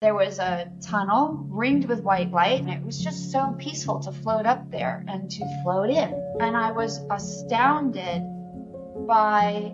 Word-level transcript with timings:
There 0.00 0.14
was 0.14 0.38
a 0.38 0.70
tunnel 0.80 1.44
ringed 1.48 1.86
with 1.86 2.04
white 2.04 2.30
light, 2.30 2.60
and 2.60 2.70
it 2.70 2.84
was 2.84 3.02
just 3.02 3.32
so 3.32 3.56
peaceful 3.58 3.98
to 3.98 4.12
float 4.12 4.46
up 4.46 4.70
there 4.70 5.04
and 5.08 5.28
to 5.28 5.62
float 5.64 5.90
in. 5.90 6.36
And 6.38 6.56
I 6.56 6.70
was 6.70 7.00
astounded 7.10 8.22
by 9.08 9.72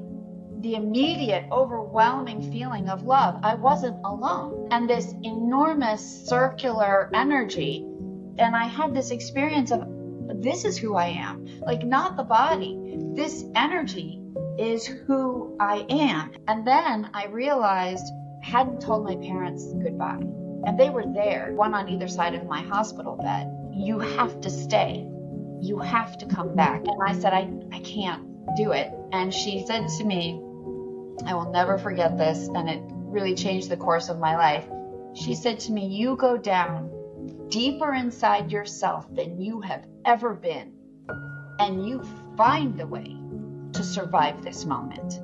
the 0.60 0.76
immediate, 0.76 1.44
overwhelming 1.52 2.50
feeling 2.50 2.88
of 2.88 3.02
love. 3.02 3.38
I 3.42 3.54
wasn't 3.56 3.98
alone. 4.02 4.68
And 4.70 4.88
this 4.88 5.14
enormous 5.22 6.26
circular 6.26 7.10
energy. 7.12 7.84
And 8.38 8.56
I 8.56 8.64
had 8.64 8.94
this 8.94 9.10
experience 9.10 9.72
of 9.72 9.86
this 10.40 10.64
is 10.64 10.78
who 10.78 10.94
I 10.94 11.08
am. 11.08 11.46
Like, 11.66 11.84
not 11.84 12.16
the 12.16 12.24
body. 12.24 12.96
This 13.12 13.44
energy 13.54 14.22
is 14.58 14.86
who 14.86 15.54
I 15.60 15.84
am. 15.90 16.32
And 16.48 16.66
then 16.66 17.10
I 17.12 17.26
realized 17.26 18.10
hadn't 18.44 18.80
told 18.80 19.04
my 19.04 19.16
parents 19.16 19.72
goodbye. 19.72 20.20
And 20.66 20.78
they 20.78 20.90
were 20.90 21.04
there, 21.06 21.52
one 21.54 21.74
on 21.74 21.88
either 21.88 22.08
side 22.08 22.34
of 22.34 22.46
my 22.46 22.60
hospital 22.60 23.16
bed. 23.16 23.50
You 23.72 23.98
have 23.98 24.40
to 24.42 24.50
stay. 24.50 25.08
You 25.60 25.78
have 25.78 26.18
to 26.18 26.26
come 26.26 26.54
back. 26.54 26.82
And 26.86 27.02
I 27.06 27.18
said, 27.18 27.32
I, 27.32 27.50
I 27.72 27.80
can't 27.80 28.56
do 28.56 28.72
it. 28.72 28.92
And 29.12 29.32
she 29.32 29.64
said 29.66 29.88
to 29.98 30.04
me, 30.04 30.40
I 31.26 31.34
will 31.34 31.50
never 31.50 31.78
forget 31.78 32.18
this. 32.18 32.48
And 32.54 32.68
it 32.68 32.82
really 32.86 33.34
changed 33.34 33.70
the 33.70 33.76
course 33.76 34.08
of 34.08 34.18
my 34.18 34.36
life. 34.36 34.66
She 35.14 35.34
said 35.34 35.60
to 35.60 35.72
me, 35.72 35.86
You 35.86 36.16
go 36.16 36.36
down 36.36 36.90
deeper 37.48 37.94
inside 37.94 38.52
yourself 38.52 39.06
than 39.14 39.40
you 39.40 39.60
have 39.60 39.86
ever 40.04 40.34
been, 40.34 40.72
and 41.58 41.86
you 41.86 42.02
find 42.36 42.78
the 42.78 42.86
way 42.86 43.16
to 43.72 43.82
survive 43.82 44.42
this 44.42 44.64
moment. 44.64 45.20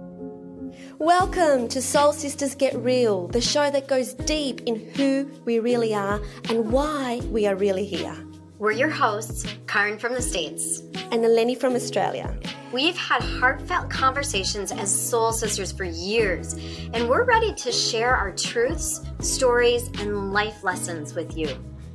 Welcome 0.99 1.69
to 1.69 1.81
Soul 1.81 2.13
Sisters 2.13 2.55
Get 2.55 2.77
Real, 2.77 3.29
the 3.29 3.41
show 3.41 3.71
that 3.71 3.89
goes 3.89 4.15
deep 4.15 4.61
in 4.63 4.77
who 4.95 5.31
we 5.45 5.59
really 5.59 5.95
are 5.95 6.21
and 6.49 6.71
why 6.71 7.21
we 7.31 7.47
are 7.47 7.57
really 7.57 7.85
here. 7.85 8.17
We're 8.59 8.73
your 8.73 8.91
hosts, 8.91 9.45
Caryn 9.67 9.99
from 9.99 10.15
the 10.15 10.23
States 10.23 10.81
and 11.11 11.25
Eleni 11.25 11.57
from 11.57 11.75
Australia. 11.75 12.39
We've 12.73 12.97
had 12.97 13.23
heartfelt 13.23 13.91
conversations 13.91 14.71
as 14.71 14.95
soul 14.95 15.33
sisters 15.33 15.73
for 15.73 15.85
years, 15.85 16.55
and 16.93 17.09
we're 17.09 17.25
ready 17.25 17.55
to 17.55 17.73
share 17.73 18.15
our 18.15 18.31
truths, 18.31 19.01
stories, 19.21 19.89
and 19.99 20.33
life 20.33 20.63
lessons 20.63 21.15
with 21.15 21.37
you 21.37 21.49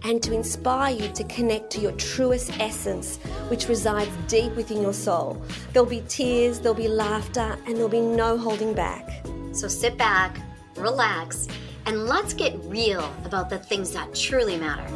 and 0.06 0.22
to 0.22 0.34
inspire 0.34 0.94
you 0.94 1.10
to 1.14 1.24
connect 1.24 1.72
to 1.72 1.82
your 1.82 1.92
truest 1.94 2.60
essence, 2.60 3.18
which 3.48 3.68
resides 3.68 4.12
deep 4.28 4.56
within 4.56 4.80
your 4.80 4.94
soul. 4.94 5.42
There'll 5.74 5.90
be 5.90 6.04
tears, 6.08 6.60
there'll 6.60 6.76
be 6.76 6.88
laughter, 6.88 7.58
and 7.66 7.76
there'll 7.76 7.90
be 7.90 8.02
no 8.02 8.38
holding 8.38 8.76
back. 8.76 9.26
So 9.52 9.68
sit 9.68 9.98
back, 9.98 10.38
relax, 10.76 11.48
and 11.88 12.06
let's 12.06 12.36
get 12.36 12.56
real 12.66 13.12
about 13.26 13.50
the 13.50 13.58
things 13.58 13.94
that 13.94 14.14
truly 14.14 14.58
matter. 14.58 14.88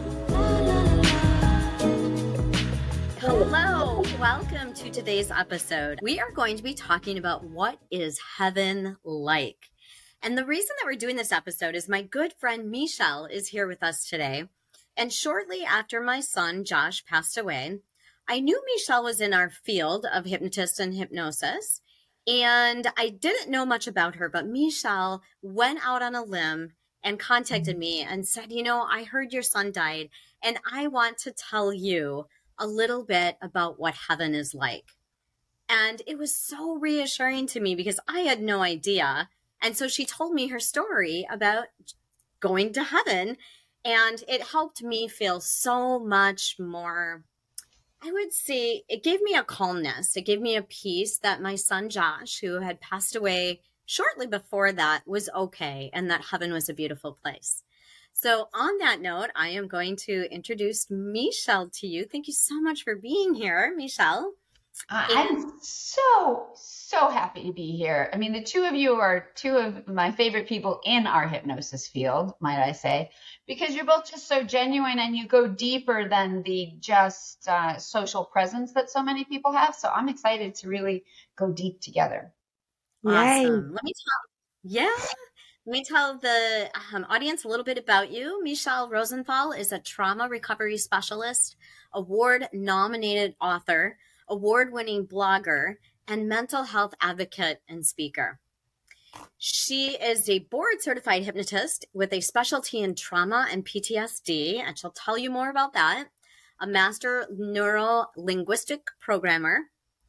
Hello, 3.20 4.04
welcome 4.20 4.76
to 4.76 4.92
today's 4.92 5.32
episode. 5.32 5.98
We 6.04 6.20
are 6.20 6.32
going 6.32 6.56
to 6.58 6.64
be 6.64 6.76
talking 6.76 7.18
about 7.18 7.44
what 7.44 7.80
is 7.90 8.20
heaven 8.38 8.98
like. 9.04 9.72
And 10.22 10.38
the 10.38 10.46
reason 10.46 10.76
that 10.78 10.86
we're 10.86 11.00
doing 11.00 11.16
this 11.16 11.32
episode 11.32 11.74
is 11.74 11.90
my 11.90 12.04
good 12.04 12.34
friend 12.34 12.70
Michele 12.70 13.26
is 13.26 13.48
here 13.48 13.66
with 13.66 13.82
us 13.82 14.08
today. 14.08 14.46
And 14.98 15.14
shortly 15.14 15.64
after 15.64 16.02
my 16.02 16.20
son, 16.20 16.66
Josh, 16.66 17.06
passed 17.06 17.38
away, 17.38 17.80
I 18.28 18.40
knew 18.40 18.62
Michele 18.66 19.04
was 19.04 19.22
in 19.22 19.34
our 19.34 19.50
field 19.50 20.06
of 20.12 20.26
hypnotist 20.26 20.80
and 20.80 20.94
hypnosis. 20.94 21.82
And 22.28 22.88
I 22.98 23.10
didn't 23.10 23.50
know 23.50 23.66
much 23.66 23.88
about 23.88 24.16
her, 24.16 24.30
but 24.30 24.46
Michele 24.46 25.24
went 25.42 25.80
out 25.84 26.04
on 26.04 26.16
a 26.16 26.24
limb 26.24 26.74
and 27.04 27.20
contacted 27.20 27.78
me 27.78 28.04
mm. 28.04 28.08
and 28.12 28.28
said, 28.28 28.52
You 28.52 28.64
know, 28.64 28.84
I 28.84 29.04
heard 29.04 29.34
your 29.34 29.44
son 29.44 29.72
died, 29.72 30.10
and 30.44 30.60
I 30.72 30.88
want 30.88 31.18
to 31.20 31.32
tell 31.32 31.74
you 31.74 32.28
a 32.58 32.68
little 32.68 33.04
bit 33.04 33.38
about 33.42 33.80
what 33.80 33.96
heaven 34.08 34.36
is 34.36 34.54
like. 34.54 34.92
And 35.68 36.02
it 36.08 36.18
was 36.18 36.36
so 36.36 36.76
reassuring 36.76 37.48
to 37.48 37.60
me 37.60 37.76
because 37.76 38.00
I 38.08 38.22
had 38.22 38.42
no 38.42 38.62
idea. 38.62 39.30
And 39.62 39.78
so 39.78 39.88
she 39.88 40.06
told 40.06 40.34
me 40.34 40.48
her 40.48 40.60
story 40.60 41.28
about 41.32 41.68
going 42.40 42.74
to 42.74 42.84
heaven 42.84 43.38
and 43.86 44.24
it 44.28 44.42
helped 44.42 44.82
me 44.84 45.08
feel 45.08 45.40
so 45.40 46.00
much 46.00 46.58
more. 46.60 47.24
I 48.02 48.12
would 48.12 48.34
say 48.34 48.84
it 48.88 49.04
gave 49.04 49.22
me 49.22 49.36
a 49.36 49.44
calmness. 49.44 50.16
It 50.16 50.26
gave 50.26 50.42
me 50.42 50.56
a 50.56 50.62
peace 50.62 51.18
that 51.20 51.42
my 51.42 51.56
son 51.56 51.90
Josh, 51.90 52.40
who 52.40 52.60
had 52.60 52.80
passed 52.80 53.16
away 53.16 53.62
shortly 53.86 54.28
before 54.28 54.72
that, 54.72 55.06
was 55.06 55.30
okay 55.36 55.90
and 55.94 56.10
that 56.10 56.26
heaven 56.26 56.54
was 56.54 56.70
a 56.70 56.74
beautiful 56.74 57.18
place. 57.22 57.64
So, 58.14 58.50
on 58.54 58.78
that 58.80 59.02
note, 59.02 59.30
I 59.36 59.50
am 59.50 59.68
going 59.68 59.96
to 60.08 60.28
introduce 60.34 60.90
Michele 60.90 61.70
to 61.76 61.88
you. 61.88 62.06
Thank 62.06 62.28
you 62.28 62.34
so 62.34 62.60
much 62.60 62.84
for 62.84 62.96
being 62.96 63.34
here, 63.34 63.74
Michele. 63.76 64.34
Uh, 64.90 65.06
I'm 65.08 65.54
so, 65.62 66.48
so 66.56 67.10
happy 67.10 67.44
to 67.44 67.54
be 67.54 67.76
here. 67.78 68.10
I 68.12 68.18
mean, 68.18 68.34
the 68.34 68.42
two 68.42 68.64
of 68.64 68.74
you 68.74 68.94
are 68.96 69.28
two 69.36 69.56
of 69.56 69.88
my 69.88 70.12
favorite 70.12 70.48
people 70.48 70.82
in 70.84 71.06
our 71.06 71.28
hypnosis 71.28 71.88
field, 71.88 72.34
might 72.40 72.64
I 72.64 72.72
say, 72.72 73.12
because 73.46 73.76
you're 73.76 73.86
both 73.86 74.10
just 74.10 74.28
so 74.28 74.44
genuine 74.44 74.98
and 74.98 75.16
you 75.16 75.28
go 75.28 75.48
deeper 75.48 76.10
than 76.10 76.42
the 76.44 76.74
just 76.80 77.48
uh, 77.48 77.78
social 77.78 78.26
presence 78.26 78.74
that 78.74 78.90
so 78.90 79.04
many 79.04 79.26
people 79.26 79.52
have. 79.52 79.76
So 79.76 79.90
I'm 79.90 80.10
excited 80.10 80.56
to 80.56 80.70
really 80.70 81.04
go 81.36 81.52
deep 81.52 81.82
together. 81.82 82.34
Awesome. 83.06 83.74
Let 83.74 83.84
me 83.84 83.94
tell, 83.94 84.72
yeah. 84.72 85.06
Let 85.66 85.74
me 85.74 85.84
tell 85.84 86.18
the 86.18 86.72
um, 86.94 87.06
audience 87.10 87.44
a 87.44 87.48
little 87.48 87.66
bit 87.66 87.78
about 87.78 88.12
you. 88.12 88.44
Michele 88.44 88.90
Rosenthal 88.90 89.52
is 89.52 89.72
a 89.72 89.78
trauma 89.78 90.28
recovery 90.28 90.78
specialist, 90.78 91.58
award 91.94 92.48
nominated 92.54 93.36
author 93.40 93.98
award 94.30 94.72
winning 94.72 95.08
blogger, 95.08 95.76
and 96.08 96.28
mental 96.28 96.64
health 96.64 96.94
advocate 97.02 97.62
and 97.70 97.86
speaker. 97.86 98.40
She 99.38 99.92
is 99.96 100.30
a 100.30 100.40
board 100.40 100.82
certified 100.82 101.24
hypnotist 101.24 101.86
with 101.94 102.14
a 102.14 102.22
specialty 102.22 102.80
in 102.80 102.96
trauma 102.96 103.48
and 103.52 103.66
PTSD, 103.66 104.60
and 104.60 104.78
she'll 104.78 104.92
tell 104.92 105.18
you 105.18 105.30
more 105.30 105.50
about 105.50 105.74
that. 105.74 106.06
A 106.60 106.68
master 106.68 107.28
neuro 107.32 108.08
linguistic 108.18 108.88
programmer, 109.00 109.60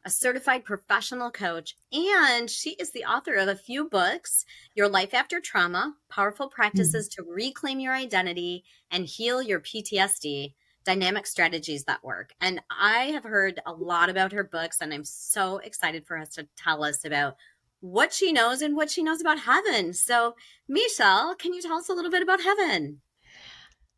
a 0.05 0.11
certified 0.11 0.65
professional 0.65 1.31
coach, 1.31 1.77
and 1.93 2.51
she 2.51 2.71
is 2.71 2.91
the 2.91 3.05
author 3.05 3.35
of 3.35 3.49
a 3.49 3.55
few 3.55 3.89
books 3.89 4.45
Your 4.75 4.89
Life 4.89 5.15
After 5.15 5.41
Trauma 5.41 5.95
Powerful 6.09 6.49
Practices 6.49 7.09
mm-hmm. 7.09 7.23
to 7.23 7.33
Reclaim 7.33 7.81
Your 7.81 7.95
Identity 7.95 8.65
and 8.91 9.07
Heal 9.07 9.43
Your 9.43 9.61
PTSD 9.61 10.55
dynamic 10.85 11.27
strategies 11.27 11.85
that 11.85 12.03
work. 12.05 12.33
And 12.41 12.61
I 12.71 13.05
have 13.07 13.25
heard 13.25 13.61
a 13.67 13.73
lot 13.73 14.09
about 14.09 14.33
her 14.33 14.45
books, 14.45 14.81
and 14.81 14.93
I'm 14.93 15.05
so 15.05 15.59
excited 15.59 16.07
for 16.07 16.19
us 16.19 16.31
to 16.31 16.49
tell 16.57 16.85
us 16.85 17.05
about 17.05 17.37
what 17.81 18.13
she 18.13 18.33
knows 18.33 18.63
and 18.63 18.77
what 18.77 18.91
she 18.91 19.03
knows 19.03 19.21
about 19.21 19.41
heaven. 19.41 19.93
So, 19.93 20.35
Michele, 20.69 21.35
can 21.35 21.55
you 21.55 21.63
tell 21.63 21.79
us 21.79 21.89
a 21.89 21.95
little 21.95 22.11
bit 22.11 22.23
about 22.23 22.43
heaven? 22.43 23.01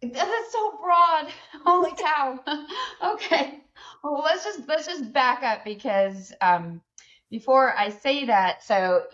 That's 0.01 0.53
so 0.53 0.79
broad. 0.83 1.33
Holy 1.65 1.93
cow. 1.97 2.41
okay. 3.15 3.61
Well, 4.03 4.23
let's 4.25 4.45
just 4.45 4.69
let's 4.69 4.87
just 4.87 5.13
back 5.13 5.43
up 5.43 5.65
because 5.65 6.33
um, 6.41 6.81
before 7.31 7.77
I 7.77 7.91
say 7.91 8.27
that, 8.27 8.65
so 8.65 9.05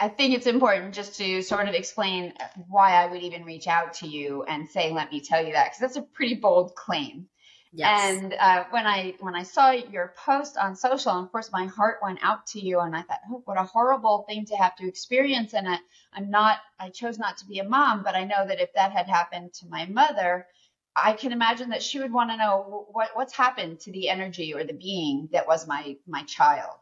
I 0.00 0.08
think 0.08 0.34
it's 0.34 0.46
important 0.46 0.94
just 0.94 1.16
to 1.16 1.42
sort 1.42 1.68
of 1.68 1.74
explain 1.74 2.32
why 2.68 2.92
I 2.92 3.06
would 3.06 3.22
even 3.22 3.44
reach 3.44 3.66
out 3.66 3.94
to 3.94 4.06
you 4.08 4.42
and 4.44 4.68
say, 4.68 4.92
"Let 4.92 5.12
me 5.12 5.20
tell 5.20 5.44
you 5.44 5.52
that," 5.52 5.66
because 5.66 5.80
that's 5.80 5.96
a 5.96 6.02
pretty 6.02 6.34
bold 6.34 6.74
claim. 6.74 7.28
Yes. 7.76 8.22
And 8.22 8.34
uh, 8.38 8.64
when 8.70 8.86
I 8.86 9.14
when 9.18 9.34
I 9.34 9.42
saw 9.42 9.72
your 9.72 10.14
post 10.24 10.56
on 10.56 10.76
social, 10.76 11.10
and 11.12 11.26
of 11.26 11.32
course 11.32 11.50
my 11.52 11.66
heart 11.66 11.98
went 12.02 12.20
out 12.22 12.46
to 12.48 12.60
you, 12.60 12.78
and 12.78 12.94
I 12.96 13.02
thought, 13.02 13.18
oh, 13.30 13.42
what 13.46 13.58
a 13.58 13.64
horrible 13.64 14.24
thing 14.28 14.44
to 14.46 14.56
have 14.56 14.76
to 14.76 14.86
experience. 14.86 15.54
And 15.54 15.68
I, 15.68 15.78
I'm 16.12 16.30
not, 16.30 16.58
I 16.78 16.90
chose 16.90 17.18
not 17.18 17.36
to 17.38 17.46
be 17.46 17.58
a 17.58 17.64
mom, 17.64 18.04
but 18.04 18.14
I 18.14 18.24
know 18.24 18.46
that 18.46 18.60
if 18.60 18.72
that 18.74 18.92
had 18.92 19.08
happened 19.08 19.54
to 19.54 19.66
my 19.66 19.86
mother, 19.86 20.46
I 20.94 21.14
can 21.14 21.32
imagine 21.32 21.70
that 21.70 21.82
she 21.82 21.98
would 21.98 22.12
want 22.12 22.30
to 22.30 22.36
know 22.36 22.86
what 22.92 23.10
what's 23.14 23.34
happened 23.34 23.80
to 23.80 23.92
the 23.92 24.08
energy 24.08 24.54
or 24.54 24.62
the 24.62 24.72
being 24.72 25.28
that 25.32 25.48
was 25.48 25.66
my 25.66 25.96
my 26.06 26.22
child. 26.22 26.76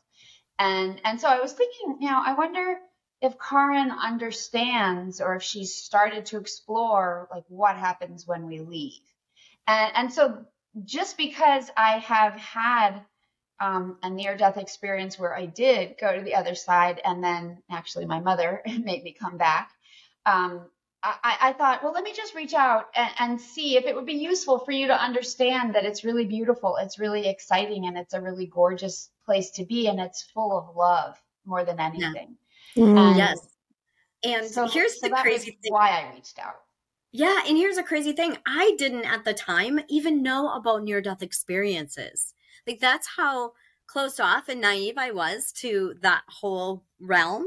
And 0.59 1.01
and 1.05 1.19
so 1.19 1.29
I 1.29 1.41
was 1.41 1.55
thinking, 1.55 1.97
you 2.01 2.11
know, 2.11 2.23
I 2.23 2.35
wonder 2.35 2.79
if 3.23 3.39
Caryn 3.39 3.97
understands 3.97 5.21
or 5.21 5.37
if 5.37 5.43
she's 5.43 5.77
started 5.77 6.27
to 6.27 6.39
explore 6.39 7.29
like 7.31 7.45
what 7.49 7.77
happens 7.77 8.27
when 8.27 8.47
we 8.49 8.59
leave. 8.61 9.01
And, 9.69 9.93
and 9.95 10.13
so 10.13 10.45
just 10.85 11.17
because 11.17 11.71
I 11.77 11.99
have 11.99 12.35
had 12.35 13.01
um, 13.61 13.97
a 14.03 14.11
near 14.11 14.37
death 14.37 14.57
experience 14.57 15.21
where 15.21 15.37
I 15.37 15.47
did 15.47 15.95
go 16.01 16.13
to 16.15 16.23
the 16.23 16.35
other 16.35 16.57
side 16.57 17.01
and 17.05 17.23
then 17.23 17.63
actually 17.71 18.07
my 18.07 18.19
mother 18.19 18.61
made 18.67 19.05
me 19.05 19.13
come 19.19 19.39
back. 19.39 19.71
Um, 20.27 20.67
I, 21.05 21.37
I, 21.41 21.53
thought, 21.53 21.83
well, 21.83 21.93
let 21.93 22.05
me 22.05 22.13
just 22.13 22.35
reach 22.35 22.55
out 22.55 22.87
and, 22.95 23.11
and, 23.19 23.41
see 23.41 23.77
if 23.77 23.87
it 23.87 23.97
would 23.97 24.07
be 24.07 24.13
useful 24.13 24.61
for 24.61 24.71
you 24.71 24.87
to 24.87 25.03
understand 25.03 25.75
that 25.75 25.85
it's 25.85 26.05
really 26.05 26.27
beautiful, 26.27 26.77
it's 26.77 27.01
really 27.01 27.27
exciting, 27.27 27.87
and 27.87 27.99
it's 27.99 28.15
a 28.15 28.21
really 28.21 28.47
gorgeous 28.47 29.11
place 29.25 29.51
to 29.53 29.65
be, 29.65 29.89
and 29.89 29.99
it's 29.99 30.23
full 30.23 30.57
of 30.57 30.77
love 30.77 31.21
more 31.45 31.65
than 31.65 31.81
anything. 31.81 32.37
Mm-hmm. 32.77 33.19
yes. 33.19 33.39
And 34.25 34.47
so, 34.47 34.69
here's 34.69 35.01
so 35.01 35.09
the 35.09 35.15
crazy 35.17 35.59
thing. 35.63 35.73
Why 35.73 35.91
I 35.91 36.15
reached 36.15 36.39
out. 36.39 36.61
Yeah, 37.11 37.41
and 37.47 37.57
here's 37.57 37.77
a 37.77 37.83
crazy 37.83 38.13
thing. 38.13 38.39
I 38.47 38.75
didn't 38.79 39.05
at 39.05 39.25
the 39.25 39.35
time 39.35 39.81
even 39.89 40.23
know 40.23 40.53
about 40.55 40.83
near 40.83 41.01
death 41.03 41.23
experiences. 41.23 42.33
Like 42.67 42.81
that's 42.81 43.07
how 43.17 43.53
closed 43.87 44.21
off 44.21 44.49
and 44.49 44.61
naive 44.61 44.97
I 44.97 45.11
was 45.11 45.53
to 45.53 45.95
that 46.01 46.23
whole 46.29 46.85
realm. 47.01 47.45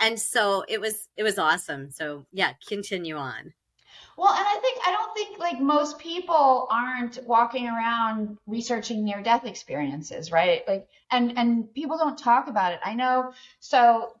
And 0.00 0.18
so 0.18 0.64
it 0.68 0.80
was 0.80 1.08
it 1.16 1.22
was 1.22 1.38
awesome. 1.38 1.90
So 1.90 2.24
yeah, 2.32 2.52
continue 2.66 3.16
on. 3.16 3.52
Well, 4.16 4.32
and 4.32 4.44
I 4.46 4.58
think 4.60 4.78
I 4.86 4.92
don't 4.92 5.14
think 5.14 5.38
like 5.38 5.60
most 5.60 5.98
people 5.98 6.66
aren't 6.70 7.18
walking 7.26 7.66
around 7.66 8.38
researching 8.46 9.04
near 9.04 9.22
death 9.22 9.44
experiences, 9.44 10.32
right? 10.32 10.66
Like 10.66 10.88
and 11.10 11.36
and 11.36 11.72
people 11.74 11.98
don't 11.98 12.16
talk 12.16 12.48
about 12.48 12.72
it. 12.72 12.80
I 12.84 12.94
know 12.94 13.32
so 13.60 14.14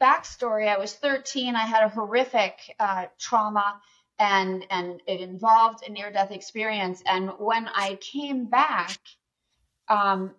backstory, 0.00 0.68
I 0.68 0.78
was 0.78 0.94
13, 0.94 1.54
I 1.56 1.66
had 1.66 1.84
a 1.84 1.88
horrific 1.88 2.58
uh, 2.78 3.06
trauma 3.18 3.80
and 4.18 4.66
and 4.70 5.00
it 5.06 5.20
involved 5.20 5.86
a 5.86 5.90
near 5.90 6.10
death 6.12 6.30
experience 6.30 7.02
and 7.06 7.30
when 7.38 7.68
I 7.68 7.98
came 8.00 8.46
back 8.46 8.98
um 9.88 10.34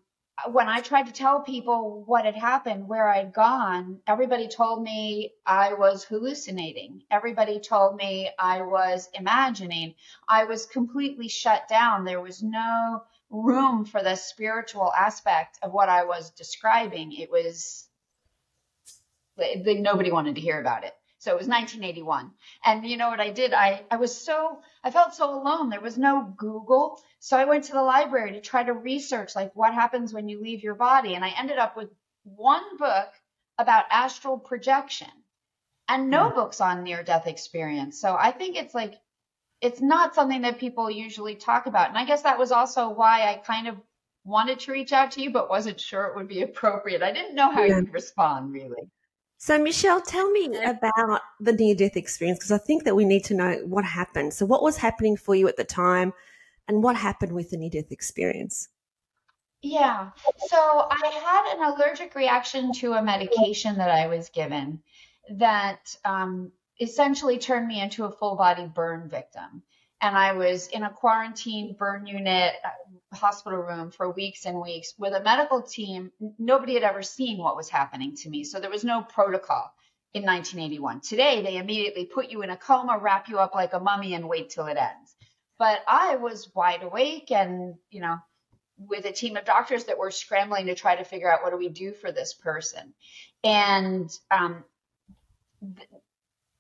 when 0.50 0.70
I 0.70 0.82
tried 0.82 1.08
to 1.08 1.14
tell 1.14 1.42
people 1.42 2.04
what 2.06 2.26
had 2.26 2.36
happened, 2.36 2.88
where 2.88 3.08
I'd 3.08 3.34
gone, 3.34 4.00
everybody 4.08 4.48
told 4.48 4.82
me 4.82 5.34
I 5.46 5.74
was 5.74 6.04
hallucinating. 6.04 7.04
Everybody 7.12 7.60
told 7.60 7.96
me 7.96 8.32
I 8.40 8.62
was 8.62 9.10
imagining. 9.14 9.96
I 10.28 10.46
was 10.46 10.66
completely 10.66 11.28
shut 11.28 11.68
down. 11.68 12.06
There 12.06 12.22
was 12.22 12.42
no 12.42 13.04
room 13.30 13.86
for 13.86 14.02
the 14.02 14.16
spiritual 14.16 14.92
aspect 14.94 15.60
of 15.62 15.72
what 15.74 15.90
I 15.90 16.06
was 16.06 16.32
describing. 16.32 17.14
It 17.14 17.30
was, 17.32 17.88
nobody 19.38 20.12
wanted 20.12 20.36
to 20.36 20.42
hear 20.42 20.60
about 20.60 20.84
it. 20.84 20.94
So 21.22 21.30
it 21.32 21.38
was 21.38 21.48
1981. 21.48 22.32
And 22.66 22.84
you 22.84 22.98
know 22.98 23.10
what 23.10 23.20
I 23.20 23.30
did? 23.30 23.54
I, 23.54 23.84
I 23.92 23.98
was 23.98 24.20
so, 24.26 24.60
I 24.84 24.90
felt 24.90 25.14
so 25.14 25.40
alone. 25.40 25.70
There 25.70 25.80
was 25.80 25.96
no 25.96 26.34
Google. 26.36 27.00
So 27.20 27.38
I 27.38 27.46
went 27.46 27.66
to 27.66 27.74
the 27.74 27.84
library 27.84 28.32
to 28.32 28.42
try 28.42 28.64
to 28.64 28.74
research 28.74 29.36
like 29.36 29.52
what 29.56 29.76
happens 29.76 30.14
when 30.14 30.28
you 30.28 30.42
leave 30.42 30.64
your 30.64 30.74
body. 30.74 31.14
And 31.14 31.24
I 31.24 31.30
ended 31.38 31.60
up 31.60 31.78
with 31.78 31.90
one 32.24 32.78
book 32.78 33.10
about 33.60 33.86
astral 33.92 34.40
projection 34.40 35.12
and 35.88 36.10
no 36.10 36.32
mm. 36.32 36.34
books 36.34 36.60
on 36.60 36.84
near 36.84 37.04
death 37.04 37.28
experience. 37.28 38.02
So 38.02 38.18
I 38.20 38.32
think 38.32 38.56
it's 38.56 38.74
like, 38.74 38.96
it's 39.62 39.80
not 39.80 40.16
something 40.16 40.42
that 40.42 40.58
people 40.58 40.90
usually 40.90 41.36
talk 41.36 41.68
about. 41.68 41.90
And 41.90 42.00
I 42.00 42.06
guess 42.06 42.24
that 42.24 42.40
was 42.40 42.52
also 42.52 42.90
why 42.90 43.30
I 43.30 43.36
kind 43.36 43.68
of 43.68 43.76
wanted 44.24 44.60
to 44.62 44.72
reach 44.72 44.92
out 44.92 45.12
to 45.12 45.22
you, 45.22 45.30
but 45.30 45.52
wasn't 45.52 45.80
sure 45.80 46.06
it 46.06 46.16
would 46.16 46.28
be 46.28 46.42
appropriate. 46.50 47.04
I 47.04 47.12
didn't 47.12 47.36
know 47.36 47.52
how 47.52 47.62
yeah. 47.62 47.78
you'd 47.78 47.94
respond 47.94 48.54
really. 48.54 48.90
So, 49.44 49.58
Michele, 49.58 50.02
tell 50.02 50.30
me 50.30 50.56
about 50.64 51.22
the 51.40 51.52
near 51.54 51.74
death 51.74 51.98
experience 51.98 52.38
because 52.38 52.52
I 52.52 52.60
think 52.60 52.84
that 52.84 52.96
we 52.96 53.06
need 53.06 53.24
to 53.24 53.34
know 53.34 53.54
what 53.66 53.84
happened. 53.84 54.36
So, 54.36 54.46
what 54.46 54.62
was 54.62 54.78
happening 54.78 55.18
for 55.18 55.34
you 55.34 55.48
at 55.48 55.58
the 55.58 55.64
time 55.64 56.14
and 56.68 56.84
what 56.84 56.96
happened 56.96 57.32
with 57.32 57.50
the 57.50 57.58
near 57.58 57.72
death 57.72 57.92
experience? 57.92 58.70
Yeah. 59.64 60.12
So, 60.48 60.88
I 60.92 61.08
had 61.26 61.56
an 61.56 61.74
allergic 61.74 62.14
reaction 62.14 62.72
to 62.74 62.94
a 62.94 63.02
medication 63.02 63.80
that 63.80 63.90
I 63.90 64.06
was 64.06 64.30
given 64.30 64.84
that 65.32 65.96
um, 66.06 66.52
essentially 66.80 67.40
turned 67.40 67.68
me 67.68 67.82
into 67.82 68.06
a 68.06 68.12
full 68.12 68.36
body 68.36 68.68
burn 68.68 69.10
victim 69.10 69.64
and 70.02 70.16
I 70.16 70.34
was 70.34 70.68
in 70.68 70.84
a 70.84 70.90
quarantine 70.92 71.76
burn 71.78 72.06
unit 72.06 72.54
uh, 72.64 72.70
hospital 73.14 73.60
room 73.60 73.92
for 73.92 74.10
weeks 74.10 74.46
and 74.46 74.60
weeks 74.60 74.94
with 74.98 75.14
a 75.14 75.24
medical 75.24 75.62
team. 75.62 76.12
Nobody 76.40 76.74
had 76.74 76.84
ever 76.84 77.02
seen 77.02 77.38
what 77.38 77.56
was 77.56 77.70
happening 77.70 78.16
to 78.18 78.30
me. 78.30 78.44
So 78.44 78.60
there 78.60 78.70
was 78.70 78.84
no 78.84 79.02
protocol 79.02 79.72
in 80.14 80.24
1981. 80.24 81.02
Today, 81.02 81.42
they 81.42 81.58
immediately 81.58 82.06
put 82.06 82.30
you 82.30 82.42
in 82.42 82.50
a 82.50 82.58
coma, 82.58 82.98
wrap 82.98 83.30
you 83.30 83.40
up 83.40 83.56
like 83.56 83.74
a 83.74 83.80
mummy, 83.80 84.14
and 84.14 84.30
wait 84.30 84.50
till 84.50 84.66
it 84.68 84.78
ends. 84.78 85.16
But 85.58 85.82
I 85.88 86.16
was 86.16 86.52
wide 86.56 86.84
awake 86.84 87.32
and, 87.32 87.76
you 87.90 88.02
know, 88.02 88.18
with 88.78 89.06
a 89.06 89.12
team 89.12 89.38
of 89.38 89.46
doctors 89.46 89.86
that 89.86 89.98
were 89.98 90.12
scrambling 90.12 90.66
to 90.66 90.76
try 90.76 90.96
to 90.96 91.04
figure 91.04 91.32
out 91.32 91.44
what 91.44 91.52
do 91.52 91.58
we 91.58 91.70
do 91.70 91.94
for 91.94 92.12
this 92.12 92.34
person. 92.34 92.94
And 93.44 94.10
um, 94.32 94.64
th- 95.62 95.88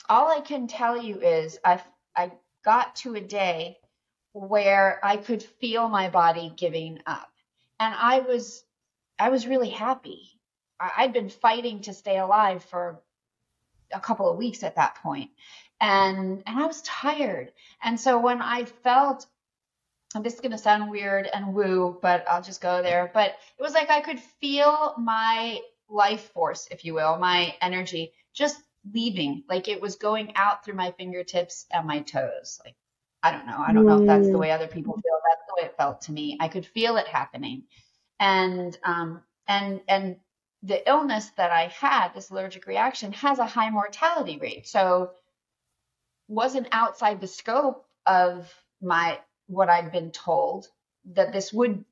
all 0.08 0.28
I 0.28 0.42
can 0.42 0.68
tell 0.68 1.02
you 1.02 1.20
is 1.20 1.58
I, 1.66 1.82
I 2.16 2.32
got 2.64 2.96
to 2.98 3.16
a 3.16 3.22
day 3.22 3.78
where 4.34 5.00
I 5.04 5.18
could 5.18 5.44
feel 5.44 5.90
my 5.90 6.10
body 6.10 6.54
giving 6.56 7.00
up. 7.06 7.32
And 7.80 7.94
I 7.94 8.20
was, 8.20 8.64
I 9.20 9.30
was 9.30 9.48
really 9.48 9.70
happy. 9.70 10.30
I'd 10.80 11.14
been 11.14 11.30
fighting 11.30 11.82
to 11.82 11.94
stay 11.94 12.18
alive 12.18 12.64
for 12.64 13.02
a 13.92 14.00
couple 14.00 14.30
of 14.30 14.38
weeks 14.38 14.64
at 14.64 14.76
that 14.76 14.96
point. 14.96 15.32
And, 15.80 16.44
and 16.46 16.60
I 16.60 16.66
was 16.66 16.82
tired. 16.84 17.52
And 17.84 18.00
so 18.00 18.20
when 18.20 18.42
I 18.42 18.66
felt, 18.66 19.26
and 20.14 20.24
this 20.24 20.36
is 20.36 20.42
going 20.42 20.52
to 20.52 20.58
sound 20.58 20.90
weird 20.90 21.28
and 21.32 21.54
woo, 21.54 21.98
but 22.02 22.26
I'll 22.30 22.42
just 22.42 22.62
go 22.62 22.82
there. 22.82 23.10
But 23.14 23.36
it 23.58 23.62
was 23.62 23.74
like 23.74 23.90
I 23.90 24.02
could 24.02 24.20
feel 24.20 24.96
my 24.98 25.60
life 25.90 26.32
force, 26.34 26.68
if 26.72 26.86
you 26.86 26.94
will, 26.94 27.18
my 27.18 27.56
energy 27.62 28.14
just 28.34 28.62
leaving, 28.94 29.44
like 29.50 29.68
it 29.68 29.82
was 29.82 29.96
going 29.96 30.36
out 30.36 30.64
through 30.64 30.76
my 30.76 30.92
fingertips 30.92 31.66
and 31.72 31.88
my 31.88 32.00
toes. 32.00 32.60
Like, 32.64 32.76
I 33.24 33.32
don't 33.32 33.46
know. 33.46 33.58
I 33.58 33.72
don't 33.74 33.86
know 33.86 34.02
if 34.02 34.08
that's 34.08 34.28
the 34.28 34.34
mm. 34.34 34.40
way 34.40 34.52
other 34.52 34.68
people 34.68 34.94
feel. 34.94 35.20
That's 35.30 35.48
the 35.48 35.62
way 35.62 35.68
it 35.68 35.78
felt 35.78 36.02
to 36.02 36.12
me. 36.12 36.38
I 36.40 36.48
could 36.48 36.66
feel 36.66 36.98
it 36.98 37.08
happening. 37.08 37.64
And, 38.20 38.78
um, 38.84 39.22
and, 39.48 39.82
and 39.88 40.18
the 40.64 40.88
illness 40.90 41.30
that 41.38 41.52
I 41.52 41.68
had, 41.68 42.10
this 42.14 42.30
allergic 42.30 42.66
reaction, 42.68 43.14
has 43.14 43.40
a 43.40 43.46
high 43.46 43.70
mortality 43.70 44.38
rate. 44.42 44.68
So 44.68 45.12
wasn't 46.28 46.68
outside 46.72 47.22
the 47.22 47.28
scope 47.28 47.86
of 48.06 48.52
my, 48.82 49.20
what 49.48 49.70
I'd 49.70 49.92
been 49.92 50.12
told 50.12 50.68
that 51.14 51.34
this 51.34 51.52
would 51.52 51.84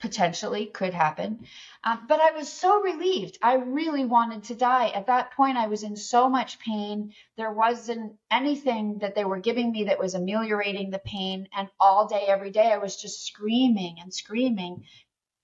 potentially 0.00 0.66
could 0.66 0.94
happen. 0.94 1.46
Um, 1.84 2.06
but 2.08 2.20
I 2.20 2.32
was 2.32 2.52
so 2.52 2.80
relieved. 2.82 3.38
I 3.42 3.54
really 3.54 4.04
wanted 4.04 4.44
to 4.44 4.54
die. 4.54 4.88
At 4.88 5.06
that 5.06 5.32
point, 5.32 5.56
I 5.56 5.68
was 5.68 5.82
in 5.82 5.96
so 5.96 6.28
much 6.28 6.58
pain. 6.60 7.12
There 7.36 7.52
wasn't 7.52 8.14
anything 8.30 8.98
that 8.98 9.14
they 9.14 9.24
were 9.24 9.40
giving 9.40 9.72
me 9.72 9.84
that 9.84 9.98
was 9.98 10.14
ameliorating 10.14 10.90
the 10.90 10.98
pain. 10.98 11.48
And 11.56 11.68
all 11.80 12.06
day, 12.06 12.24
every 12.28 12.50
day, 12.50 12.72
I 12.72 12.78
was 12.78 12.96
just 12.96 13.26
screaming 13.26 13.96
and 14.00 14.12
screaming 14.12 14.84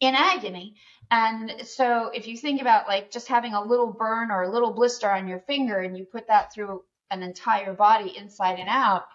in 0.00 0.14
agony. 0.14 0.76
And 1.10 1.66
so 1.66 2.10
if 2.14 2.26
you 2.26 2.36
think 2.36 2.60
about 2.60 2.88
like 2.88 3.10
just 3.10 3.28
having 3.28 3.54
a 3.54 3.64
little 3.64 3.92
burn 3.92 4.30
or 4.30 4.42
a 4.42 4.52
little 4.52 4.72
blister 4.72 5.10
on 5.10 5.28
your 5.28 5.40
finger 5.40 5.78
and 5.78 5.96
you 5.96 6.04
put 6.04 6.28
that 6.28 6.52
through 6.52 6.82
an 7.10 7.22
entire 7.22 7.74
body 7.74 8.16
inside 8.16 8.58
and 8.58 8.68
out, 8.68 9.06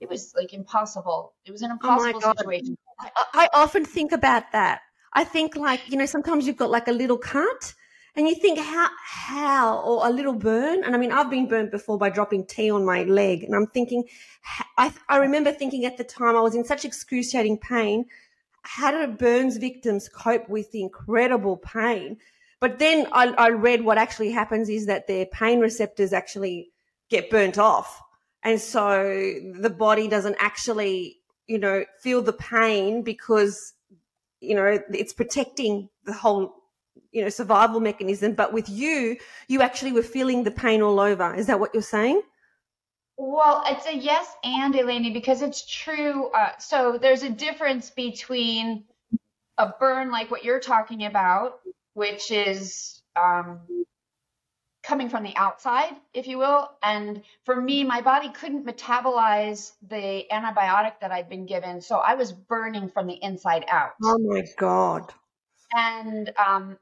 it 0.00 0.08
was 0.08 0.32
like 0.34 0.52
impossible. 0.54 1.34
It 1.44 1.52
was 1.52 1.62
an 1.62 1.70
oh 1.70 1.74
impossible 1.74 2.20
oh 2.24 2.34
situation. 2.36 2.78
I, 2.98 3.10
I 3.34 3.48
often 3.54 3.84
think 3.84 4.12
about 4.12 4.50
that. 4.52 4.80
I 5.12 5.24
think 5.24 5.56
like, 5.56 5.80
you 5.88 5.96
know, 5.96 6.06
sometimes 6.06 6.46
you've 6.46 6.56
got 6.56 6.70
like 6.70 6.88
a 6.88 6.92
little 6.92 7.18
cut 7.18 7.74
and 8.16 8.28
you 8.28 8.34
think 8.34 8.58
how, 8.58 8.88
how, 9.04 9.78
or 9.80 10.06
a 10.06 10.10
little 10.10 10.32
burn. 10.32 10.84
And 10.84 10.94
I 10.94 10.98
mean, 10.98 11.12
I've 11.12 11.30
been 11.30 11.48
burnt 11.48 11.70
before 11.70 11.98
by 11.98 12.10
dropping 12.10 12.46
tea 12.46 12.70
on 12.70 12.84
my 12.84 13.02
leg 13.04 13.42
and 13.42 13.54
I'm 13.54 13.66
thinking, 13.66 14.04
I, 14.78 14.92
I 15.08 15.18
remember 15.18 15.52
thinking 15.52 15.84
at 15.84 15.98
the 15.98 16.04
time 16.04 16.36
I 16.36 16.40
was 16.40 16.54
in 16.54 16.64
such 16.64 16.84
excruciating 16.84 17.58
pain. 17.58 18.06
How 18.62 18.90
do 18.90 19.12
burns 19.12 19.56
victims 19.56 20.08
cope 20.08 20.48
with 20.48 20.70
the 20.72 20.82
incredible 20.82 21.56
pain? 21.56 22.18
But 22.60 22.78
then 22.78 23.06
I, 23.12 23.28
I 23.28 23.48
read 23.50 23.82
what 23.82 23.98
actually 23.98 24.30
happens 24.32 24.68
is 24.68 24.86
that 24.86 25.06
their 25.06 25.26
pain 25.26 25.60
receptors 25.60 26.12
actually 26.12 26.70
get 27.08 27.30
burnt 27.30 27.58
off. 27.58 28.02
And 28.42 28.60
so 28.60 29.02
the 29.54 29.70
body 29.70 30.08
doesn't 30.08 30.36
actually 30.38 31.20
you 31.50 31.58
know, 31.58 31.84
feel 31.98 32.22
the 32.22 32.32
pain 32.32 33.02
because, 33.02 33.74
you 34.40 34.54
know, 34.54 34.78
it's 34.90 35.12
protecting 35.12 35.88
the 36.04 36.12
whole, 36.12 36.54
you 37.10 37.22
know, 37.22 37.28
survival 37.28 37.80
mechanism. 37.80 38.34
But 38.34 38.52
with 38.52 38.68
you, 38.68 39.16
you 39.48 39.60
actually 39.60 39.90
were 39.90 40.04
feeling 40.04 40.44
the 40.44 40.52
pain 40.52 40.80
all 40.80 41.00
over. 41.00 41.34
Is 41.34 41.48
that 41.48 41.58
what 41.58 41.74
you're 41.74 41.82
saying? 41.82 42.22
Well, 43.16 43.64
it's 43.66 43.84
a 43.86 43.96
yes 43.96 44.32
and 44.44 44.72
Eleni 44.74 45.12
because 45.12 45.42
it's 45.42 45.66
true. 45.68 46.30
Uh, 46.30 46.56
so 46.60 46.98
there's 47.02 47.24
a 47.24 47.28
difference 47.28 47.90
between 47.90 48.84
a 49.58 49.72
burn 49.80 50.12
like 50.12 50.30
what 50.30 50.44
you're 50.44 50.60
talking 50.60 51.04
about, 51.04 51.58
which 51.94 52.30
is 52.30 53.02
um, 53.20 53.58
coming 54.90 55.08
from 55.08 55.22
the 55.22 55.36
outside, 55.36 55.94
if 56.12 56.26
you 56.26 56.36
will. 56.36 56.68
And 56.82 57.22
for 57.44 57.54
me, 57.54 57.84
my 57.84 58.00
body 58.00 58.28
couldn't 58.28 58.66
metabolize 58.66 59.70
the 59.88 60.24
antibiotic 60.32 60.94
that 61.00 61.12
I'd 61.12 61.28
been 61.28 61.46
given. 61.46 61.80
So 61.80 61.98
I 61.98 62.14
was 62.14 62.32
burning 62.32 62.88
from 62.88 63.06
the 63.06 63.14
inside 63.22 63.64
out. 63.68 63.92
Oh 64.02 64.18
my 64.18 64.42
God. 64.58 65.14
And 65.72 66.32
um, 66.36 66.76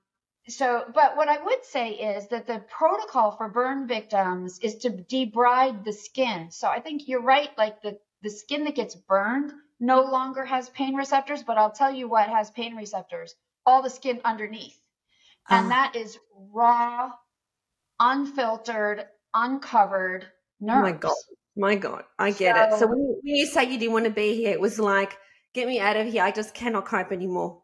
so, 0.49 0.85
but 0.95 1.19
what 1.19 1.29
I 1.29 1.37
would 1.45 1.62
say 1.67 1.91
is 1.91 2.29
that 2.29 2.47
the 2.47 2.65
protocol 2.79 3.33
for 3.33 3.50
burn 3.50 3.87
victims 3.87 4.59
is 4.62 4.77
to 4.77 4.91
debride 4.91 5.85
the 5.85 5.93
skin. 5.93 6.50
So 6.50 6.67
I 6.67 6.81
think 6.81 7.09
you're 7.09 7.21
right. 7.21 7.50
Like 7.59 7.83
the, 7.83 7.99
the 8.23 8.31
skin 8.31 8.65
that 8.65 8.75
gets 8.75 8.95
burned 8.95 9.53
no 9.79 10.00
longer 10.00 10.47
has 10.47 10.71
pain 10.71 10.95
receptors, 10.95 11.43
but 11.43 11.59
I'll 11.59 11.73
tell 11.73 11.93
you 11.93 12.09
what 12.09 12.31
has 12.31 12.50
pain 12.50 12.75
receptors 12.75 13.35
all 13.67 13.83
the 13.83 13.91
skin 13.91 14.19
underneath. 14.25 14.81
And 15.50 15.67
uh. 15.67 15.69
that 15.69 15.95
is 15.95 16.19
raw 16.55 17.11
unfiltered, 18.00 19.07
uncovered 19.35 20.26
nerves. 20.61 20.78
Oh 20.78 20.83
my 20.83 20.93
God. 20.93 21.14
My 21.57 21.75
God, 21.75 22.05
I 22.21 22.31
get 22.31 22.55
so, 22.55 22.76
it. 22.76 22.78
So 22.78 22.87
when 22.87 22.99
you, 22.99 23.21
when 23.21 23.35
you 23.35 23.47
say 23.47 23.64
you 23.64 23.78
didn't 23.81 23.93
want 23.93 24.05
to 24.05 24.12
be 24.12 24.37
here, 24.37 24.52
it 24.52 24.61
was 24.61 24.78
like, 24.78 25.19
get 25.55 25.67
me 25.67 25.81
out 25.81 25.97
of 25.97 26.07
here. 26.07 26.23
I 26.23 26.31
just 26.31 26.55
cannot 26.55 26.87
cope 26.87 27.11
anymore. 27.11 27.62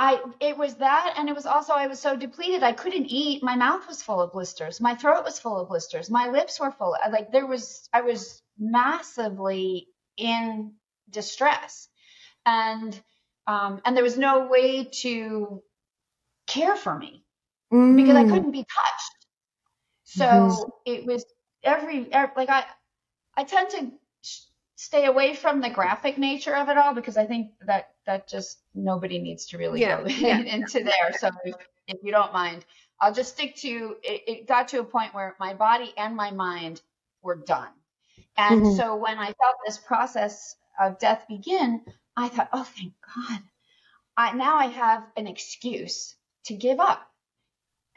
I 0.00 0.18
it 0.40 0.56
was 0.56 0.76
that 0.76 1.14
and 1.18 1.28
it 1.28 1.34
was 1.34 1.44
also 1.44 1.74
I 1.74 1.86
was 1.86 2.00
so 2.00 2.16
depleted 2.16 2.62
I 2.62 2.72
couldn't 2.72 3.04
eat 3.10 3.42
my 3.42 3.54
mouth 3.54 3.86
was 3.86 4.02
full 4.02 4.22
of 4.22 4.32
blisters 4.32 4.80
my 4.80 4.94
throat 4.94 5.24
was 5.24 5.38
full 5.38 5.60
of 5.60 5.68
blisters 5.68 6.08
my 6.08 6.28
lips 6.28 6.58
were 6.58 6.70
full 6.70 6.96
like 7.12 7.30
there 7.30 7.46
was 7.46 7.86
I 7.92 8.00
was 8.00 8.40
massively 8.58 9.88
in 10.16 10.72
distress 11.10 11.88
and 12.46 12.98
um 13.46 13.82
and 13.84 13.94
there 13.94 14.02
was 14.02 14.16
no 14.16 14.46
way 14.46 14.84
to 15.02 15.62
care 16.46 16.76
for 16.76 16.98
me 16.98 17.22
mm. 17.70 17.94
because 17.94 18.16
I 18.16 18.24
mm. 18.24 18.30
couldn't 18.30 18.52
be 18.52 18.64
touched 18.64 19.09
so 20.10 20.24
mm-hmm. 20.24 20.70
it 20.86 21.06
was 21.06 21.24
every, 21.62 22.12
every 22.12 22.32
like 22.36 22.50
I 22.50 22.64
I 23.36 23.44
tend 23.44 23.70
to 23.70 23.92
stay 24.76 25.04
away 25.04 25.34
from 25.34 25.60
the 25.60 25.70
graphic 25.70 26.18
nature 26.18 26.56
of 26.56 26.68
it 26.68 26.76
all 26.76 26.94
because 26.94 27.16
I 27.16 27.26
think 27.26 27.52
that 27.66 27.90
that 28.06 28.26
just 28.26 28.58
nobody 28.74 29.18
needs 29.18 29.46
to 29.46 29.58
really 29.58 29.80
yeah, 29.80 30.00
go 30.00 30.06
yeah. 30.08 30.38
into 30.38 30.82
there. 30.82 31.12
So 31.18 31.30
if, 31.44 31.54
if, 31.86 31.98
you 32.02 32.10
don't 32.12 32.32
mind, 32.32 32.64
I'll 33.00 33.12
just 33.12 33.34
stick 33.34 33.56
to 33.56 33.96
it, 34.02 34.22
it. 34.26 34.46
got 34.48 34.68
to 34.68 34.80
a 34.80 34.84
point 34.84 35.14
where 35.14 35.36
my 35.38 35.54
body 35.54 35.92
and 35.96 36.16
my 36.16 36.30
mind 36.30 36.80
were 37.22 37.36
done. 37.36 37.68
And 38.36 38.62
mm-hmm. 38.62 38.76
so 38.76 38.96
when 38.96 39.18
I 39.18 39.26
felt 39.26 39.56
this 39.66 39.78
process 39.78 40.56
of 40.80 40.98
death 40.98 41.26
begin, 41.28 41.82
I 42.16 42.28
thought, 42.28 42.48
oh, 42.52 42.64
thank 42.64 42.94
God. 43.14 43.40
I, 44.16 44.32
now 44.32 44.56
I 44.56 44.66
have 44.66 45.06
an 45.16 45.26
excuse 45.26 46.14
to 46.44 46.54
give 46.54 46.80
up. 46.80 47.06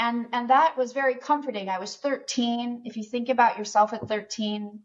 And, 0.03 0.25
and 0.33 0.49
that 0.49 0.77
was 0.77 0.91
very 0.91 1.15
comforting. 1.15 1.69
I 1.69 1.79
was 1.79 1.95
13. 1.95 2.81
If 2.83 2.97
you 2.97 3.03
think 3.03 3.29
about 3.29 3.57
yourself 3.57 3.93
at 3.93 4.05
13, 4.05 4.81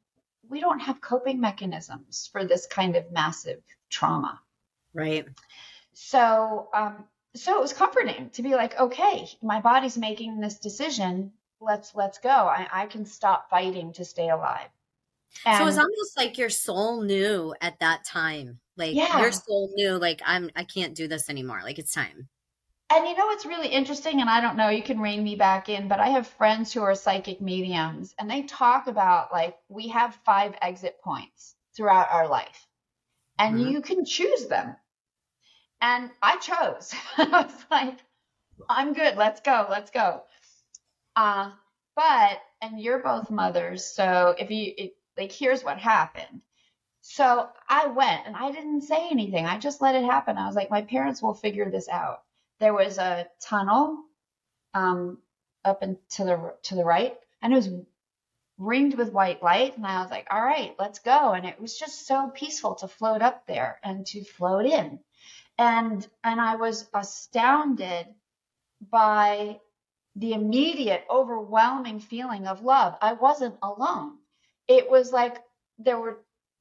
we 0.48 0.60
don't 0.60 0.78
have 0.78 1.00
coping 1.00 1.40
mechanisms 1.40 2.28
for 2.30 2.44
this 2.44 2.68
kind 2.68 2.94
of 2.94 3.10
massive 3.10 3.60
trauma. 3.90 4.40
Right. 4.94 5.26
So, 5.92 6.68
um, 6.72 7.04
so 7.34 7.56
it 7.56 7.60
was 7.60 7.72
comforting 7.72 8.30
to 8.30 8.42
be 8.42 8.54
like, 8.54 8.78
okay, 8.78 9.26
my 9.42 9.60
body's 9.60 9.98
making 9.98 10.38
this 10.38 10.60
decision. 10.60 11.32
Let's 11.60 11.96
let's 11.96 12.18
go. 12.18 12.28
I, 12.28 12.68
I 12.72 12.86
can 12.86 13.04
stop 13.04 13.50
fighting 13.50 13.92
to 13.94 14.04
stay 14.04 14.28
alive. 14.28 14.68
And, 15.44 15.58
so 15.58 15.66
it's 15.66 15.78
almost 15.78 16.16
like 16.16 16.38
your 16.38 16.50
soul 16.50 17.02
knew 17.02 17.54
at 17.60 17.80
that 17.80 18.04
time. 18.04 18.60
Like 18.76 18.94
yeah. 18.94 19.20
your 19.20 19.32
soul 19.32 19.72
knew, 19.74 19.98
like 19.98 20.22
I'm, 20.24 20.50
I 20.54 20.62
can't 20.62 20.94
do 20.94 21.08
this 21.08 21.28
anymore. 21.28 21.60
Like 21.64 21.80
it's 21.80 21.92
time. 21.92 22.28
And 22.90 23.06
you 23.06 23.14
know 23.14 23.26
what's 23.26 23.44
really 23.44 23.68
interesting, 23.68 24.22
and 24.22 24.30
I 24.30 24.40
don't 24.40 24.56
know, 24.56 24.70
you 24.70 24.82
can 24.82 24.98
rein 24.98 25.22
me 25.22 25.36
back 25.36 25.68
in, 25.68 25.88
but 25.88 26.00
I 26.00 26.08
have 26.08 26.26
friends 26.26 26.72
who 26.72 26.80
are 26.80 26.94
psychic 26.94 27.38
mediums, 27.38 28.14
and 28.18 28.30
they 28.30 28.42
talk 28.42 28.86
about 28.86 29.30
like 29.30 29.58
we 29.68 29.88
have 29.88 30.18
five 30.24 30.54
exit 30.62 30.98
points 31.02 31.54
throughout 31.76 32.10
our 32.10 32.26
life, 32.28 32.66
and 33.38 33.56
mm-hmm. 33.56 33.68
you 33.68 33.82
can 33.82 34.06
choose 34.06 34.46
them. 34.46 34.74
And 35.82 36.10
I 36.22 36.38
chose. 36.38 36.94
I 37.18 37.26
was 37.26 37.66
like, 37.70 37.98
I'm 38.70 38.94
good. 38.94 39.16
Let's 39.16 39.42
go. 39.42 39.66
Let's 39.68 39.90
go. 39.90 40.22
Uh, 41.14 41.50
but, 41.94 42.40
and 42.62 42.80
you're 42.80 43.00
both 43.00 43.30
mothers, 43.30 43.84
so 43.84 44.34
if 44.38 44.50
you, 44.50 44.72
it, 44.78 44.96
like, 45.18 45.30
here's 45.30 45.62
what 45.62 45.78
happened. 45.78 46.40
So 47.02 47.48
I 47.68 47.88
went 47.88 48.26
and 48.26 48.36
I 48.36 48.50
didn't 48.50 48.82
say 48.82 49.08
anything. 49.10 49.46
I 49.46 49.58
just 49.58 49.82
let 49.82 49.94
it 49.94 50.04
happen. 50.04 50.38
I 50.38 50.46
was 50.46 50.56
like, 50.56 50.70
my 50.70 50.82
parents 50.82 51.22
will 51.22 51.34
figure 51.34 51.70
this 51.70 51.88
out 51.88 52.22
there 52.60 52.74
was 52.74 52.98
a 52.98 53.28
tunnel 53.40 53.98
um, 54.74 55.18
up 55.64 55.82
and 55.82 55.96
to 56.10 56.24
the 56.24 56.54
to 56.64 56.74
the 56.74 56.84
right, 56.84 57.16
and 57.42 57.52
it 57.52 57.56
was 57.56 57.70
ringed 58.58 58.94
with 58.96 59.12
white 59.12 59.42
light. 59.42 59.76
And 59.76 59.86
I 59.86 60.02
was 60.02 60.10
like, 60.10 60.28
"All 60.30 60.42
right, 60.42 60.74
let's 60.78 61.00
go." 61.00 61.32
And 61.32 61.46
it 61.46 61.60
was 61.60 61.78
just 61.78 62.06
so 62.06 62.30
peaceful 62.34 62.76
to 62.76 62.88
float 62.88 63.22
up 63.22 63.46
there 63.46 63.78
and 63.82 64.06
to 64.08 64.24
float 64.24 64.66
in, 64.66 65.00
and 65.58 66.06
and 66.24 66.40
I 66.40 66.56
was 66.56 66.88
astounded 66.94 68.06
by 68.90 69.60
the 70.16 70.32
immediate, 70.32 71.04
overwhelming 71.10 72.00
feeling 72.00 72.46
of 72.46 72.62
love. 72.62 72.96
I 73.00 73.14
wasn't 73.14 73.56
alone. 73.62 74.18
It 74.68 74.90
was 74.90 75.12
like 75.12 75.42
there 75.78 75.98
were 75.98 76.18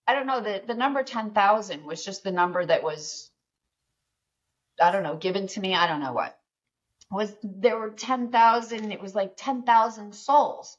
I 0.08 0.14
don't 0.14 0.28
know, 0.28 0.40
the, 0.40 0.64
the 0.66 0.74
number 0.74 1.04
10,000 1.04 1.84
was 1.86 2.04
just 2.04 2.24
the 2.24 2.32
number 2.32 2.66
that 2.66 2.82
was 2.82 3.30
I 4.82 4.92
don't 4.92 5.04
know, 5.04 5.16
given 5.18 5.48
to 5.48 5.60
me. 5.60 5.76
I 5.76 5.88
don't 5.88 6.02
know 6.02 6.14
what. 6.14 6.38
Was 7.12 7.34
there 7.42 7.78
were 7.78 7.92
10,000 7.92 8.92
it 8.92 9.02
was 9.02 9.16
like 9.16 9.34
10,000 9.38 10.14
souls. 10.14 10.78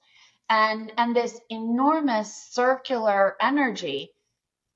And 0.50 0.92
and 0.96 1.14
this 1.14 1.38
enormous 1.50 2.34
circular 2.50 3.36
energy. 3.40 4.10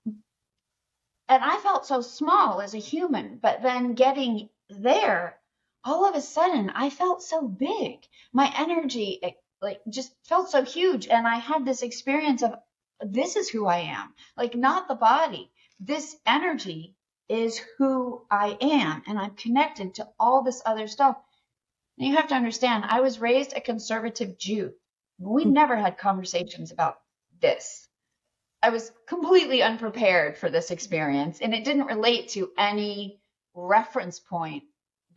And 0.07 1.43
I 1.43 1.59
felt 1.59 1.87
so 1.87 2.01
small 2.01 2.61
as 2.61 2.75
a 2.75 2.79
human 2.79 3.39
but 3.39 3.63
then 3.63 3.95
getting 3.95 4.49
there 4.69 5.39
all 5.85 6.09
of 6.09 6.15
a 6.15 6.21
sudden 6.21 6.71
I 6.71 6.91
felt 6.91 7.23
so 7.23 7.47
big. 7.47 8.07
My 8.33 8.53
energy 8.57 9.21
like 9.61 9.81
just 9.89 10.13
felt 10.25 10.51
so 10.51 10.65
huge. 10.65 11.09
And 11.09 11.27
I 11.27 11.37
had 11.37 11.65
this 11.65 11.83
experience 11.83 12.43
of 12.43 12.55
this 13.01 13.37
is 13.37 13.49
who 13.49 13.67
I 13.67 13.79
am. 13.79 14.15
Like 14.37 14.55
not 14.55 14.89
the 14.89 14.95
body. 14.95 15.51
This 15.81 16.17
energy 16.27 16.95
is 17.33 17.59
who 17.79 18.23
I 18.31 18.59
am 18.61 19.03
and 19.07 19.19
I'm 19.19 19.35
connected 19.35 19.95
to 19.95 20.09
all 20.21 20.43
this 20.43 20.61
other 20.67 20.87
stuff. 20.87 21.17
And 21.99 22.07
you 22.07 22.17
have 22.17 22.29
to 22.29 22.35
understand, 22.35 22.85
I 22.87 23.01
was 23.01 23.21
raised 23.21 23.57
a 23.57 23.61
conservative 23.61 24.39
Jew. 24.39 24.73
We 25.19 25.45
hmm. 25.45 25.53
never 25.53 25.75
had 25.75 25.97
conversations 25.97 26.73
about 26.73 27.01
this. 27.41 27.89
I 28.63 28.69
was 28.69 28.93
completely 29.09 29.63
unprepared 29.63 30.37
for 30.37 30.51
this 30.51 30.71
experience 30.71 31.41
and 31.41 31.55
it 31.55 31.65
didn't 31.65 31.87
relate 31.87 32.29
to 32.31 32.51
any 32.59 33.19
reference 33.55 34.21
point 34.21 34.65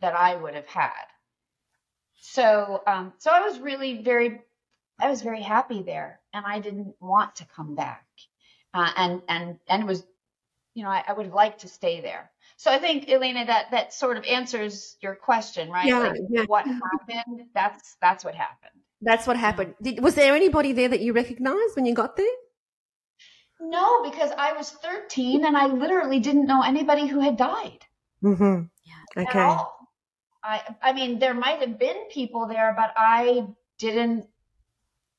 that 0.00 0.14
I 0.14 0.34
would 0.36 0.54
have 0.54 0.66
had. 0.66 1.06
So, 2.20 2.82
um, 2.86 3.12
so 3.18 3.30
I 3.30 3.40
was 3.40 3.60
really 3.60 4.02
very, 4.02 4.40
I 4.98 5.10
was 5.10 5.20
very 5.20 5.42
happy 5.42 5.82
there 5.82 6.20
and 6.32 6.46
I 6.46 6.60
didn't 6.60 6.94
want 6.98 7.36
to 7.36 7.46
come 7.54 7.74
back. 7.74 8.06
Uh, 8.72 8.90
and, 8.96 9.22
and, 9.28 9.58
and 9.68 9.82
it 9.82 9.86
was 9.86 10.02
you 10.76 10.84
know, 10.84 10.90
I, 10.90 11.02
I, 11.08 11.14
would 11.14 11.24
have 11.24 11.34
liked 11.34 11.62
to 11.62 11.68
stay 11.68 12.02
there. 12.02 12.30
So 12.58 12.70
I 12.70 12.78
think, 12.78 13.06
Eleni, 13.06 13.46
that 13.46 13.70
that 13.70 13.94
sort 13.94 14.18
of 14.18 14.24
answers 14.24 14.96
your 15.00 15.14
question, 15.14 15.70
right? 15.70 15.86
Yeah, 15.86 15.98
like 15.98 16.20
yeah. 16.28 16.44
what 16.46 16.66
happened? 16.66 17.46
That's 17.54 17.96
that's 18.02 18.24
what 18.24 18.34
happened. 18.34 18.78
That's 19.00 19.26
what 19.26 19.38
happened. 19.38 19.74
Did, 19.80 20.02
was 20.02 20.14
there 20.14 20.34
anybody 20.34 20.72
there 20.72 20.88
that 20.88 21.00
you 21.00 21.14
recognized 21.14 21.76
when 21.76 21.86
you 21.86 21.94
got 21.94 22.16
there? 22.16 22.36
No, 23.58 24.02
because 24.02 24.30
I 24.36 24.52
was 24.52 24.70
13 24.70 25.46
and 25.46 25.56
I 25.56 25.66
literally 25.66 26.20
didn't 26.20 26.46
know 26.46 26.62
anybody 26.62 27.06
who 27.06 27.20
had 27.20 27.38
died. 27.38 27.84
Mm-hmm. 28.22 28.64
Yeah. 28.84 29.22
Okay. 29.22 29.56
I 30.44 30.76
I 30.82 30.92
mean, 30.92 31.18
there 31.18 31.34
might 31.34 31.60
have 31.60 31.78
been 31.78 32.08
people 32.10 32.46
there, 32.48 32.74
but 32.76 32.92
I 32.96 33.46
didn't. 33.78 34.26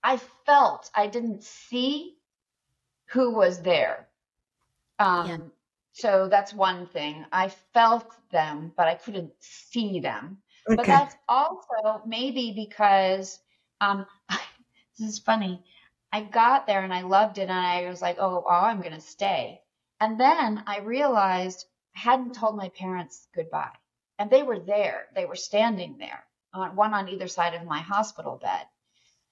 I 0.03 0.19
felt 0.45 0.91
I 0.93 1.07
didn't 1.07 1.43
see 1.43 2.17
who 3.07 3.33
was 3.33 3.61
there. 3.63 4.06
Um, 4.99 5.27
yeah. 5.27 5.37
So 5.93 6.27
that's 6.29 6.53
one 6.53 6.87
thing. 6.87 7.25
I 7.31 7.49
felt 7.73 8.13
them, 8.31 8.71
but 8.77 8.87
I 8.87 8.95
couldn't 8.95 9.31
see 9.39 9.99
them. 9.99 10.37
Okay. 10.67 10.75
But 10.75 10.85
that's 10.85 11.15
also 11.27 12.01
maybe 12.05 12.53
because 12.55 13.39
um, 13.81 14.05
this 14.29 15.09
is 15.09 15.19
funny. 15.19 15.63
I 16.11 16.21
got 16.21 16.67
there 16.67 16.83
and 16.83 16.93
I 16.93 17.01
loved 17.01 17.37
it, 17.37 17.49
and 17.49 17.51
I 17.51 17.87
was 17.89 18.01
like, 18.01 18.17
oh, 18.19 18.43
oh 18.47 18.49
I'm 18.49 18.81
going 18.81 18.93
to 18.93 19.01
stay. 19.01 19.61
And 19.99 20.19
then 20.19 20.63
I 20.67 20.79
realized 20.79 21.65
I 21.95 21.99
hadn't 21.99 22.35
told 22.35 22.55
my 22.55 22.69
parents 22.69 23.27
goodbye. 23.35 23.75
And 24.19 24.29
they 24.29 24.43
were 24.43 24.59
there. 24.59 25.07
They 25.15 25.25
were 25.25 25.35
standing 25.35 25.97
there, 25.97 26.23
one 26.73 26.93
on 26.93 27.09
either 27.09 27.27
side 27.27 27.53
of 27.53 27.65
my 27.65 27.79
hospital 27.79 28.37
bed. 28.41 28.65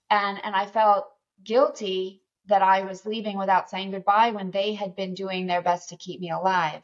And, 0.10 0.40
and 0.44 0.56
I 0.56 0.66
felt 0.66 1.08
guilty 1.44 2.22
that 2.48 2.62
I 2.62 2.82
was 2.82 3.06
leaving 3.06 3.38
without 3.38 3.70
saying 3.70 3.92
goodbye 3.92 4.32
when 4.32 4.52
they 4.52 4.74
had 4.74 4.96
been 4.96 5.14
doing 5.14 5.48
their 5.48 5.62
best 5.62 5.90
to 5.90 5.98
keep 5.98 6.20
me 6.20 6.32
alive. 6.32 6.84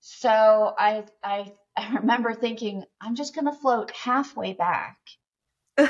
So 0.00 0.74
I 0.78 1.04
I, 1.22 1.52
I 1.76 1.94
remember 1.94 2.34
thinking, 2.34 2.84
I'm 3.00 3.14
just 3.14 3.34
going 3.34 3.46
to 3.46 3.52
float 3.52 3.90
halfway 3.90 4.52
back 4.54 4.98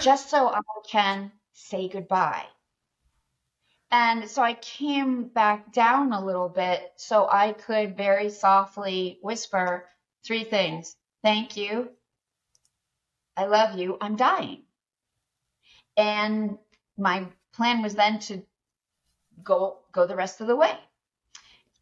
just 0.00 0.30
so 0.30 0.48
I 0.48 0.60
can 0.88 1.32
say 1.52 1.88
goodbye. 1.88 2.46
And 3.90 4.30
so 4.30 4.42
I 4.42 4.54
came 4.54 5.24
back 5.24 5.72
down 5.72 6.12
a 6.12 6.24
little 6.24 6.48
bit 6.48 6.92
so 6.96 7.28
I 7.28 7.52
could 7.52 7.96
very 7.96 8.30
softly 8.30 9.18
whisper 9.22 9.88
three 10.24 10.44
things. 10.44 10.94
Thank 11.24 11.56
you. 11.56 11.90
I 13.36 13.46
love 13.46 13.78
you. 13.78 13.98
I'm 14.00 14.16
dying. 14.16 14.62
And 15.96 16.58
my 16.96 17.26
plan 17.52 17.82
was 17.82 17.94
then 17.94 18.20
to 18.20 18.42
go 19.42 19.78
go 19.92 20.06
the 20.06 20.16
rest 20.16 20.40
of 20.40 20.46
the 20.46 20.56
way. 20.56 20.72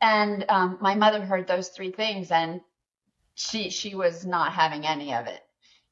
And 0.00 0.44
um, 0.48 0.78
my 0.80 0.94
mother 0.94 1.24
heard 1.24 1.46
those 1.46 1.68
three 1.68 1.90
things, 1.90 2.30
and 2.30 2.60
she 3.34 3.70
she 3.70 3.94
was 3.94 4.24
not 4.24 4.52
having 4.52 4.86
any 4.86 5.14
of 5.14 5.26
it. 5.26 5.40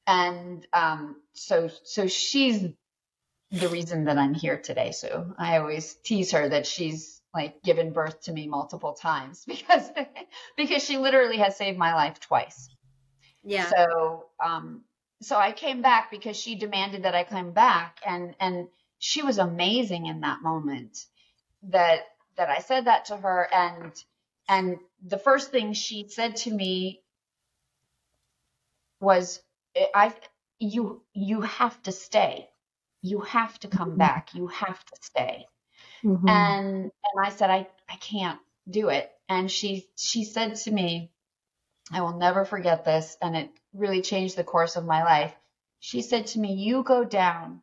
And 0.06 0.66
um, 0.73 1.16
so 1.32 1.68
so 1.85 2.06
she's 2.06 2.64
the 3.50 3.68
reason 3.68 4.04
that 4.04 4.18
I'm 4.18 4.35
here 4.35 4.58
today. 4.58 4.92
So 4.92 5.35
I 5.38 5.58
always 5.58 5.94
tease 5.94 6.32
her 6.32 6.49
that 6.49 6.66
she's 6.66 7.23
like 7.35 7.62
given 7.62 7.92
birth 7.92 8.23
to 8.23 8.32
me 8.32 8.49
multiple 8.49 8.94
times 8.94 9.44
because 9.49 9.90
because 10.56 10.82
she 10.85 10.99
literally 10.99 11.38
has 11.38 11.56
saved 11.56 11.78
my 11.78 11.94
life 11.94 12.20
twice. 12.20 12.68
Yeah. 13.42 13.70
So 13.70 14.26
um 14.44 14.82
so 15.23 15.37
I 15.37 15.52
came 15.52 15.82
back 15.82 16.11
because 16.11 16.37
she 16.37 16.56
demanded 16.56 17.04
that 17.04 17.14
I 17.14 17.25
come 17.25 17.52
back 17.52 18.00
and 18.04 18.35
and 18.40 18.68
she 18.99 19.23
was 19.23 19.38
amazing 19.38 20.06
in 20.06 20.20
that 20.20 20.42
moment 20.42 20.99
that 21.64 22.00
that 22.36 22.50
I 22.50 22.58
said 22.60 22.86
that 22.86 23.06
to 23.06 23.16
her 23.16 23.48
and 23.52 23.92
and 24.48 24.78
the 25.04 25.18
first 25.18 25.50
thing 25.50 25.72
she 25.72 26.08
said 26.08 26.36
to 26.36 26.50
me 26.50 27.02
was 29.00 29.42
I 29.94 30.14
you 30.58 31.02
you 31.12 31.42
have 31.42 31.82
to 31.82 31.92
stay. 31.92 32.48
You 33.02 33.20
have 33.20 33.58
to 33.60 33.68
come 33.68 33.96
back. 33.96 34.34
You 34.34 34.46
have 34.48 34.84
to 34.84 34.96
stay. 35.02 35.46
Mhm. 36.04 36.28
And 36.28 36.76
and 36.84 37.25
I 37.26 37.30
said 37.30 37.50
I 37.50 37.68
I 37.88 37.96
can't 37.96 38.40
do 38.68 38.88
it. 38.88 39.12
And 39.28 39.50
she 39.50 39.88
she 39.96 40.25
said 40.25 40.56
to 40.56 40.70
me, 40.70 41.12
I 41.92 42.02
will 42.02 42.16
never 42.16 42.44
forget 42.44 42.84
this 42.84 43.16
and 43.22 43.36
it 43.36 43.50
really 43.72 44.02
changed 44.02 44.36
the 44.36 44.44
course 44.44 44.76
of 44.76 44.84
my 44.84 45.04
life. 45.04 45.34
She 45.80 46.02
said 46.02 46.28
to 46.28 46.38
me, 46.40 46.54
"You 46.54 46.82
go 46.82 47.04
down 47.04 47.62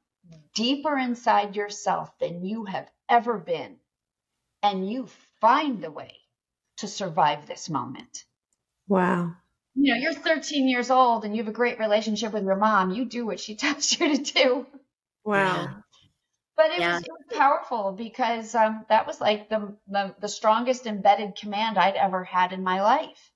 deeper 0.53 0.97
inside 0.97 1.55
yourself 1.55 2.17
than 2.19 2.45
you 2.45 2.65
have 2.65 2.89
ever 3.09 3.37
been 3.39 3.79
and 4.63 4.89
you 4.89 5.07
find 5.41 5.83
the 5.83 5.91
way 5.91 6.21
to 6.77 6.87
survive 6.87 7.45
this 7.45 7.69
moment." 7.69 8.25
wow. 8.87 9.35
You 9.75 9.93
know, 9.93 9.99
you're 9.99 10.13
13 10.15 10.67
years 10.67 10.89
old 10.89 11.23
and 11.25 11.35
you 11.35 11.43
have 11.43 11.47
a 11.49 11.55
great 11.55 11.77
relationship 11.77 12.33
with 12.33 12.43
your 12.43 12.55
mom. 12.55 12.89
You 12.89 13.05
do 13.05 13.23
what 13.23 13.39
she 13.39 13.55
tells 13.63 13.91
you 13.99 14.17
to 14.17 14.23
do. 14.33 14.67
Wow. 15.25 15.83
But 16.55 16.71
it, 16.71 16.77
Yeah. 16.77 16.89
was, 16.89 17.03
it 17.03 17.11
was 17.11 17.37
powerful 17.37 17.91
because 17.91 18.55
um, 18.55 18.85
that 18.89 19.05
was 19.07 19.19
like 19.21 19.49
the, 19.49 19.77
the 19.87 20.15
the 20.19 20.27
strongest 20.27 20.85
embedded 20.87 21.35
command 21.35 21.77
I'd 21.77 21.95
ever 21.95 22.23
had 22.23 22.53
in 22.53 22.63
my 22.63 22.81
life, 22.81 23.31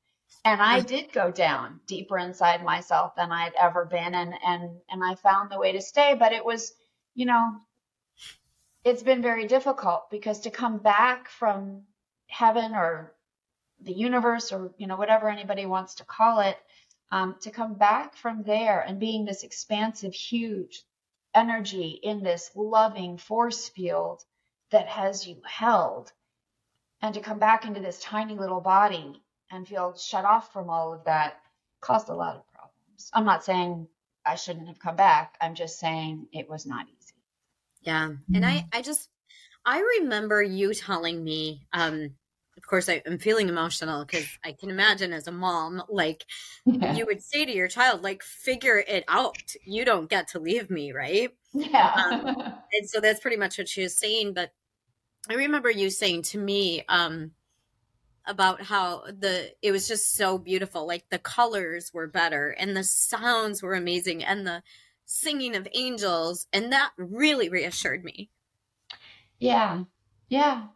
and 0.45 0.61
I 0.61 0.81
did 0.81 1.11
go 1.13 1.31
down 1.31 1.81
deeper 1.87 2.17
inside 2.17 2.63
myself 2.63 3.15
than 3.15 3.31
I'd 3.31 3.53
ever 3.55 3.85
been, 3.85 4.15
and 4.15 4.33
and 4.43 4.81
and 4.89 5.03
I 5.03 5.15
found 5.15 5.51
the 5.51 5.59
way 5.59 5.73
to 5.73 5.81
stay. 5.81 6.15
But 6.15 6.31
it 6.33 6.43
was, 6.45 6.73
you 7.15 7.25
know, 7.27 7.61
it's 8.83 9.03
been 9.03 9.21
very 9.21 9.47
difficult 9.47 10.09
because 10.11 10.41
to 10.41 10.51
come 10.51 10.77
back 10.77 11.29
from 11.29 11.83
heaven 12.27 12.73
or 12.73 13.13
the 13.81 13.93
universe 13.93 14.51
or 14.51 14.71
you 14.77 14.87
know 14.87 14.95
whatever 14.95 15.29
anybody 15.29 15.65
wants 15.65 15.95
to 15.95 16.05
call 16.05 16.39
it, 16.39 16.57
um, 17.11 17.35
to 17.41 17.51
come 17.51 17.75
back 17.75 18.15
from 18.15 18.43
there 18.43 18.81
and 18.81 18.99
being 18.99 19.25
this 19.25 19.43
expansive, 19.43 20.13
huge 20.13 20.83
energy 21.35 21.99
in 22.03 22.23
this 22.23 22.51
loving 22.55 23.17
force 23.17 23.69
field 23.69 24.23
that 24.71 24.87
has 24.87 25.27
you 25.27 25.41
held 25.45 26.11
and 27.01 27.13
to 27.13 27.21
come 27.21 27.39
back 27.39 27.65
into 27.65 27.79
this 27.79 28.01
tiny 28.01 28.35
little 28.35 28.61
body 28.61 29.21
and 29.51 29.67
feel 29.67 29.95
shut 29.97 30.25
off 30.25 30.51
from 30.51 30.69
all 30.69 30.93
of 30.93 31.05
that 31.05 31.39
caused 31.81 32.09
a 32.09 32.15
lot 32.15 32.35
of 32.35 32.47
problems. 32.53 33.11
I'm 33.13 33.25
not 33.25 33.43
saying 33.43 33.87
I 34.25 34.35
shouldn't 34.35 34.67
have 34.67 34.79
come 34.79 34.95
back. 34.95 35.37
I'm 35.39 35.55
just 35.55 35.79
saying 35.79 36.27
it 36.33 36.49
was 36.49 36.65
not 36.65 36.87
easy. 36.87 36.96
Yeah. 37.81 38.11
And 38.33 38.45
I, 38.45 38.65
I 38.73 38.81
just, 38.81 39.09
I 39.65 39.79
remember 39.99 40.41
you 40.41 40.73
telling 40.73 41.23
me, 41.23 41.67
um, 41.73 42.11
of 42.57 42.65
course, 42.65 42.89
I, 42.89 43.01
I'm 43.05 43.19
feeling 43.19 43.49
emotional 43.49 44.03
because 44.03 44.27
I 44.43 44.51
can 44.51 44.69
imagine 44.69 45.13
as 45.13 45.27
a 45.27 45.31
mom, 45.31 45.83
like 45.89 46.25
you 46.65 47.05
would 47.05 47.21
say 47.21 47.45
to 47.45 47.51
your 47.53 47.67
child, 47.67 48.03
like, 48.03 48.23
figure 48.23 48.83
it 48.87 49.03
out. 49.07 49.37
You 49.63 49.85
don't 49.85 50.09
get 50.09 50.29
to 50.29 50.39
leave 50.39 50.69
me, 50.69 50.91
right? 50.91 51.29
yeah. 51.53 52.33
And 52.73 52.89
so 52.89 52.99
that's 52.99 53.21
pretty 53.21 53.37
much 53.37 53.57
what 53.57 53.69
she 53.69 53.83
was 53.83 53.97
saying. 53.97 54.33
But 54.33 54.51
I 55.29 55.35
remember 55.35 55.71
you 55.71 55.89
saying 55.89 56.23
to 56.23 56.37
me, 56.37 56.83
um, 56.89 57.31
about 58.27 58.61
how 58.61 59.03
the 59.05 59.53
it 59.61 59.71
was 59.71 59.87
just 59.87 60.15
so 60.15 60.37
beautiful 60.37 60.85
like 60.85 61.05
the 61.09 61.17
colors 61.17 61.91
were 61.93 62.07
better 62.07 62.49
and 62.49 62.75
the 62.75 62.83
sounds 62.83 63.63
were 63.63 63.73
amazing 63.73 64.23
and 64.23 64.45
the 64.45 64.61
singing 65.07 65.55
of 65.55 65.67
angels 65.73 66.47
and 66.53 66.71
that 66.71 66.91
really 66.97 67.49
reassured 67.49 68.03
me 68.03 68.29
Yeah. 69.39 69.83
Yeah. 70.29 70.67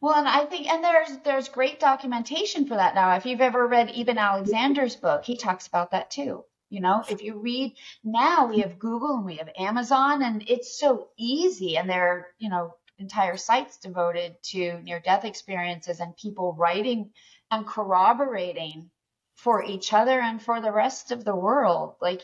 Well, 0.00 0.14
and 0.16 0.28
I 0.28 0.44
think, 0.44 0.66
and 0.68 0.84
there's 0.84 1.16
there's 1.24 1.48
great 1.48 1.80
documentation 1.80 2.66
for 2.66 2.74
that 2.76 2.94
now. 2.94 3.16
If 3.16 3.24
you've 3.24 3.40
ever 3.40 3.66
read 3.66 3.90
Eben 3.96 4.18
Alexander's 4.18 4.96
book, 4.96 5.24
he 5.24 5.36
talks 5.36 5.66
about 5.66 5.92
that 5.92 6.10
too. 6.10 6.44
You 6.68 6.80
know, 6.80 7.02
if 7.08 7.22
you 7.22 7.38
read 7.38 7.76
now, 8.02 8.46
we 8.46 8.60
have 8.60 8.78
Google 8.78 9.16
and 9.16 9.24
we 9.24 9.36
have 9.36 9.48
Amazon, 9.56 10.22
and 10.22 10.44
it's 10.46 10.78
so 10.78 11.08
easy, 11.16 11.78
and 11.78 11.88
there 11.88 12.08
are 12.08 12.26
you 12.38 12.50
know 12.50 12.74
entire 12.98 13.38
sites 13.38 13.78
devoted 13.78 14.36
to 14.42 14.78
near 14.82 15.00
death 15.00 15.24
experiences 15.24 16.00
and 16.00 16.16
people 16.16 16.52
writing 16.52 17.12
and 17.50 17.66
corroborating 17.66 18.90
for 19.36 19.64
each 19.64 19.92
other 19.92 20.20
and 20.20 20.42
for 20.42 20.60
the 20.60 20.72
rest 20.72 21.12
of 21.12 21.24
the 21.24 21.34
world. 21.36 21.96
Like, 22.00 22.22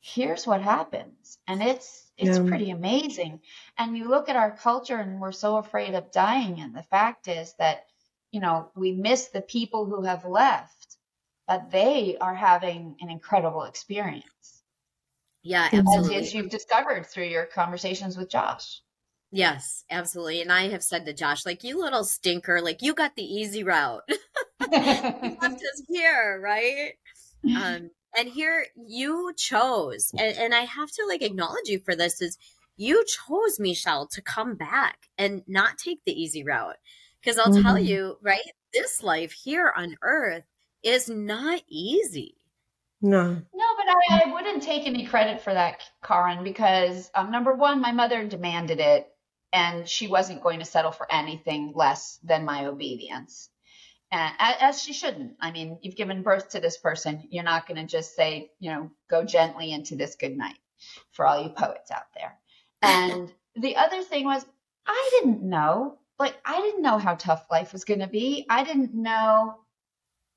here's 0.00 0.46
what 0.46 0.62
happens, 0.62 1.38
and 1.46 1.62
it's 1.62 2.10
it's 2.16 2.38
Yeah. 2.38 2.44
pretty 2.48 2.70
amazing. 2.70 3.40
And 3.78 3.96
you 3.96 4.08
look 4.08 4.28
at 4.28 4.36
our 4.36 4.50
culture 4.56 4.96
and 4.98 5.20
we're 5.20 5.32
so 5.32 5.56
afraid 5.58 5.94
of 5.94 6.10
dying. 6.12 6.60
And 6.60 6.74
the 6.74 6.82
fact 6.82 7.28
is 7.28 7.54
that, 7.58 7.86
you 8.32 8.40
know, 8.40 8.72
we 8.74 8.92
miss 8.92 9.28
the 9.28 9.40
people 9.42 9.86
who 9.86 10.02
have 10.02 10.24
left, 10.24 10.96
but 11.46 11.70
they 11.70 12.16
are 12.20 12.34
having 12.34 12.96
an 13.00 13.10
incredible 13.10 13.64
experience. 13.64 14.64
yeah. 15.42 15.68
As, 15.72 15.78
absolutely 15.78 16.16
as 16.16 16.34
you've 16.34 16.50
discovered 16.50 17.06
through 17.06 17.26
your 17.26 17.46
conversations 17.46 18.16
with 18.16 18.30
Josh. 18.30 18.82
yes 19.30 19.84
absolutely 19.90 20.40
and 20.40 20.50
i 20.50 20.68
have 20.68 20.82
said 20.82 21.04
to 21.04 21.12
josh 21.12 21.44
like 21.44 21.62
you 21.62 21.78
little 21.78 22.04
stinker 22.04 22.60
like 22.62 22.80
you 22.80 22.94
got 22.94 23.14
the 23.14 23.22
easy 23.22 23.62
route 23.62 24.02
you 24.60 25.36
left 25.42 25.54
us 25.56 25.82
here 25.88 26.40
right 26.42 26.92
um 27.54 27.90
and 28.16 28.28
here 28.28 28.66
you 28.76 29.32
chose 29.36 30.10
and, 30.18 30.36
and 30.38 30.54
i 30.54 30.60
have 30.60 30.90
to 30.90 31.04
like 31.06 31.22
acknowledge 31.22 31.68
you 31.68 31.78
for 31.78 31.94
this 31.94 32.20
is 32.20 32.38
you 32.76 33.04
chose 33.04 33.58
michele 33.58 34.06
to 34.06 34.22
come 34.22 34.54
back 34.54 35.08
and 35.18 35.42
not 35.46 35.78
take 35.78 36.00
the 36.04 36.12
easy 36.12 36.44
route 36.44 36.76
because 37.20 37.38
i'll 37.38 37.52
tell 37.62 37.74
Mhm. 37.74 37.86
you 37.86 38.18
right 38.22 38.40
this 38.72 39.02
life 39.02 39.32
here 39.32 39.72
on 39.76 39.96
earth 40.02 40.44
is 40.82 41.08
not 41.08 41.62
easy 41.68 42.34
No. 43.00 43.42
No, 43.54 43.64
but 43.76 43.86
I, 43.88 44.22
I 44.28 44.32
wouldn't 44.32 44.62
take 44.62 44.86
any 44.86 45.06
credit 45.06 45.40
for 45.40 45.52
that, 45.54 45.80
Caryn, 46.02 46.44
because 46.44 47.10
um, 47.14 47.30
number 47.30 47.54
one, 47.54 47.80
my 47.80 47.92
mother 47.92 48.24
demanded 48.26 48.78
it, 48.80 49.08
and 49.52 49.88
she 49.88 50.06
wasn't 50.06 50.42
going 50.42 50.58
to 50.58 50.64
settle 50.64 50.92
for 50.92 51.06
anything 51.12 51.72
less 51.74 52.18
than 52.22 52.44
my 52.44 52.66
obedience. 52.66 53.50
And 54.10 54.34
as 54.38 54.82
she 54.82 54.92
shouldn't. 54.92 55.34
I 55.40 55.50
mean, 55.50 55.78
you've 55.82 55.96
given 55.96 56.22
birth 56.22 56.50
to 56.50 56.60
this 56.60 56.78
person. 56.78 57.28
You're 57.30 57.44
not 57.44 57.66
going 57.66 57.80
to 57.80 57.86
just 57.86 58.16
say, 58.16 58.50
you 58.58 58.70
know, 58.70 58.90
go 59.10 59.24
gently 59.24 59.72
into 59.72 59.96
this 59.96 60.16
good 60.16 60.36
night 60.36 60.58
for 61.12 61.26
all 61.26 61.42
you 61.42 61.50
poets 61.50 61.90
out 61.90 62.06
there. 62.14 62.38
And 62.80 63.32
the 63.56 63.76
other 63.76 64.02
thing 64.02 64.24
was, 64.24 64.44
I 64.86 65.10
didn't 65.12 65.42
know. 65.42 65.98
Like, 66.18 66.36
I 66.44 66.60
didn't 66.60 66.82
know 66.82 66.98
how 66.98 67.14
tough 67.14 67.46
life 67.50 67.72
was 67.72 67.84
going 67.84 68.00
to 68.00 68.06
be. 68.06 68.46
I 68.48 68.64
didn't 68.64 68.94
know 68.94 69.58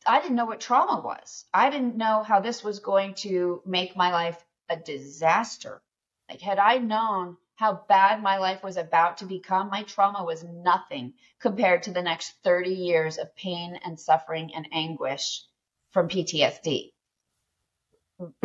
I 0.06 0.20
didn't 0.20 0.36
know 0.36 0.46
what 0.46 0.60
trauma 0.60 1.02
was. 1.02 1.46
I 1.54 1.70
didn't 1.70 1.96
know 1.96 2.24
how 2.24 2.40
this 2.40 2.64
was 2.64 2.80
going 2.80 3.14
to 3.16 3.62
make 3.66 3.96
my 3.96 4.12
life 4.12 4.44
a 4.70 4.76
disaster. 4.76 5.82
Like, 6.30 6.42
had 6.42 6.60
I 6.60 6.78
known 6.78 7.38
how 7.62 7.74
bad 7.88 8.24
my 8.24 8.38
life 8.40 8.64
was 8.64 8.76
about 8.76 9.18
to 9.18 9.26
become, 9.26 9.70
my 9.70 9.84
trauma 9.84 10.24
was 10.24 10.44
nothing 10.44 11.14
compared 11.40 11.84
to 11.84 11.92
the 11.92 12.02
next 12.02 12.34
30 12.44 12.72
years 12.72 13.20
of 13.20 13.36
pain 13.36 13.80
and 13.86 14.00
suffering 14.00 14.52
and 14.56 14.68
anguish 14.72 15.44
from 15.92 16.08
PTSD. 16.08 16.92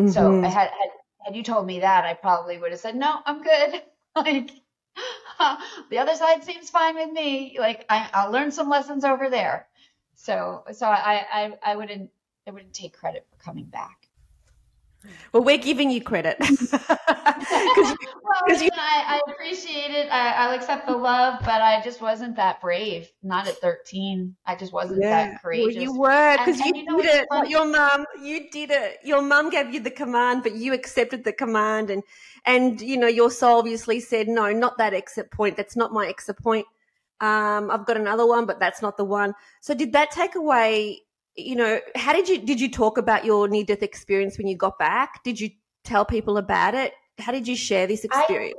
So, 0.05 0.39
Mhm. 0.39 0.45
I 0.45 0.49
had, 0.49 0.69
had, 0.69 0.91
had 1.25 1.35
you 1.37 1.43
told 1.43 1.67
me 1.67 1.81
that, 1.81 2.05
I 2.05 2.13
probably 2.13 2.59
would 2.59 2.73
have 2.73 2.81
said, 2.81 2.95
no, 2.95 3.21
I'm 3.25 3.43
good. 3.43 3.83
like, 4.17 4.51
the 5.91 5.99
other 5.99 6.15
side 6.15 6.45
seems 6.45 6.69
fine 6.69 6.97
with 6.97 7.11
me. 7.11 7.57
Like, 7.59 7.87
I, 7.89 8.11
I'll 8.13 8.31
learn 8.31 8.51
some 8.53 8.69
lessons 8.69 9.03
over 9.03 9.31
there. 9.31 9.67
So, 10.15 10.65
so 10.73 10.87
I, 10.87 11.27
I, 11.33 11.59
I 11.73 11.77
wouldn't, 11.77 12.11
I 12.47 12.51
wouldn't 12.51 12.75
take 12.75 12.95
credit 12.99 13.27
for 13.31 13.43
coming 13.43 13.65
back. 13.65 14.06
Well, 15.33 15.43
we're 15.45 15.59
giving 15.59 15.91
you 15.91 16.01
credit. 16.03 16.37
'Cause 16.41 17.91
you- 17.91 17.97
Well, 18.47 18.63
you- 18.63 18.71
I, 18.75 19.21
I 19.27 19.33
appreciate 19.33 19.91
it. 19.93 20.09
I, 20.11 20.33
I'll 20.33 20.55
accept 20.55 20.87
the 20.87 20.97
love, 20.97 21.41
but 21.41 21.63
I 21.63 21.81
just 21.83 22.01
wasn't 22.01 22.37
that 22.37 22.61
brave. 22.61 23.09
Not 23.23 23.47
at 23.49 23.57
13. 23.59 24.35
I 24.47 24.57
just 24.57 24.73
wasn't 24.73 25.03
that 25.03 25.31
well, 25.31 25.39
courageous. 25.43 25.83
you 25.83 25.99
were 25.99 26.37
because 26.39 26.59
you 26.61 26.73
you 26.75 26.85
know 26.85 27.01
did 27.01 27.27
it. 27.33 27.49
Your 27.49 27.65
mum, 27.65 28.05
you 28.23 28.51
did 28.51 28.71
it. 28.71 28.99
Your 29.05 29.23
mum 29.23 29.51
gave 29.51 29.73
you 29.73 29.81
the 29.81 29.91
command, 29.91 30.43
but 30.43 30.55
you 30.55 30.73
accepted 30.75 31.25
the 31.25 31.33
command, 31.33 31.91
and 31.91 32.03
and 32.45 32.81
you 32.81 32.97
know 32.97 33.07
your 33.07 33.31
soul 33.31 33.59
obviously 33.59 34.01
said, 34.01 34.29
"No, 34.29 34.53
not 34.53 34.77
that 34.79 34.93
exit 34.95 35.31
point. 35.31 35.57
That's 35.57 35.77
not 35.77 35.93
my 35.93 36.07
exit 36.09 36.39
point. 36.43 36.67
Um, 37.21 37.71
I've 37.71 37.87
got 37.87 37.97
another 37.97 38.27
one, 38.27 38.45
but 38.47 38.59
that's 38.61 38.83
not 38.83 38.97
the 38.97 39.05
one." 39.05 39.35
So, 39.61 39.73
did 39.75 39.93
that 39.93 40.11
take 40.11 40.35
away? 40.35 41.03
You 41.37 41.57
know, 41.57 41.81
how 41.95 42.13
did 42.13 42.29
you 42.29 42.39
did 42.39 42.61
you 42.61 42.71
talk 42.71 42.97
about 42.99 43.25
your 43.25 43.47
near 43.49 43.65
death 43.65 43.83
experience 43.83 44.39
when 44.39 44.47
you 44.47 44.57
got 44.57 44.79
back? 44.79 45.23
Did 45.23 45.39
you 45.41 45.51
tell 45.85 46.05
people 46.05 46.39
about 46.39 46.75
it? 46.75 46.95
How 47.19 47.33
did 47.33 47.47
you 47.47 47.57
share 47.57 47.87
this 47.87 48.05
experience? 48.05 48.55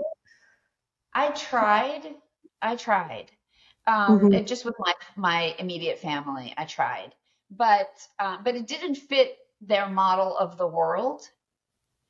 I 1.14 1.32
tried. 1.32 2.16
I 2.62 2.76
tried. 2.78 3.32
Um, 3.88 4.30
Mhm. 4.30 4.34
and 4.34 4.48
just 4.48 4.64
with 4.66 4.76
my 4.80 4.94
my 5.18 5.56
immediate 5.60 6.00
family, 6.00 6.54
I 6.58 6.66
tried, 6.66 7.14
but 7.50 8.08
um, 8.20 8.44
but 8.44 8.56
it 8.56 8.68
didn't 8.68 8.96
fit 8.96 9.38
their 9.62 9.90
model 9.90 10.38
of 10.38 10.58
the 10.58 10.68
world. 10.68 11.30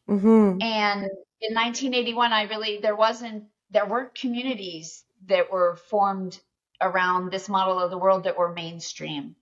hmm 0.08 0.60
And 0.62 1.10
in 1.42 1.54
1981, 1.56 2.32
I 2.32 2.44
really 2.44 2.78
there 2.78 2.96
wasn't 2.96 3.50
there 3.72 3.88
weren't 3.88 4.14
communities 4.14 5.04
that 5.26 5.52
were 5.52 5.76
formed 5.76 6.40
around 6.80 7.32
this 7.32 7.50
model 7.50 7.80
of 7.80 7.90
the 7.90 7.98
world 7.98 8.26
that 8.26 8.38
were 8.38 8.54
mainstream. 8.54 9.36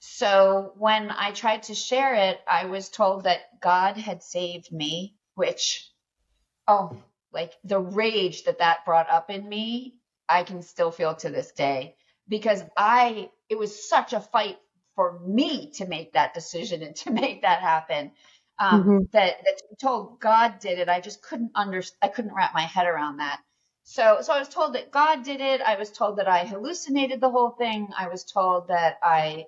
So 0.00 0.72
when 0.78 1.10
I 1.10 1.32
tried 1.32 1.64
to 1.64 1.74
share 1.74 2.14
it, 2.14 2.40
I 2.48 2.66
was 2.66 2.88
told 2.88 3.24
that 3.24 3.60
God 3.60 3.96
had 3.96 4.22
saved 4.22 4.72
me, 4.72 5.16
which, 5.34 5.90
oh, 6.68 7.02
like 7.32 7.52
the 7.64 7.80
rage 7.80 8.44
that 8.44 8.58
that 8.58 8.84
brought 8.84 9.10
up 9.10 9.30
in 9.30 9.48
me, 9.48 10.00
I 10.28 10.44
can 10.44 10.62
still 10.62 10.90
feel 10.90 11.14
to 11.16 11.30
this 11.30 11.52
day 11.52 11.96
because 12.28 12.62
I, 12.76 13.30
it 13.48 13.58
was 13.58 13.88
such 13.88 14.12
a 14.12 14.20
fight 14.20 14.58
for 14.94 15.18
me 15.20 15.70
to 15.72 15.86
make 15.86 16.12
that 16.14 16.34
decision 16.34 16.82
and 16.82 16.96
to 17.04 17.10
make 17.10 17.42
that 17.42 17.60
happen. 17.62 18.12
Um, 18.58 18.86
Mhm. 18.86 19.08
that, 19.12 19.36
that 19.44 19.58
to 19.58 19.64
be 19.70 19.76
told 19.76 20.20
God 20.20 20.60
did 20.60 20.78
it. 20.78 20.88
I 20.88 21.00
just 21.00 21.22
couldn't 21.22 21.52
under, 21.54 21.82
I 22.02 22.08
couldn't 22.08 22.34
wrap 22.34 22.54
my 22.54 22.62
head 22.62 22.86
around 22.86 23.18
that. 23.18 23.40
So, 23.84 24.20
so 24.22 24.32
I 24.32 24.38
was 24.38 24.48
told 24.48 24.74
that 24.74 24.90
God 24.92 25.24
did 25.24 25.40
it. 25.40 25.60
I 25.60 25.76
was 25.76 25.92
told 25.92 26.18
that 26.18 26.28
I 26.28 26.44
hallucinated 26.46 27.20
the 27.20 27.30
whole 27.30 27.50
thing. 27.50 27.88
I 27.98 28.08
was 28.08 28.24
told 28.24 28.68
that 28.68 28.98
I, 29.02 29.46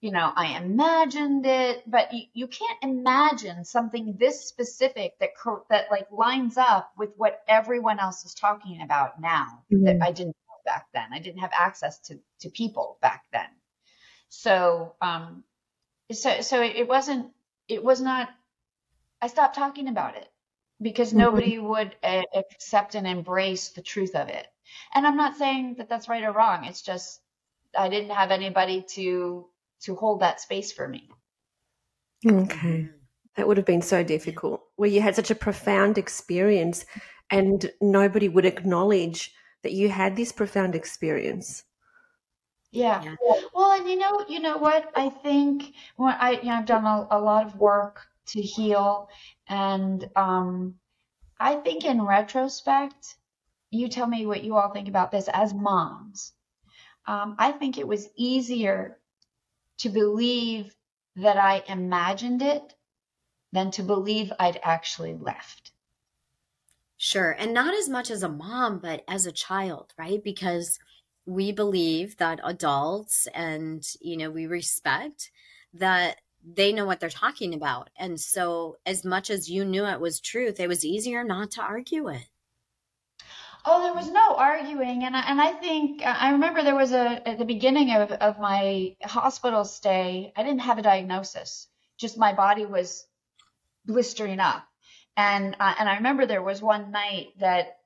you 0.00 0.12
know, 0.12 0.32
I 0.34 0.56
imagined 0.58 1.44
it, 1.46 1.82
but 1.90 2.12
you, 2.14 2.24
you 2.32 2.46
can't 2.46 2.78
imagine 2.82 3.64
something 3.64 4.16
this 4.18 4.46
specific 4.46 5.18
that 5.18 5.30
that 5.70 5.90
like 5.90 6.10
lines 6.12 6.56
up 6.56 6.92
with 6.96 7.10
what 7.16 7.42
everyone 7.48 7.98
else 7.98 8.24
is 8.24 8.34
talking 8.34 8.80
about 8.82 9.20
now 9.20 9.64
that 9.84 9.96
Mhm. 9.96 10.02
I 10.02 10.12
didn't 10.12 10.36
know 10.48 10.56
back 10.64 10.86
then. 10.94 11.08
I 11.12 11.18
didn't 11.18 11.40
have 11.40 11.52
access 11.52 11.98
to 12.00 12.20
to 12.40 12.50
people 12.50 12.98
back 13.02 13.24
then. 13.32 13.48
So, 14.28 14.94
um, 15.00 15.44
so 16.12 16.40
so 16.42 16.62
it, 16.62 16.76
it 16.76 16.88
wasn't. 16.88 17.32
It 17.68 17.84
was 17.84 18.00
not. 18.00 18.28
I 19.22 19.28
stopped 19.28 19.54
talking 19.56 19.88
about 19.88 20.16
it 20.16 20.28
because 20.80 21.12
Mhm. 21.12 21.18
nobody 21.18 21.58
would 21.58 21.96
uh, 22.02 22.22
accept 22.34 22.94
and 22.94 23.06
embrace 23.06 23.70
the 23.70 23.82
truth 23.82 24.14
of 24.14 24.28
it. 24.28 24.46
And 24.94 25.06
I'm 25.06 25.16
not 25.16 25.36
saying 25.36 25.76
that 25.76 25.88
that's 25.88 26.08
right 26.08 26.24
or 26.24 26.32
wrong. 26.32 26.64
It's 26.64 26.82
just 26.82 27.20
I 27.76 27.88
didn't 27.88 28.10
have 28.10 28.30
anybody 28.30 28.82
to 28.94 29.48
to 29.82 29.94
hold 29.94 30.20
that 30.20 30.40
space 30.40 30.72
for 30.72 30.88
me. 30.88 31.08
Okay. 32.26 32.88
That 33.36 33.46
would 33.46 33.56
have 33.56 33.66
been 33.66 33.82
so 33.82 34.02
difficult 34.02 34.62
where 34.76 34.88
you 34.88 35.00
had 35.00 35.14
such 35.14 35.30
a 35.30 35.36
profound 35.36 35.98
experience 35.98 36.84
and 37.30 37.70
nobody 37.80 38.28
would 38.28 38.44
acknowledge 38.44 39.32
that 39.62 39.72
you 39.72 39.88
had 39.88 40.16
this 40.16 40.32
profound 40.32 40.74
experience. 40.74 41.64
Yeah. 42.70 43.02
Yeah. 43.02 43.40
Well, 43.54 43.72
and 43.72 43.88
you 43.88 43.96
know, 43.96 44.24
you 44.28 44.40
know 44.40 44.58
what? 44.58 44.90
I 44.94 45.08
think 45.08 45.74
when 45.96 46.14
I, 46.18 46.32
you 46.32 46.44
know, 46.44 46.54
I've 46.56 46.66
done 46.66 46.84
a, 46.84 47.06
a 47.10 47.20
lot 47.20 47.46
of 47.46 47.56
work 47.56 48.06
to 48.26 48.42
heal, 48.42 49.08
and 49.48 50.08
um, 50.16 50.74
I 51.40 51.54
think 51.56 51.84
in 51.84 52.02
retrospect, 52.02 53.16
you 53.70 53.88
tell 53.88 54.06
me 54.06 54.26
what 54.26 54.44
you 54.44 54.56
all 54.56 54.70
think 54.70 54.88
about 54.88 55.10
this 55.10 55.28
as 55.32 55.54
moms. 55.54 56.32
Um, 57.06 57.36
I 57.38 57.52
think 57.52 57.78
it 57.78 57.88
was 57.88 58.08
easier 58.16 58.97
to 59.78 59.88
believe 59.88 60.74
that 61.16 61.36
I 61.36 61.64
imagined 61.68 62.42
it 62.42 62.74
than 63.52 63.70
to 63.72 63.82
believe 63.82 64.32
I'd 64.38 64.60
actually 64.62 65.14
left. 65.14 65.72
Sure. 66.96 67.30
And 67.30 67.54
not 67.54 67.74
as 67.74 67.88
much 67.88 68.10
as 68.10 68.22
a 68.22 68.28
mom, 68.28 68.80
but 68.80 69.04
as 69.08 69.24
a 69.24 69.32
child, 69.32 69.94
right? 69.96 70.22
Because 70.22 70.78
we 71.26 71.52
believe 71.52 72.16
that 72.16 72.40
adults 72.42 73.28
and, 73.34 73.86
you 74.00 74.16
know, 74.16 74.30
we 74.30 74.46
respect 74.46 75.30
that 75.74 76.16
they 76.42 76.72
know 76.72 76.86
what 76.86 77.00
they're 77.00 77.08
talking 77.08 77.54
about. 77.54 77.90
And 77.98 78.18
so, 78.18 78.76
as 78.86 79.04
much 79.04 79.30
as 79.30 79.50
you 79.50 79.64
knew 79.64 79.84
it 79.84 80.00
was 80.00 80.20
truth, 80.20 80.58
it 80.60 80.68
was 80.68 80.84
easier 80.84 81.22
not 81.24 81.50
to 81.52 81.62
argue 81.62 82.08
it. 82.08 82.28
Oh, 83.70 83.82
there 83.82 83.92
was 83.92 84.10
no 84.10 84.34
arguing, 84.34 85.04
and 85.04 85.14
I, 85.14 85.20
and 85.28 85.38
I 85.38 85.52
think 85.52 86.00
I 86.02 86.30
remember 86.30 86.62
there 86.62 86.74
was 86.74 86.92
a 86.92 87.28
at 87.28 87.36
the 87.36 87.44
beginning 87.44 87.90
of 87.90 88.10
of 88.12 88.38
my 88.38 88.96
hospital 89.02 89.62
stay. 89.66 90.32
I 90.34 90.42
didn't 90.42 90.60
have 90.62 90.78
a 90.78 90.82
diagnosis, 90.82 91.68
just 91.98 92.16
my 92.16 92.32
body 92.32 92.64
was 92.64 93.06
blistering 93.84 94.40
up, 94.40 94.66
and 95.18 95.54
uh, 95.60 95.74
and 95.78 95.86
I 95.86 95.96
remember 95.96 96.24
there 96.24 96.42
was 96.42 96.62
one 96.62 96.92
night 96.92 97.34
that 97.40 97.76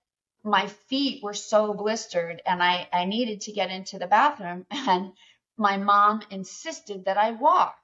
my 0.45 0.69
feet 0.69 1.21
were 1.21 1.35
so 1.35 1.75
blistered, 1.75 2.43
and 2.47 2.63
I 2.63 2.89
I 2.93 3.05
needed 3.05 3.41
to 3.43 3.53
get 3.53 3.73
into 3.73 3.99
the 3.99 4.07
bathroom, 4.07 4.67
and 4.71 5.13
my 5.57 5.79
mom 5.79 6.23
insisted 6.31 7.07
that 7.07 7.19
I 7.19 7.33
walk. 7.33 7.77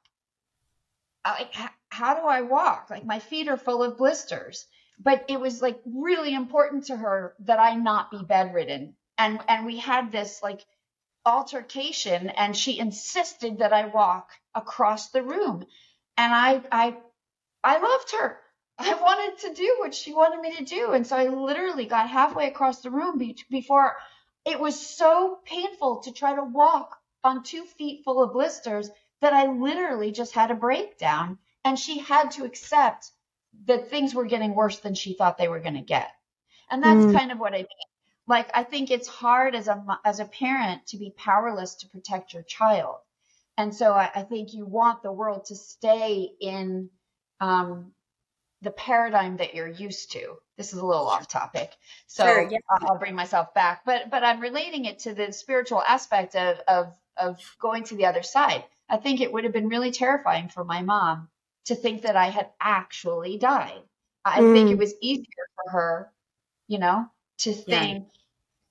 Like, 1.26 1.52
how 1.88 2.14
do 2.14 2.28
I 2.28 2.42
walk? 2.42 2.90
Like 2.90 3.04
my 3.04 3.18
feet 3.18 3.48
are 3.48 3.56
full 3.56 3.82
of 3.82 3.98
blisters 3.98 4.66
but 5.00 5.24
it 5.28 5.40
was 5.40 5.62
like 5.62 5.80
really 5.84 6.34
important 6.34 6.86
to 6.86 6.96
her 6.96 7.34
that 7.40 7.60
I 7.60 7.74
not 7.74 8.10
be 8.10 8.22
bedridden. 8.22 8.96
And 9.16 9.40
and 9.48 9.66
we 9.66 9.78
had 9.78 10.10
this 10.12 10.42
like 10.42 10.64
altercation 11.26 12.30
and 12.30 12.56
she 12.56 12.78
insisted 12.78 13.58
that 13.58 13.72
I 13.72 13.86
walk 13.86 14.30
across 14.54 15.10
the 15.10 15.22
room. 15.22 15.66
And 16.16 16.34
I 16.34 16.62
I 16.72 16.96
I 17.62 17.78
loved 17.78 18.12
her. 18.12 18.40
I 18.78 18.94
wanted 19.00 19.38
to 19.40 19.54
do 19.54 19.76
what 19.78 19.94
she 19.94 20.14
wanted 20.14 20.40
me 20.40 20.56
to 20.56 20.64
do. 20.64 20.92
And 20.92 21.06
so 21.06 21.16
I 21.16 21.28
literally 21.28 21.86
got 21.86 22.08
halfway 22.10 22.48
across 22.48 22.80
the 22.82 22.90
room 22.90 23.18
be- 23.18 23.38
before 23.50 23.96
it 24.44 24.58
was 24.58 24.78
so 24.80 25.40
painful 25.44 26.00
to 26.00 26.12
try 26.12 26.34
to 26.34 26.42
walk 26.44 26.96
on 27.24 27.42
two 27.42 27.64
feet 27.64 28.02
full 28.04 28.22
of 28.22 28.32
blisters 28.32 28.90
that 29.20 29.32
I 29.32 29.46
literally 29.46 30.12
just 30.12 30.32
had 30.32 30.50
a 30.50 30.54
breakdown. 30.54 31.38
And 31.64 31.78
she 31.78 31.98
had 31.98 32.30
to 32.32 32.44
accept 32.44 33.10
that 33.66 33.88
things 33.88 34.14
were 34.14 34.24
getting 34.26 34.54
worse 34.54 34.78
than 34.80 34.94
she 34.94 35.14
thought 35.14 35.38
they 35.38 35.48
were 35.48 35.60
going 35.60 35.74
to 35.74 35.80
get. 35.82 36.10
And 36.70 36.82
that's 36.82 37.06
Mm. 37.06 37.12
kind 37.12 37.32
of 37.32 37.38
what 37.38 37.54
I 37.54 37.58
mean. 37.58 37.66
Like 38.26 38.50
I 38.54 38.64
think 38.64 38.90
it's 38.90 39.08
hard 39.08 39.54
as 39.54 39.68
a 39.68 39.84
as 40.04 40.20
a 40.20 40.24
parent 40.26 40.86
to 40.88 40.98
be 40.98 41.10
powerless 41.16 41.76
to 41.76 41.88
protect 41.88 42.34
your 42.34 42.42
child, 42.44 42.96
and 43.58 43.74
so 43.74 43.92
I, 43.94 44.10
I 44.14 44.22
think 44.24 44.54
you 44.54 44.66
want 44.66 45.02
the 45.02 45.12
world 45.12 45.46
to 45.46 45.56
stay 45.56 46.30
in 46.40 46.90
um, 47.40 47.94
the 48.62 48.70
paradigm 48.70 49.36
that 49.38 49.54
you're 49.54 49.68
used 49.68 50.12
to. 50.12 50.38
This 50.56 50.72
is 50.72 50.78
a 50.80 50.86
little 50.86 51.08
off 51.08 51.28
topic, 51.28 51.76
so 52.06 52.24
Sure, 52.24 52.40
yeah. 52.42 52.58
I'll 52.70 52.90
I'll 52.92 52.98
bring 52.98 53.14
myself 53.14 53.54
back. 53.54 53.84
But 53.84 54.10
but 54.10 54.24
I'm 54.24 54.40
relating 54.40 54.84
it 54.86 55.00
to 55.00 55.14
the 55.14 55.32
spiritual 55.32 55.82
aspect 55.82 56.34
of 56.36 56.58
of 56.68 56.98
of 57.16 57.56
going 57.60 57.84
to 57.84 57.96
the 57.96 58.06
other 58.06 58.22
side. 58.22 58.64
I 58.88 58.96
think 58.98 59.20
it 59.20 59.32
would 59.32 59.44
have 59.44 59.52
been 59.52 59.68
really 59.68 59.90
terrifying 59.92 60.48
for 60.48 60.64
my 60.64 60.82
mom 60.82 61.30
to 61.68 61.74
think 61.74 62.02
that 62.02 62.16
I 62.16 62.26
had 62.26 62.50
actually 62.60 63.38
died. 63.38 63.82
I 64.24 64.40
think 64.40 64.68
Mm. 64.68 64.72
it 64.72 64.78
was 64.78 64.94
easier 65.00 65.46
for 65.54 65.70
her, 65.72 66.12
you 66.66 66.78
know, 66.78 67.06
to 67.38 67.50
Yeah. 67.52 67.62
think 67.64 68.08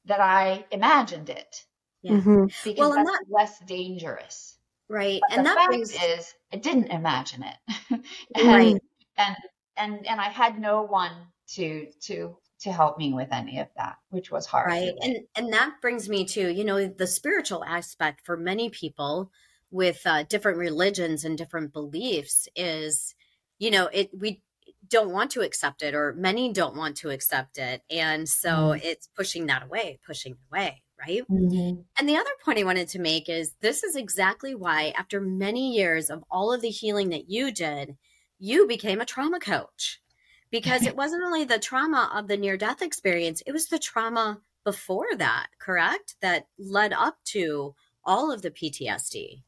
that 0.06 0.20
I 0.20 0.66
imagined 0.72 1.30
it 1.30 1.66
Yeah. 2.02 2.14
Mhm. 2.14 2.48
because 2.64 2.78
Well, 2.80 2.94
and 2.94 3.08
that's 3.08 3.20
that- 3.20 3.32
less 3.32 3.60
dangerous. 3.60 4.58
Right. 4.90 5.22
But 5.30 5.38
And 5.38 5.46
the 5.46 5.50
that 5.50 5.58
fact 5.58 5.68
brings 5.70 5.92
is, 5.94 6.34
I 6.54 6.58
didn't 6.58 6.88
imagine 6.88 7.44
it, 7.44 7.58
and, 8.36 8.48
Right. 8.48 8.82
and 9.18 9.36
and 9.76 10.08
and 10.08 10.20
I 10.22 10.30
had 10.30 10.60
no 10.60 10.84
one 10.84 11.12
to 11.56 11.92
to 12.08 12.38
to 12.62 12.72
help 12.72 12.98
me 12.98 13.14
with 13.14 13.32
any 13.32 13.60
of 13.60 13.68
that, 13.76 13.98
which 14.10 14.32
was 14.32 14.46
hard. 14.48 14.68
right 14.72 14.94
and 15.02 15.18
and 15.36 15.54
that 15.54 15.82
brings 15.82 16.08
me 16.10 16.26
to 16.26 16.50
you 16.52 16.64
know 16.64 16.88
the 16.88 17.06
spiritual 17.06 17.64
aspect 17.66 18.26
for 18.26 18.38
many 18.38 18.70
people 18.70 19.32
with 19.72 20.02
uh, 20.06 20.24
different 20.24 20.58
religions 20.58 21.26
and 21.26 21.38
different 21.38 21.74
beliefs 21.74 22.48
is 22.56 23.16
you 23.60 23.72
know 23.72 23.88
it 23.88 24.10
we 24.18 24.42
don't 24.88 25.12
want 25.12 25.32
to 25.32 25.42
accept 25.42 25.82
it 25.82 25.94
or 25.94 26.14
many 26.14 26.54
don't 26.54 26.78
want 26.78 26.96
to 26.96 27.10
accept 27.10 27.58
it 27.58 27.82
and 27.90 28.30
so 28.30 28.72
it's 28.72 29.08
pushing 29.16 29.48
that 29.48 29.64
away 29.64 30.00
pushing 30.06 30.34
it 30.34 30.38
away 30.52 30.84
right? 31.00 31.24
Mhm. 31.30 31.86
and 32.00 32.10
the 32.10 32.16
other 32.16 32.30
point 32.44 32.60
i 32.60 32.64
wanted 32.64 32.88
to 32.88 33.00
make 33.00 33.28
is 33.30 33.56
this 33.62 33.84
is 33.84 33.96
exactly 33.96 34.56
why 34.56 34.94
after 34.98 35.20
many 35.20 35.74
years 35.76 36.10
of 36.10 36.24
all 36.32 36.54
of 36.54 36.62
the 36.62 36.70
healing 36.70 37.10
that 37.10 37.30
you 37.30 37.52
did 37.52 37.98
you 38.40 38.68
became 38.68 39.02
a 39.02 39.06
trauma 39.06 39.40
coach. 39.40 40.02
Because 40.50 40.86
it 40.86 40.96
wasn't 40.96 41.24
only 41.24 41.44
the 41.44 41.60
trauma 41.60 42.10
of 42.14 42.28
the 42.28 42.38
near 42.38 42.56
death 42.56 42.82
experience 42.82 43.42
it 43.46 43.52
was 43.52 43.68
the 43.68 43.80
trauma 43.80 44.40
before 44.64 45.08
that 45.18 45.48
correct? 45.60 46.16
That 46.22 46.48
led 46.58 46.94
up 46.94 47.18
to 47.26 47.76
all 48.06 48.32
of 48.32 48.42
the 48.42 48.52
ptsd 48.52 49.44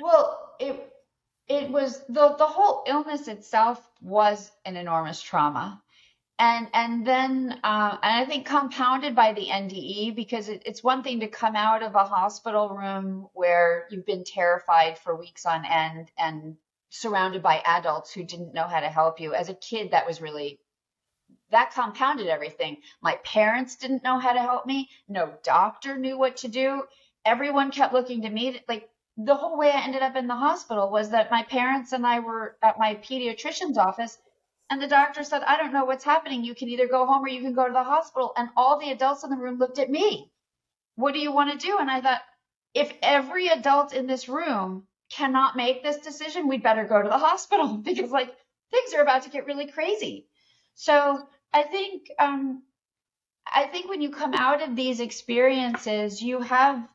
Well, 0.00 0.54
it 0.58 0.92
it 1.48 1.70
was 1.70 2.04
the 2.06 2.34
the 2.36 2.46
whole 2.46 2.84
illness 2.86 3.28
itself 3.28 3.80
was 4.00 4.50
an 4.64 4.76
enormous 4.76 5.22
trauma, 5.22 5.82
and 6.38 6.68
and 6.74 7.06
then 7.06 7.60
uh, 7.64 7.98
and 8.02 8.22
I 8.22 8.24
think 8.26 8.46
compounded 8.46 9.14
by 9.14 9.32
the 9.34 9.46
NDE 9.46 10.16
because 10.16 10.48
it, 10.48 10.62
it's 10.66 10.82
one 10.82 11.02
thing 11.02 11.20
to 11.20 11.28
come 11.28 11.56
out 11.56 11.82
of 11.82 11.94
a 11.96 12.04
hospital 12.04 12.70
room 12.70 13.28
where 13.34 13.86
you've 13.90 14.06
been 14.06 14.24
terrified 14.24 14.98
for 14.98 15.16
weeks 15.16 15.46
on 15.46 15.64
end 15.66 16.10
and 16.18 16.56
surrounded 16.90 17.42
by 17.42 17.62
adults 17.66 18.12
who 18.12 18.24
didn't 18.24 18.54
know 18.54 18.66
how 18.68 18.80
to 18.80 18.88
help 18.88 19.20
you. 19.20 19.34
As 19.34 19.50
a 19.50 19.54
kid, 19.54 19.92
that 19.92 20.06
was 20.06 20.22
really 20.22 20.60
that 21.50 21.72
compounded 21.74 22.28
everything. 22.28 22.78
My 23.02 23.16
parents 23.24 23.76
didn't 23.76 24.04
know 24.04 24.18
how 24.18 24.32
to 24.32 24.40
help 24.40 24.66
me. 24.66 24.88
No 25.08 25.34
doctor 25.44 25.98
knew 25.98 26.18
what 26.18 26.38
to 26.38 26.48
do. 26.48 26.84
Everyone 27.24 27.70
kept 27.70 27.92
looking 27.92 28.22
to 28.22 28.30
me. 28.30 28.62
Like 28.68 28.88
the 29.24 29.34
whole 29.34 29.58
way 29.58 29.70
I 29.70 29.84
ended 29.84 30.02
up 30.02 30.16
in 30.16 30.26
the 30.26 30.34
hospital 30.34 30.90
was 30.90 31.10
that 31.10 31.30
my 31.30 31.42
parents 31.42 31.92
and 31.92 32.06
I 32.06 32.20
were 32.20 32.56
at 32.62 32.78
my 32.78 32.94
pediatrician's 32.94 33.76
office 33.76 34.18
and 34.70 34.80
the 34.80 34.86
doctor 34.86 35.24
said, 35.24 35.42
I 35.42 35.56
don't 35.56 35.72
know 35.72 35.84
what's 35.84 36.04
happening. 36.04 36.44
You 36.44 36.54
can 36.54 36.68
either 36.68 36.86
go 36.86 37.04
home 37.04 37.24
or 37.24 37.28
you 37.28 37.42
can 37.42 37.54
go 37.54 37.66
to 37.66 37.72
the 37.72 37.82
hospital. 37.82 38.32
And 38.36 38.48
all 38.56 38.78
the 38.78 38.92
adults 38.92 39.24
in 39.24 39.30
the 39.30 39.36
room 39.36 39.58
looked 39.58 39.80
at 39.80 39.90
me. 39.90 40.30
What 40.94 41.12
do 41.12 41.18
you 41.18 41.32
want 41.32 41.50
to 41.50 41.66
do? 41.66 41.76
And 41.78 41.90
I 41.90 42.00
thought, 42.00 42.20
if 42.72 42.92
every 43.02 43.48
adult 43.48 43.92
in 43.92 44.06
this 44.06 44.28
room 44.28 44.86
cannot 45.12 45.56
make 45.56 45.82
this 45.82 45.98
decision, 45.98 46.46
we'd 46.46 46.62
better 46.62 46.84
go 46.84 47.02
to 47.02 47.08
the 47.08 47.18
hospital 47.28 47.76
because 47.84 48.12
like 48.12 48.32
things 48.70 48.94
are 48.94 49.02
about 49.02 49.22
to 49.22 49.30
get 49.30 49.46
really 49.46 49.66
crazy. 49.66 50.28
So 50.74 51.18
I 51.52 51.64
think, 51.64 52.08
um, 52.18 52.62
I 53.52 53.66
think 53.66 53.88
when 53.88 54.00
you 54.00 54.10
come 54.10 54.34
out 54.34 54.62
of 54.62 54.76
these 54.76 55.00
experiences, 55.00 56.22
you 56.22 56.40
have 56.40 56.88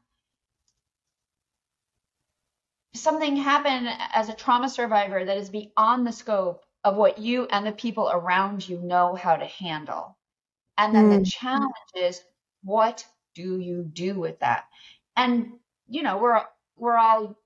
something 2.95 3.35
happen 3.35 3.87
as 4.13 4.29
a 4.29 4.33
trauma 4.33 4.69
survivor 4.69 5.23
that 5.23 5.37
is 5.37 5.49
beyond 5.49 6.05
the 6.05 6.11
scope 6.11 6.63
of 6.83 6.95
what 6.95 7.17
you 7.17 7.47
and 7.51 7.65
the 7.65 7.71
people 7.71 8.09
around 8.11 8.67
you 8.67 8.79
know 8.79 9.15
how 9.15 9.35
to 9.35 9.45
handle. 9.45 10.17
And 10.77 10.93
then 10.93 11.09
mm. 11.09 11.19
the 11.19 11.25
challenge 11.29 11.73
is 11.95 12.21
what 12.63 13.05
do 13.33 13.59
you 13.59 13.83
do 13.83 14.19
with 14.19 14.39
that? 14.39 14.65
And 15.15 15.53
you 15.87 16.03
know, 16.03 16.17
we're 16.17 16.41
we're 16.77 16.97
all 16.97 17.37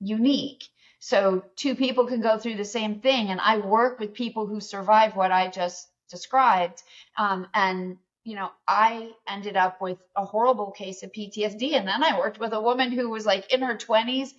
unique. 0.00 0.64
So 0.98 1.44
two 1.56 1.74
people 1.74 2.06
can 2.06 2.20
go 2.20 2.38
through 2.38 2.56
the 2.56 2.64
same 2.64 3.00
thing 3.00 3.28
and 3.28 3.40
I 3.40 3.58
work 3.58 3.98
with 3.98 4.14
people 4.14 4.46
who 4.46 4.60
survive 4.60 5.16
what 5.16 5.32
I 5.32 5.48
just 5.48 5.88
described. 6.10 6.82
Um, 7.16 7.46
and 7.54 7.96
you 8.24 8.36
know, 8.36 8.50
I 8.68 9.10
ended 9.26 9.56
up 9.56 9.80
with 9.80 9.98
a 10.14 10.24
horrible 10.24 10.72
case 10.72 11.02
of 11.02 11.12
PTSD. 11.12 11.72
And 11.72 11.88
then 11.88 12.02
I 12.04 12.18
worked 12.18 12.38
with 12.38 12.52
a 12.52 12.60
woman 12.60 12.92
who 12.92 13.08
was 13.08 13.24
like 13.24 13.52
in 13.52 13.62
her 13.62 13.74
20s, 13.74 14.30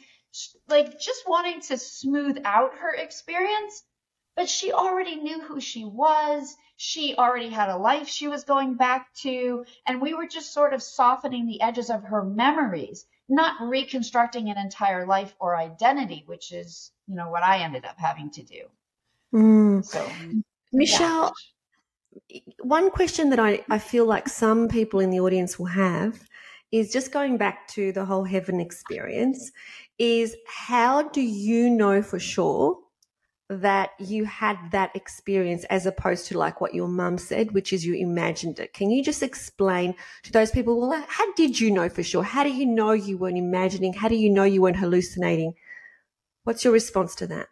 like 0.69 0.99
just 0.99 1.23
wanting 1.27 1.61
to 1.61 1.77
smooth 1.77 2.37
out 2.45 2.71
her 2.79 2.93
experience 2.93 3.83
but 4.35 4.49
she 4.49 4.71
already 4.71 5.15
knew 5.15 5.41
who 5.41 5.59
she 5.59 5.85
was. 5.85 6.55
She 6.77 7.15
already 7.15 7.49
had 7.49 7.69
a 7.69 7.77
life 7.77 8.07
she 8.07 8.27
was 8.27 8.43
going 8.43 8.75
back 8.75 9.13
to. 9.21 9.65
And 9.85 10.01
we 10.01 10.13
were 10.13 10.27
just 10.27 10.53
sort 10.53 10.73
of 10.73 10.81
softening 10.81 11.45
the 11.45 11.61
edges 11.61 11.89
of 11.89 12.03
her 12.03 12.23
memories, 12.23 13.05
not 13.27 13.61
reconstructing 13.61 14.49
an 14.49 14.57
entire 14.57 15.05
life 15.05 15.35
or 15.39 15.55
identity, 15.55 16.23
which 16.25 16.51
is, 16.51 16.91
you 17.07 17.15
know, 17.15 17.29
what 17.29 17.43
I 17.43 17.59
ended 17.59 17.85
up 17.85 17.99
having 17.99 18.31
to 18.31 18.43
do. 18.43 18.61
Mm. 19.33 19.85
So, 19.85 20.09
Michele, 20.71 21.33
yeah. 22.29 22.39
one 22.61 22.89
question 22.89 23.29
that 23.31 23.39
I, 23.39 23.63
I 23.69 23.79
feel 23.79 24.05
like 24.05 24.27
some 24.27 24.67
people 24.69 25.01
in 25.01 25.09
the 25.09 25.19
audience 25.19 25.59
will 25.59 25.67
have 25.67 26.19
is 26.71 26.91
just 26.91 27.11
going 27.11 27.37
back 27.37 27.67
to 27.67 27.91
the 27.91 28.05
whole 28.05 28.23
heaven 28.23 28.61
experience 28.61 29.51
is 30.01 30.35
how 30.47 31.03
do 31.09 31.21
you 31.21 31.69
know 31.69 32.01
for 32.01 32.17
sure 32.17 32.75
that 33.51 33.91
you 33.99 34.25
had 34.25 34.57
that 34.71 34.95
experience 34.95 35.63
as 35.65 35.85
opposed 35.85 36.25
to 36.25 36.39
like 36.39 36.59
what 36.59 36.73
your 36.73 36.87
mum 36.87 37.19
said, 37.19 37.51
which 37.51 37.71
is 37.71 37.85
you 37.85 37.93
imagined 37.93 38.59
it. 38.59 38.73
Can 38.73 38.89
you 38.89 39.03
just 39.03 39.21
explain 39.21 39.93
to 40.23 40.31
those 40.31 40.49
people, 40.49 40.79
well, 40.79 41.05
how 41.07 41.31
did 41.33 41.59
you 41.59 41.69
know 41.69 41.87
for 41.87 42.01
sure? 42.01 42.23
How 42.23 42.41
do 42.43 42.49
you 42.49 42.65
know 42.65 42.93
you 42.93 43.15
weren't 43.15 43.37
imagining? 43.37 43.93
How 43.93 44.07
do 44.07 44.15
you 44.15 44.31
know 44.31 44.43
you 44.43 44.63
weren't 44.63 44.77
hallucinating? 44.77 45.53
What's 46.45 46.63
your 46.63 46.73
response 46.73 47.13
to 47.15 47.27
that? 47.27 47.47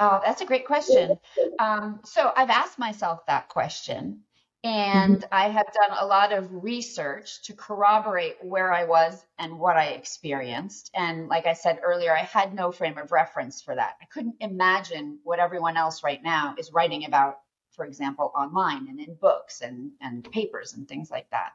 Oh, 0.00 0.20
that's 0.24 0.40
a 0.40 0.46
great 0.46 0.66
question. 0.66 1.16
Um, 1.60 2.00
so 2.04 2.32
I've 2.34 2.50
asked 2.50 2.80
myself 2.80 3.24
that 3.28 3.48
question. 3.48 4.22
And 4.64 5.16
mm-hmm. 5.16 5.34
I 5.34 5.48
have 5.48 5.66
done 5.72 5.98
a 5.98 6.06
lot 6.06 6.32
of 6.32 6.62
research 6.62 7.42
to 7.42 7.52
corroborate 7.52 8.36
where 8.42 8.72
I 8.72 8.84
was 8.84 9.24
and 9.38 9.58
what 9.58 9.76
I 9.76 9.86
experienced. 9.86 10.90
And 10.94 11.28
like 11.28 11.46
I 11.46 11.54
said 11.54 11.80
earlier, 11.82 12.14
I 12.14 12.22
had 12.22 12.54
no 12.54 12.70
frame 12.70 12.96
of 12.96 13.10
reference 13.10 13.60
for 13.60 13.74
that. 13.74 13.96
I 14.00 14.06
couldn't 14.06 14.36
imagine 14.40 15.18
what 15.24 15.40
everyone 15.40 15.76
else 15.76 16.04
right 16.04 16.22
now 16.22 16.54
is 16.58 16.72
writing 16.72 17.04
about, 17.06 17.38
for 17.72 17.84
example, 17.84 18.30
online 18.36 18.86
and 18.88 19.00
in 19.00 19.14
books 19.14 19.62
and, 19.62 19.90
and 20.00 20.30
papers 20.30 20.74
and 20.74 20.86
things 20.86 21.10
like 21.10 21.28
that. 21.30 21.50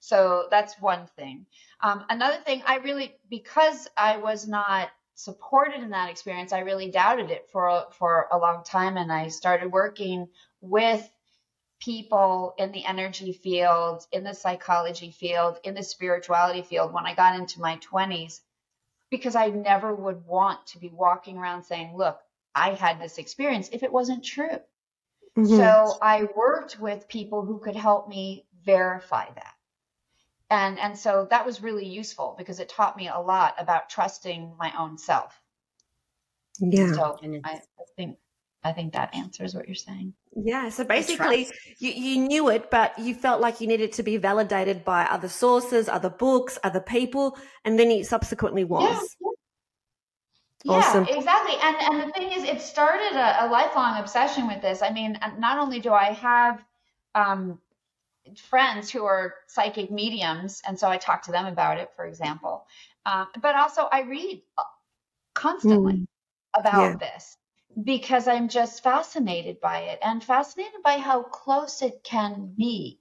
So 0.00 0.48
that's 0.50 0.74
one 0.80 1.06
thing. 1.16 1.46
Um, 1.80 2.04
another 2.10 2.42
thing, 2.44 2.62
I 2.66 2.76
really, 2.76 3.14
because 3.30 3.88
I 3.96 4.18
was 4.18 4.46
not 4.46 4.90
supported 5.14 5.82
in 5.82 5.90
that 5.90 6.10
experience, 6.10 6.52
I 6.52 6.60
really 6.60 6.90
doubted 6.90 7.30
it 7.30 7.48
for, 7.50 7.86
for 7.92 8.26
a 8.32 8.38
long 8.38 8.64
time. 8.64 8.98
And 8.98 9.10
I 9.10 9.28
started 9.28 9.72
working 9.72 10.28
with 10.60 11.08
people 11.80 12.54
in 12.58 12.72
the 12.72 12.84
energy 12.84 13.32
field, 13.32 14.06
in 14.12 14.22
the 14.22 14.34
psychology 14.34 15.10
field, 15.10 15.58
in 15.64 15.74
the 15.74 15.82
spirituality 15.82 16.62
field 16.62 16.92
when 16.92 17.06
I 17.06 17.14
got 17.14 17.38
into 17.38 17.60
my 17.60 17.78
20s, 17.78 18.40
because 19.10 19.34
I 19.34 19.48
never 19.48 19.92
would 19.94 20.24
want 20.26 20.66
to 20.68 20.78
be 20.78 20.90
walking 20.90 21.36
around 21.36 21.64
saying, 21.64 21.96
Look, 21.96 22.18
I 22.54 22.70
had 22.70 23.00
this 23.00 23.18
experience 23.18 23.68
if 23.72 23.82
it 23.82 23.92
wasn't 23.92 24.24
true. 24.24 24.60
Mm-hmm. 25.36 25.56
So 25.56 25.98
I 26.02 26.28
worked 26.36 26.78
with 26.78 27.08
people 27.08 27.44
who 27.44 27.58
could 27.58 27.76
help 27.76 28.08
me 28.08 28.46
verify 28.64 29.26
that. 29.34 29.54
And, 30.50 30.78
and 30.80 30.98
so 30.98 31.28
that 31.30 31.46
was 31.46 31.62
really 31.62 31.86
useful 31.86 32.34
because 32.36 32.58
it 32.58 32.68
taught 32.68 32.96
me 32.96 33.08
a 33.08 33.20
lot 33.20 33.54
about 33.58 33.88
trusting 33.88 34.54
my 34.58 34.72
own 34.76 34.98
self. 34.98 35.40
Yeah. 36.58 36.92
So 36.92 37.18
I, 37.44 37.50
I 37.54 37.60
think 37.96 38.18
I 38.62 38.72
think 38.72 38.92
that 38.92 39.14
answers 39.14 39.54
what 39.54 39.66
you're 39.66 39.74
saying. 39.74 40.12
Yeah. 40.36 40.68
So 40.68 40.84
basically, 40.84 41.48
you, 41.78 41.90
you 41.90 42.18
knew 42.18 42.48
it, 42.50 42.70
but 42.70 42.98
you 42.98 43.14
felt 43.14 43.40
like 43.40 43.60
you 43.60 43.66
needed 43.66 43.92
to 43.92 44.02
be 44.02 44.18
validated 44.18 44.84
by 44.84 45.04
other 45.04 45.28
sources, 45.28 45.88
other 45.88 46.10
books, 46.10 46.58
other 46.62 46.80
people, 46.80 47.38
and 47.64 47.78
then 47.78 47.90
it 47.90 48.06
subsequently 48.06 48.64
was. 48.64 49.16
Yeah. 49.20 49.26
Awesome. 50.68 51.06
Yeah, 51.08 51.16
exactly. 51.16 51.54
And 51.62 51.76
and 51.76 52.08
the 52.08 52.12
thing 52.12 52.32
is, 52.32 52.44
it 52.44 52.60
started 52.60 53.16
a, 53.16 53.46
a, 53.46 53.48
lifelong 53.48 53.98
obsession 53.98 54.46
with 54.46 54.60
this. 54.60 54.82
I 54.82 54.92
mean, 54.92 55.18
not 55.38 55.58
only 55.58 55.80
do 55.80 55.94
I 55.94 56.12
have 56.12 56.62
um, 57.14 57.58
friends 58.36 58.90
who 58.90 59.06
are 59.06 59.36
psychic 59.46 59.90
mediums, 59.90 60.60
and 60.66 60.78
so 60.78 60.88
I 60.88 60.98
talk 60.98 61.22
to 61.22 61.32
them 61.32 61.46
about 61.46 61.78
it, 61.78 61.90
for 61.96 62.04
example, 62.04 62.66
um, 63.06 63.28
but 63.40 63.56
also 63.56 63.88
I 63.90 64.02
read 64.02 64.42
uh, 64.58 64.62
constantly 65.32 65.94
mm. 65.94 66.06
about 66.54 66.82
yeah. 66.82 66.96
this 66.96 67.38
because 67.82 68.28
I'm 68.28 68.48
just 68.48 68.82
fascinated 68.82 69.60
by 69.60 69.80
it 69.80 69.98
and 70.02 70.22
fascinated 70.22 70.82
by 70.82 70.98
how 70.98 71.22
close 71.22 71.82
it 71.82 72.02
can 72.02 72.52
be. 72.56 73.00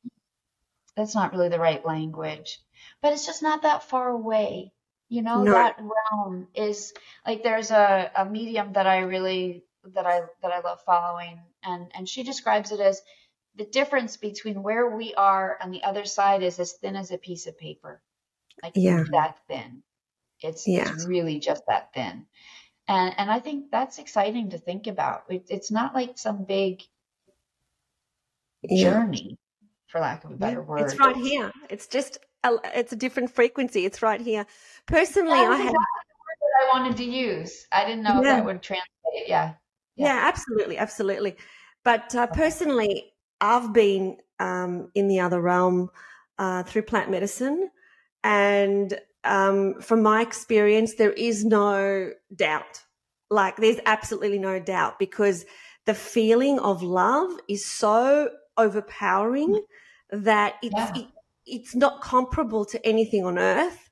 That's 0.96 1.16
not 1.16 1.32
really 1.32 1.50
the 1.50 1.60
right 1.60 1.86
language, 1.86 2.60
but 3.02 3.14
it's 3.14 3.26
just 3.26 3.42
not 3.42 3.64
that 3.64 3.84
far 3.84 4.10
away. 4.10 4.74
You 5.08 5.24
know, 5.24 5.44
no. 5.44 5.54
that 5.54 5.80
realm 5.80 6.48
is 6.54 6.94
like 7.26 7.42
there's 7.42 7.72
a, 7.72 8.12
a 8.16 8.26
medium 8.26 8.74
that 8.74 8.86
I 8.86 9.00
really 9.00 9.64
that 9.96 10.06
I 10.06 10.22
that 10.42 10.52
I 10.52 10.60
love 10.60 10.82
following 10.86 11.40
and 11.64 11.90
and 11.96 12.08
she 12.08 12.24
describes 12.24 12.72
it 12.72 12.80
as 12.80 13.02
the 13.56 13.66
difference 13.66 14.18
between 14.18 14.62
where 14.62 14.96
we 14.96 15.14
are 15.16 15.58
and 15.60 15.74
the 15.74 15.84
other 15.84 16.06
side 16.06 16.44
is 16.44 16.60
as 16.60 16.74
thin 16.74 16.96
as 16.96 17.12
a 17.12 17.18
piece 17.18 17.48
of 17.48 17.58
paper. 17.58 18.02
Like 18.62 18.74
yeah. 18.76 19.04
that 19.12 19.40
thin. 19.48 19.84
It's, 20.42 20.68
yeah. 20.68 20.94
it's 20.94 21.06
really 21.06 21.40
just 21.40 21.64
that 21.68 21.94
thin. 21.94 22.26
And, 22.90 23.14
and 23.20 23.32
I 23.32 23.40
think 23.40 23.70
that's 23.72 24.00
exciting 24.00 24.50
to 24.50 24.58
think 24.58 24.88
about. 24.88 25.26
It, 25.30 25.46
it's 25.50 25.70
not 25.70 25.94
like 25.94 26.18
some 26.18 26.44
big 26.44 26.82
yeah. 28.64 28.90
journey, 28.90 29.38
for 29.88 30.02
lack 30.02 30.26
of 30.26 30.32
a 30.32 30.36
better 30.36 30.62
yeah, 30.62 30.66
word. 30.66 30.82
It's 30.82 31.00
right 31.00 31.16
here. 31.16 31.52
It's 31.70 31.86
just 31.86 32.18
a, 32.44 32.56
it's 32.74 32.92
a 32.92 32.96
different 32.96 33.30
frequency. 33.30 33.86
It's 33.86 34.02
right 34.02 34.20
here. 34.20 34.48
Personally, 34.88 35.38
I 35.38 35.56
have. 35.56 35.74
I 35.76 36.80
wanted 36.80 36.98
to 36.98 37.04
use. 37.06 37.68
I 37.72 37.86
didn't 37.86 38.04
know 38.04 38.16
yeah. 38.16 38.18
if 38.18 38.24
that 38.24 38.46
would 38.46 38.62
translate. 38.64 39.28
Yeah. 39.28 39.54
Yeah, 39.96 40.08
yeah 40.08 40.28
absolutely, 40.28 40.78
absolutely. 40.80 41.38
But 41.86 42.16
uh, 42.16 42.26
personally, 42.26 43.14
I've 43.40 43.72
been 43.72 44.18
um, 44.40 44.90
in 44.96 45.08
the 45.08 45.20
other 45.20 45.40
realm 45.40 45.92
uh, 46.40 46.64
through 46.64 46.82
plant 46.84 47.12
medicine, 47.12 47.70
and 48.24 49.00
um, 49.24 49.80
from 49.82 50.02
my 50.02 50.22
experience, 50.22 50.96
there 50.96 51.14
is 51.14 51.46
no 51.46 52.12
doubt. 52.36 52.84
Like, 53.30 53.58
there's 53.58 53.80
absolutely 53.86 54.40
no 54.40 54.60
doubt 54.60 54.98
because 55.00 55.46
the 55.86 55.94
feeling 55.94 56.60
of 56.60 56.84
love 56.84 57.32
is 57.48 57.66
so 57.66 58.30
overpowering 58.58 59.62
that 60.12 60.56
it's 60.62 60.76
yeah. 60.76 60.94
it, 60.96 61.08
it's 61.46 61.76
not 61.76 62.02
comparable 62.02 62.66
to 62.66 62.86
anything 62.86 63.26
on 63.26 63.38
earth. 63.38 63.90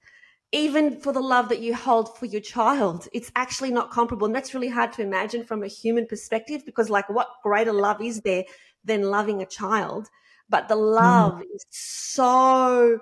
Even 0.54 1.00
for 1.02 1.12
the 1.12 1.22
love 1.22 1.50
that 1.50 1.60
you 1.60 1.76
hold 1.76 2.18
for 2.18 2.26
your 2.26 2.42
child, 2.42 3.08
it's 3.12 3.32
actually 3.36 3.72
not 3.72 3.92
comparable, 3.92 4.26
and 4.26 4.36
that's 4.36 4.54
really 4.54 4.70
hard 4.70 4.94
to 4.94 5.02
imagine 5.02 5.44
from 5.44 5.62
a 5.62 5.68
human 5.68 6.06
perspective. 6.08 6.66
Because, 6.66 6.90
like, 6.90 7.10
what 7.10 7.28
greater 7.44 7.74
love 7.74 8.02
is 8.02 8.22
there 8.22 8.46
than 8.86 9.04
loving 9.04 9.42
a 9.42 9.46
child? 9.46 10.08
But 10.50 10.70
the 10.70 10.78
love 10.78 11.34
mm. 11.34 11.44
is 11.54 11.66
so 11.70 13.00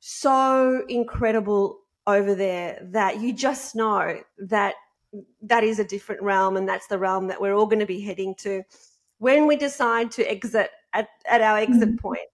so 0.00 0.84
incredible 0.88 1.80
over 2.06 2.34
there 2.34 2.78
that 2.92 3.20
you 3.20 3.32
just 3.32 3.74
know 3.74 4.20
that 4.38 4.74
that 5.42 5.64
is 5.64 5.78
a 5.78 5.84
different 5.84 6.22
realm 6.22 6.56
and 6.56 6.68
that's 6.68 6.86
the 6.86 6.98
realm 6.98 7.26
that 7.28 7.40
we're 7.40 7.54
all 7.54 7.66
going 7.66 7.80
to 7.80 7.86
be 7.86 8.00
heading 8.00 8.34
to 8.34 8.62
when 9.18 9.46
we 9.46 9.56
decide 9.56 10.10
to 10.12 10.30
exit 10.30 10.70
at, 10.92 11.08
at 11.28 11.40
our 11.40 11.58
exit 11.58 11.90
Mm-hmm. 11.90 11.96
point. 11.96 12.28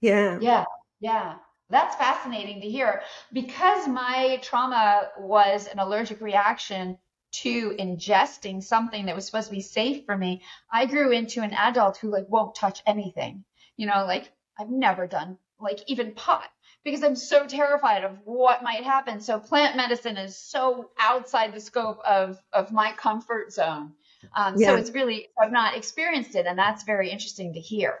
Yeah. 0.00 0.38
Yeah, 0.40 0.64
yeah. 1.00 1.36
That's 1.70 1.96
fascinating 1.96 2.60
to 2.60 2.68
hear 2.68 3.02
because 3.32 3.88
my 3.88 4.38
trauma 4.42 5.08
was 5.18 5.66
an 5.66 5.78
allergic 5.78 6.20
reaction 6.20 6.98
to 7.32 7.70
ingesting 7.78 8.62
something 8.62 9.06
that 9.06 9.14
was 9.16 9.26
supposed 9.26 9.48
to 9.48 9.54
be 9.54 9.60
safe 9.60 10.04
for 10.06 10.16
me. 10.16 10.42
I 10.70 10.86
grew 10.86 11.10
into 11.10 11.42
an 11.42 11.52
adult 11.52 11.96
who 11.96 12.10
like 12.10 12.26
won't 12.28 12.54
touch 12.54 12.82
anything. 12.86 13.44
You 13.76 13.86
know, 13.86 14.04
like 14.06 14.30
I've 14.58 14.70
never 14.70 15.06
done 15.06 15.38
like 15.60 15.80
even 15.86 16.14
pot 16.14 16.44
because 16.86 17.02
I'm 17.02 17.16
so 17.16 17.48
terrified 17.48 18.04
of 18.04 18.16
what 18.24 18.62
might 18.62 18.84
happen. 18.84 19.20
So 19.20 19.40
plant 19.40 19.76
medicine 19.76 20.16
is 20.16 20.38
so 20.38 20.90
outside 21.00 21.52
the 21.52 21.60
scope 21.60 21.98
of 22.06 22.40
of 22.52 22.70
my 22.70 22.92
comfort 22.92 23.52
zone. 23.52 23.92
Um, 24.36 24.54
Yeah. 24.56 24.68
So 24.68 24.76
it's 24.76 24.92
really 24.92 25.26
I've 25.36 25.50
not 25.50 25.76
experienced 25.76 26.36
it, 26.36 26.46
and 26.46 26.56
that's 26.56 26.84
very 26.84 27.10
interesting 27.10 27.54
to 27.54 27.60
hear. 27.60 27.98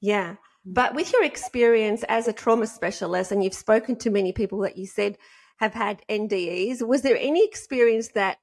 Yeah. 0.00 0.34
But 0.66 0.96
with 0.96 1.12
your 1.12 1.22
experience 1.22 2.02
as 2.08 2.26
a 2.26 2.32
trauma 2.32 2.66
specialist, 2.66 3.30
and 3.30 3.44
you've 3.44 3.54
spoken 3.54 3.94
to 3.98 4.10
many 4.10 4.32
people 4.32 4.58
that 4.62 4.76
you 4.76 4.86
said 4.86 5.16
have 5.58 5.72
had 5.72 6.02
NDEs, 6.08 6.84
was 6.84 7.02
there 7.02 7.16
any 7.16 7.44
experience 7.44 8.08
that 8.14 8.38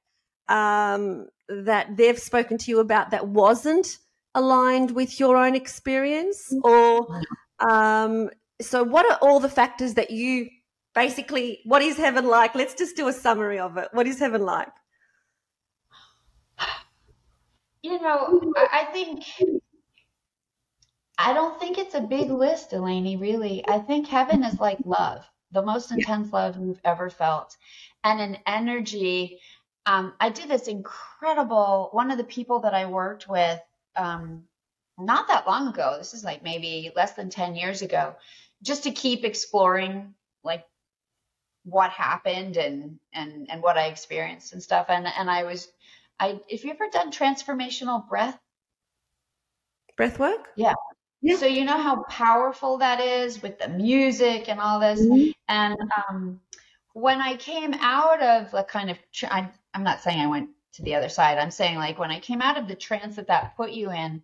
um, 0.48 1.26
that 1.50 1.98
they've 1.98 2.18
spoken 2.18 2.56
to 2.56 2.70
you 2.70 2.80
about 2.80 3.10
that 3.10 3.28
wasn't 3.28 3.98
aligned 4.34 4.92
with 4.92 5.20
your 5.20 5.36
own 5.36 5.54
experience? 5.54 6.50
Or 6.64 7.20
um, 7.60 8.30
so, 8.62 8.82
what 8.82 9.10
are 9.10 9.18
all 9.20 9.40
the 9.40 9.48
factors 9.48 9.94
that 9.94 10.10
you 10.10 10.48
basically? 10.94 11.60
What 11.64 11.82
is 11.82 11.96
heaven 11.96 12.26
like? 12.26 12.54
Let's 12.54 12.74
just 12.74 12.96
do 12.96 13.08
a 13.08 13.12
summary 13.12 13.58
of 13.58 13.76
it. 13.76 13.88
What 13.92 14.06
is 14.06 14.18
heaven 14.18 14.42
like? 14.42 14.68
You 17.82 18.00
know, 18.00 18.52
I, 18.56 18.84
think 18.92 19.24
I 21.18 21.32
don't 21.32 21.58
think 21.58 21.78
it's 21.78 21.96
a 21.96 22.00
big 22.00 22.30
list, 22.30 22.70
Eleni, 22.70 23.20
really. 23.20 23.64
I 23.66 23.80
think 23.80 24.06
heaven 24.06 24.44
is 24.44 24.60
like 24.60 24.78
love, 24.84 25.24
the 25.50 25.62
most 25.62 25.90
intense 25.90 26.32
love 26.32 26.56
you've 26.56 26.80
ever 26.84 27.10
felt, 27.10 27.56
and 28.04 28.20
an 28.20 28.38
energy. 28.46 29.40
Um, 29.84 30.12
I 30.20 30.28
did 30.28 30.48
this 30.48 30.68
incredible, 30.68 31.88
one 31.90 32.12
of 32.12 32.18
the 32.18 32.24
people 32.24 32.60
that 32.60 32.72
I 32.72 32.86
worked 32.86 33.28
with 33.28 33.60
um, 33.96 34.44
not 34.98 35.28
that 35.28 35.46
long 35.46 35.68
ago, 35.68 35.96
this 35.98 36.14
is 36.14 36.24
like 36.24 36.42
maybe 36.42 36.92
less 36.94 37.12
than 37.12 37.30
10 37.30 37.54
years 37.54 37.82
ago, 37.82 38.14
just 38.62 38.84
to 38.84 38.92
keep 38.92 39.24
exploring 39.24 40.14
like 40.44 40.64
what 41.64 41.90
happened 41.90 42.56
and 42.56 42.98
and 43.12 43.50
and 43.50 43.62
what 43.62 43.78
I 43.78 43.86
experienced 43.86 44.52
and 44.52 44.62
stuff. 44.62 44.86
And 44.88 45.06
and 45.06 45.30
I 45.30 45.44
was 45.44 45.68
I 46.20 46.40
if 46.48 46.64
you 46.64 46.70
ever 46.70 46.88
done 46.92 47.12
transformational 47.12 48.08
breath 48.08 48.38
Breath 49.96 50.18
work? 50.18 50.48
Yeah. 50.56 50.74
Yeah. 51.20 51.36
So 51.36 51.46
you 51.46 51.64
know 51.64 51.78
how 51.78 52.02
powerful 52.04 52.78
that 52.78 53.00
is 53.00 53.42
with 53.42 53.58
the 53.58 53.68
music 53.68 54.48
and 54.48 54.58
all 54.60 54.80
this. 54.80 55.00
Mhm. 55.00 55.32
And 55.48 55.76
um, 56.08 56.40
when 56.94 57.20
I 57.20 57.36
came 57.36 57.74
out 57.74 58.22
of 58.22 58.50
the 58.50 58.64
kind 58.64 58.90
of, 58.90 58.98
I, 59.24 59.48
I'm 59.74 59.84
not 59.84 60.02
saying 60.02 60.20
I 60.20 60.26
went 60.26 60.50
to 60.74 60.82
the 60.82 60.94
other 60.96 61.08
side. 61.08 61.38
I'm 61.38 61.50
saying 61.50 61.76
like 61.76 61.98
when 61.98 62.10
I 62.10 62.20
came 62.20 62.42
out 62.42 62.58
of 62.58 62.68
the 62.68 62.74
trance 62.74 63.16
that 63.16 63.28
that 63.28 63.56
put 63.56 63.70
you 63.72 63.90
in, 63.92 64.22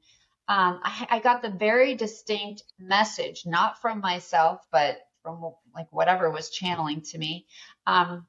um, 0.49 0.81
I, 0.83 1.07
I 1.11 1.19
got 1.21 1.43
the 1.43 1.51
very 1.51 1.95
distinct 1.95 2.63
message, 2.79 3.45
not 3.47 3.81
from 3.81 4.01
myself, 4.01 4.67
but 4.73 4.99
from 5.23 5.53
like 5.75 5.89
whatever 5.93 6.31
was 6.31 6.51
channeling 6.51 7.03
to 7.03 7.19
me. 7.19 7.47
Um, 7.87 8.27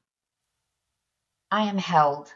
I 1.50 1.62
am 1.68 1.78
held. 1.78 2.32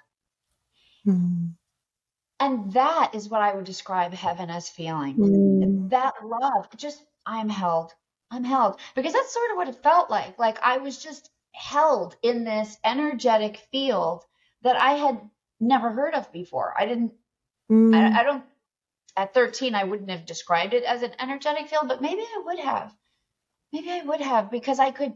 And 2.41 2.73
that 2.73 3.15
is 3.15 3.29
what 3.29 3.43
I 3.43 3.55
would 3.55 3.65
describe 3.65 4.13
heaven 4.15 4.51
as 4.51 4.69
feeling 4.69 5.17
Mm. 5.19 5.91
that 5.91 6.15
love 6.25 6.69
just 6.77 7.03
i'm 7.27 7.49
held 7.49 7.93
i'm 8.31 8.45
held 8.45 8.79
because 8.95 9.13
that's 9.13 9.33
sort 9.33 9.51
of 9.51 9.57
what 9.57 9.69
it 9.69 9.83
felt 9.83 10.11
like 10.11 10.39
like 10.39 10.59
i 10.63 10.79
was 10.79 11.03
just 11.03 11.31
held 11.53 12.17
in 12.23 12.45
this 12.45 12.79
energetic 12.85 13.57
field 13.73 14.25
that 14.63 14.77
i 14.77 14.93
had 14.93 15.21
never 15.61 15.91
heard 15.91 16.15
of 16.15 16.31
before 16.33 16.75
i 16.79 16.87
didn't 16.87 17.13
Mm. 17.71 17.95
I, 17.95 18.21
I 18.21 18.23
don't 18.25 18.45
at 19.17 19.33
13 19.35 19.75
i 19.75 19.85
wouldn't 19.85 20.11
have 20.11 20.27
described 20.27 20.75
it 20.75 20.85
as 20.85 21.03
an 21.03 21.13
energetic 21.21 21.69
field 21.69 21.89
but 21.89 22.03
maybe 22.03 22.23
i 22.23 22.43
would 22.45 22.59
have 22.59 22.93
maybe 23.73 23.91
i 23.91 24.03
would 24.03 24.21
have 24.21 24.51
because 24.51 24.79
i 24.79 24.91
could 24.91 25.13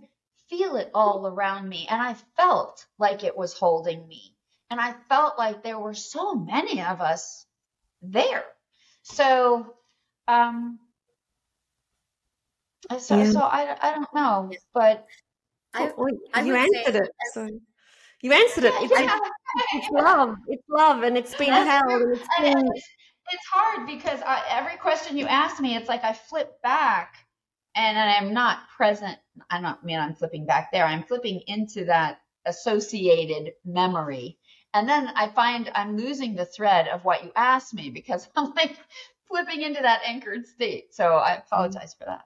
feel 0.48 0.76
it 0.76 0.90
all 0.94 1.26
around 1.26 1.68
me 1.68 1.86
and 1.90 2.00
i 2.00 2.14
felt 2.36 2.86
like 2.98 3.24
it 3.24 3.36
was 3.36 3.52
holding 3.52 4.06
me 4.08 4.34
and 4.70 4.80
i 4.80 4.94
felt 5.08 5.38
like 5.38 5.62
there 5.62 5.78
were 5.78 5.94
so 5.94 6.34
many 6.34 6.80
of 6.80 7.00
us 7.00 7.44
there 8.02 8.44
so 9.02 9.74
um 10.28 10.78
so, 12.98 13.18
Yeah. 13.18 13.30
so 13.32 13.40
I, 13.40 13.76
I 13.82 13.94
don't 13.94 14.14
know 14.14 14.50
but 14.72 15.06
I, 15.74 15.92
I 16.32 16.42
you 16.42 16.54
answered 16.54 16.94
say- 16.94 17.00
it. 17.00 17.10
So 17.34 17.48
you 18.22 18.32
answered 18.32 18.64
it. 18.64 18.72
It's, 18.78 18.92
yeah, 19.00 19.18
it's 19.74 19.90
love. 19.90 20.34
It's 20.48 20.64
love, 20.68 21.02
and 21.04 21.16
it's 21.16 21.34
been 21.36 21.52
held, 21.52 22.02
and 22.02 22.16
it's 22.16 22.26
And 22.40 22.54
been 22.54 22.68
it's, 23.30 23.46
hard 23.52 23.86
because 23.86 24.20
I, 24.24 24.42
every 24.50 24.76
question 24.76 25.16
you 25.16 25.26
ask 25.26 25.60
me, 25.60 25.76
it's 25.76 25.88
like 25.88 26.04
I 26.04 26.12
flip 26.12 26.60
back 26.62 27.14
and 27.74 27.98
I'm 27.98 28.32
not 28.32 28.60
present. 28.76 29.18
I 29.50 29.60
don't 29.60 29.82
mean 29.84 29.98
I'm 29.98 30.14
flipping 30.14 30.46
back 30.46 30.70
there. 30.72 30.84
I'm 30.84 31.04
flipping 31.04 31.42
into 31.46 31.84
that 31.86 32.20
associated 32.46 33.52
memory. 33.64 34.38
And 34.74 34.88
then 34.88 35.08
I 35.14 35.28
find 35.28 35.70
I'm 35.74 35.96
losing 35.96 36.34
the 36.34 36.44
thread 36.44 36.88
of 36.88 37.04
what 37.04 37.24
you 37.24 37.32
asked 37.36 37.74
me 37.74 37.90
because 37.90 38.28
I'm 38.36 38.52
like 38.54 38.76
flipping 39.28 39.62
into 39.62 39.80
that 39.82 40.02
anchored 40.06 40.46
state. 40.46 40.94
So 40.94 41.16
I 41.16 41.36
apologize 41.36 41.94
for 41.94 42.04
that. 42.04 42.24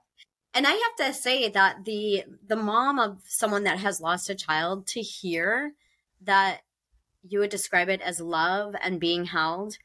and 0.54 0.66
I 0.66 0.72
have 0.72 0.96
to 1.06 1.14
say 1.14 1.48
that 1.48 1.84
the 1.84 2.24
the 2.46 2.56
mom 2.56 2.98
of 2.98 3.22
someone 3.26 3.64
that 3.64 3.78
has 3.78 4.00
lost 4.00 4.30
a 4.30 4.34
child 4.34 4.86
to 4.88 5.00
hear 5.00 5.72
that 6.22 6.60
you 7.22 7.38
would 7.38 7.50
describe 7.50 7.88
it 7.88 8.00
as 8.00 8.20
love 8.20 8.74
and 8.82 9.00
being 9.00 9.26
held 9.26 9.78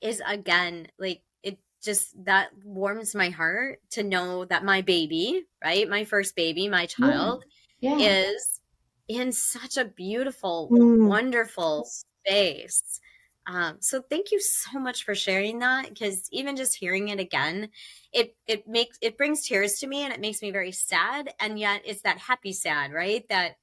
is 0.00 0.22
again 0.26 0.88
like 0.98 1.22
it 1.42 1.58
just 1.82 2.24
that 2.24 2.50
warms 2.64 3.14
my 3.14 3.30
heart 3.30 3.80
to 3.90 4.02
know 4.02 4.44
that 4.46 4.64
my 4.64 4.82
baby, 4.82 5.44
right? 5.62 5.88
My 5.88 6.04
first 6.04 6.36
baby, 6.36 6.68
my 6.68 6.86
child 6.86 7.44
Yeah. 7.80 7.98
is 7.98 8.60
in 9.08 9.32
such 9.32 9.76
a 9.76 9.84
beautiful, 9.84 10.70
Mm. 10.70 11.04
wonderful 11.04 11.84
space. 11.84 13.00
Um, 13.46 13.78
so 13.80 14.02
thank 14.02 14.30
you 14.30 14.40
so 14.40 14.78
much 14.78 15.04
for 15.04 15.14
sharing 15.14 15.58
that 15.60 15.88
because 15.88 16.28
even 16.30 16.56
just 16.56 16.76
hearing 16.76 17.08
it 17.08 17.18
again, 17.18 17.70
it 18.12 18.36
it 18.46 18.66
makes 18.68 18.98
it 19.02 19.16
brings 19.16 19.46
tears 19.46 19.78
to 19.80 19.86
me 19.86 20.02
and 20.02 20.12
it 20.12 20.20
makes 20.20 20.42
me 20.42 20.50
very 20.50 20.72
sad. 20.72 21.34
And 21.40 21.58
yet 21.58 21.82
it's 21.84 22.02
that 22.02 22.18
happy 22.18 22.52
sad, 22.52 22.92
right? 22.92 23.26
That 23.28 23.56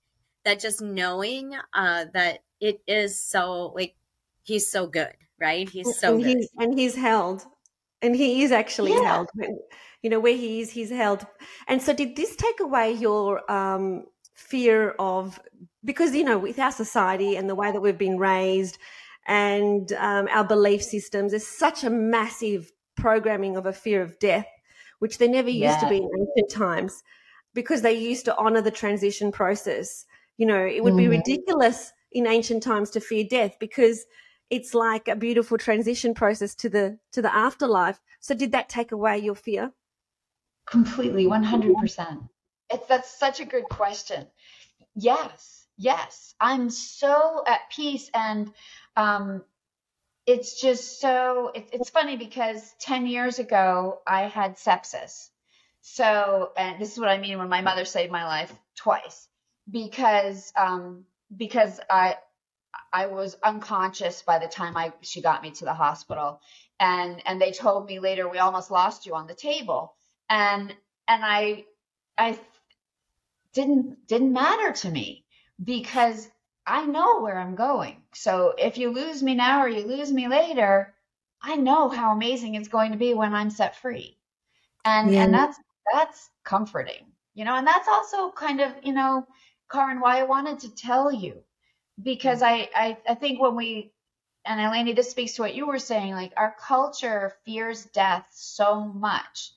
that 0.45 0.59
just 0.59 0.81
knowing 0.81 1.55
uh, 1.73 2.05
that 2.13 2.43
it 2.59 2.81
is 2.87 3.23
so 3.23 3.67
like 3.75 3.95
he's 4.43 4.69
so 4.71 4.87
good, 4.87 5.15
right? 5.39 5.69
He's 5.69 5.99
so 5.99 6.15
and 6.15 6.19
good. 6.19 6.37
he's 6.37 6.49
and 6.57 6.77
he's 6.77 6.95
held, 6.95 7.45
and 8.01 8.15
he 8.15 8.43
is 8.43 8.51
actually 8.51 8.95
Yeah. 8.95 8.97
held. 8.97 9.27
You 10.01 10.09
know 10.09 10.19
where 10.19 10.35
he 10.35 10.61
is, 10.61 10.71
he's 10.71 10.89
held. 10.91 11.25
And 11.67 11.81
so, 11.81 11.93
did 11.93 12.15
this 12.15 12.35
take 12.35 12.59
away 12.59 12.93
your 12.93 13.49
um, 13.51 14.05
fear 14.35 14.91
of 14.99 15.39
because 15.83 16.15
you 16.15 16.23
know 16.23 16.37
with 16.37 16.59
our 16.59 16.71
society 16.71 17.35
and 17.35 17.49
the 17.49 17.55
way 17.55 17.71
that 17.71 17.81
we've 17.81 17.97
been 17.97 18.17
raised 18.17 18.77
and 19.25 19.91
um, 19.93 20.27
our 20.31 20.43
belief 20.45 20.81
systems, 20.83 21.31
there's 21.31 21.47
such 21.47 21.83
a 21.83 21.89
massive 21.89 22.71
programming 22.95 23.57
of 23.57 23.65
a 23.65 23.73
fear 23.73 24.01
of 24.01 24.17
death, 24.19 24.47
which 24.99 25.17
there 25.17 25.27
never 25.27 25.49
used 25.49 25.79
to 25.81 25.85
be 25.85 25.97
in 25.97 26.09
ancient 26.17 26.51
times, 26.51 27.03
because 27.53 27.81
they 27.81 27.93
used 27.93 28.25
to 28.25 28.37
honor 28.37 28.61
the 28.61 28.71
transition 28.71 29.31
process. 29.31 30.05
You 30.37 30.45
know, 30.45 30.65
it 30.65 30.83
would 30.83 30.95
be 30.95 31.07
Mhm. 31.07 31.09
ridiculous 31.09 31.91
in 32.11 32.25
ancient 32.27 32.63
times 32.63 32.89
to 32.91 33.01
fear 33.01 33.25
death 33.29 33.57
because 33.59 34.05
it's 34.49 34.73
like 34.73 35.07
a 35.07 35.15
beautiful 35.15 35.57
transition 35.57 36.13
process 36.13 36.55
to 36.55 36.69
the 36.69 36.99
to 37.11 37.21
the 37.21 37.33
afterlife. 37.33 37.99
So 38.19 38.33
did 38.35 38.53
that 38.53 38.69
take 38.69 38.91
away 38.91 39.19
your 39.19 39.35
fear? 39.35 39.71
Completely, 40.65 41.25
100%. 41.25 42.29
It's 42.69 42.87
that's 42.87 43.09
such 43.09 43.39
a 43.39 43.45
good 43.45 43.65
question. 43.65 44.27
Yes, 44.95 45.65
yes. 45.77 46.33
I'm 46.39 46.69
so 46.69 47.43
at 47.47 47.69
peace 47.71 48.09
and 48.13 48.51
um 48.95 49.43
it's 50.25 50.59
just 50.59 50.99
so 50.99 51.51
it, 51.55 51.69
it's 51.71 51.89
funny 51.89 52.17
because 52.17 52.73
10 52.81 53.07
years 53.07 53.39
ago 53.39 53.99
I 54.05 54.23
had 54.23 54.57
sepsis. 54.57 55.29
So, 55.81 56.51
and 56.57 56.81
this 56.81 56.91
is 56.91 56.99
what 56.99 57.07
I 57.07 57.17
mean 57.17 57.37
when 57.37 57.47
my 57.47 57.61
mother 57.61 57.85
saved 57.85 58.11
my 58.11 58.25
life 58.25 58.53
twice 58.75 59.29
because 59.69 60.51
um 60.57 61.05
because 61.35 61.79
I 61.89 62.17
I 62.93 63.07
was 63.07 63.35
unconscious 63.43 64.21
by 64.21 64.39
the 64.39 64.47
time 64.47 64.77
I 64.77 64.93
she 65.01 65.21
got 65.21 65.41
me 65.41 65.51
to 65.51 65.65
the 65.65 65.73
hospital 65.73 66.41
and 66.79 67.21
and 67.25 67.41
they 67.41 67.51
told 67.51 67.85
me 67.87 67.99
later 67.99 68.27
we 68.29 68.39
almost 68.39 68.71
lost 68.71 69.05
you 69.05 69.15
on 69.15 69.27
the 69.27 69.35
table 69.35 69.95
and 70.29 70.75
and 71.07 71.25
I 71.25 71.65
I 72.17 72.39
didn't 73.53 74.07
didn't 74.07 74.33
matter 74.33 74.71
to 74.73 74.89
me 74.89 75.25
because 75.63 76.29
I 76.65 76.85
know 76.85 77.21
where 77.21 77.37
I'm 77.39 77.55
going. 77.55 78.03
So 78.13 78.53
if 78.57 78.77
you 78.77 78.91
lose 78.91 79.23
me 79.23 79.35
now 79.35 79.61
or 79.63 79.69
you 79.69 79.85
lose 79.85 80.11
me 80.11 80.27
later, 80.27 80.93
I 81.41 81.55
know 81.55 81.89
how 81.89 82.11
amazing 82.13 82.55
it's 82.55 82.67
going 82.67 82.91
to 82.91 82.97
be 82.97 83.13
when 83.13 83.33
I'm 83.33 83.49
set 83.49 83.75
free. 83.75 84.17
And 84.85 85.13
Yeah. 85.13 85.23
and 85.23 85.33
that's 85.33 85.59
that's 85.93 86.29
comforting. 86.43 87.05
You 87.35 87.45
know, 87.45 87.55
and 87.55 87.67
that's 87.67 87.87
also 87.87 88.31
kind 88.31 88.61
of, 88.61 88.73
you 88.83 88.93
know, 88.93 89.27
Caryn, 89.69 90.01
why 90.01 90.19
I 90.19 90.23
wanted 90.23 90.59
to 90.61 90.75
tell 90.75 91.11
you. 91.11 91.43
Because 92.01 92.41
I 92.41 92.69
I, 92.75 92.97
I 93.07 93.15
think 93.15 93.41
when 93.41 93.55
we 93.55 93.91
and 94.45 94.59
Eleni, 94.61 94.95
this 94.95 95.11
speaks 95.11 95.33
to 95.33 95.41
what 95.41 95.55
you 95.55 95.67
were 95.67 95.79
saying, 95.79 96.13
like 96.13 96.33
our 96.37 96.55
culture 96.59 97.33
fears 97.45 97.85
death 97.85 98.27
so 98.31 98.85
much. 98.85 99.51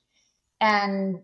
And 0.59 1.21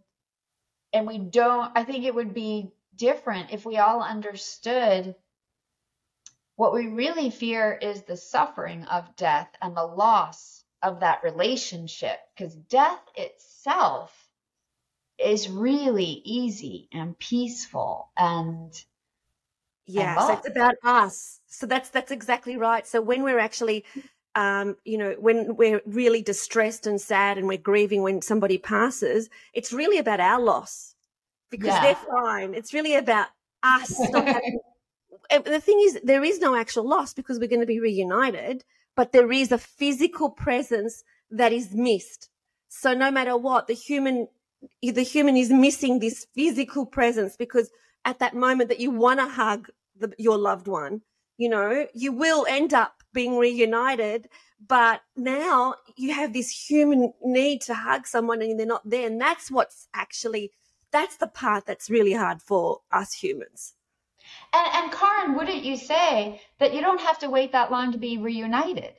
and 0.94 1.08
we 1.08 1.18
don't 1.20 1.72
I 1.76 1.84
think 1.84 2.06
it 2.06 2.16
would 2.16 2.34
be 2.34 2.72
different 2.96 3.52
if 3.52 3.66
we 3.66 3.78
all 3.78 4.02
understood 4.02 5.16
what 6.56 6.74
we 6.74 6.88
really 6.88 7.30
fear 7.30 7.74
is 7.74 8.04
the 8.04 8.18
suffering 8.18 8.84
of 8.86 9.16
death 9.16 9.50
and 9.62 9.78
the 9.78 9.86
loss 9.86 10.64
of 10.82 11.02
that 11.02 11.24
relationship 11.24 12.20
because 12.36 12.56
death 12.56 13.02
itself 13.16 14.12
is 15.20 15.50
really 15.50 16.22
easy 16.26 16.90
and 16.94 17.18
peaceful 17.18 18.10
and 18.18 18.74
Yeah, 19.88 20.20
so 20.20 20.34
it's 20.34 20.48
about 20.48 20.76
us. 20.84 21.40
So 21.48 21.66
that's 21.66 21.90
that's 21.90 22.12
exactly 22.12 22.58
right. 22.58 22.86
So 22.86 23.02
when 23.02 23.24
we're 23.24 23.40
actually 23.40 23.86
um, 24.36 24.76
you 24.86 24.98
know, 25.00 25.16
when 25.20 25.56
we're 25.56 25.82
really 25.86 26.22
distressed 26.22 26.86
and 26.86 27.02
sad 27.02 27.40
and 27.40 27.48
we're 27.48 27.58
grieving 27.58 28.04
when 28.04 28.22
somebody 28.22 28.60
passes, 28.60 29.30
it's 29.54 29.74
really 29.74 29.98
about 29.98 30.20
our 30.20 30.40
loss 30.40 30.94
because 31.50 31.74
Yeah. 31.74 31.82
they're 31.82 31.96
fine. 31.96 32.54
It's 32.54 32.74
really 32.74 32.96
about 32.96 33.30
us 33.64 33.98
having 34.14 34.60
the 35.30 35.60
thing 35.62 35.80
is 35.82 36.00
there 36.04 36.24
is 36.24 36.40
no 36.40 36.56
actual 36.56 36.88
loss 36.88 37.14
because 37.14 37.40
we're 37.40 37.48
going 37.50 37.60
to 37.62 37.66
be 37.66 37.80
reunited, 37.80 38.64
but 38.96 39.12
there 39.12 39.32
is 39.32 39.52
a 39.52 39.58
physical 39.58 40.30
presence 40.30 41.04
that 41.32 41.52
is 41.52 41.74
missed. 41.74 42.30
So 42.70 42.94
no 42.94 43.12
matter 43.12 43.36
what, 43.38 43.68
the 43.68 43.74
human 43.74 44.28
the 44.82 45.04
human 45.04 45.38
is 45.38 45.52
missing 45.52 46.00
this 46.00 46.26
physical 46.34 46.86
presence 46.86 47.36
because 47.38 47.70
at 48.08 48.20
that 48.20 48.34
moment 48.34 48.70
that 48.70 48.80
you 48.80 48.90
want 48.90 49.20
to 49.20 49.28
hug 49.28 49.68
the, 50.00 50.14
your 50.18 50.38
loved 50.38 50.68
one, 50.70 51.02
you 51.38 51.50
know, 51.50 51.86
you 51.94 52.14
will 52.14 52.46
end 52.48 52.74
up 52.74 53.04
being 53.14 53.38
reunited. 53.38 54.30
But 54.66 55.02
now 55.18 55.76
you 55.98 56.14
have 56.14 56.32
this 56.32 56.50
human 56.50 57.12
need 57.22 57.62
to 57.64 57.74
hug 57.74 58.08
someone 58.08 58.42
and 58.42 58.58
they're 58.58 58.66
not 58.66 58.90
there. 58.90 59.06
And 59.06 59.20
that's 59.20 59.52
what's 59.52 59.90
actually, 59.94 60.52
that's 60.92 61.18
the 61.18 61.28
part 61.28 61.66
that's 61.66 61.90
really 61.90 62.14
hard 62.14 62.42
for 62.42 62.80
us 62.94 63.14
humans. 63.14 63.74
And, 64.54 64.68
and 64.74 64.92
Caryn, 64.92 65.38
wouldn't 65.38 65.66
you 65.66 65.76
say 65.76 66.42
that 66.60 66.74
you 66.74 66.80
don't 66.80 67.02
have 67.02 67.20
to 67.20 67.30
wait 67.30 67.52
that 67.52 67.72
long 67.72 67.92
to 67.92 67.98
be 67.98 68.18
reunited? 68.18 68.94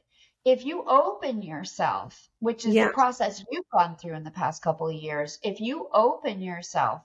If 0.45 0.67
you 0.67 0.85
open 0.87 1.41
yourself, 1.41 2.29
which 2.41 2.67
is 2.67 2.75
Yeah. 2.75 2.89
the 2.89 2.93
process 2.93 3.43
you've 3.51 3.69
gone 3.73 3.97
through 3.97 4.15
in 4.15 4.25
the 4.25 4.31
past 4.31 4.63
couple 4.63 4.87
of 4.87 4.95
years, 4.95 5.39
if 5.43 5.61
you 5.61 5.89
open 5.95 6.43
yourself 6.43 7.01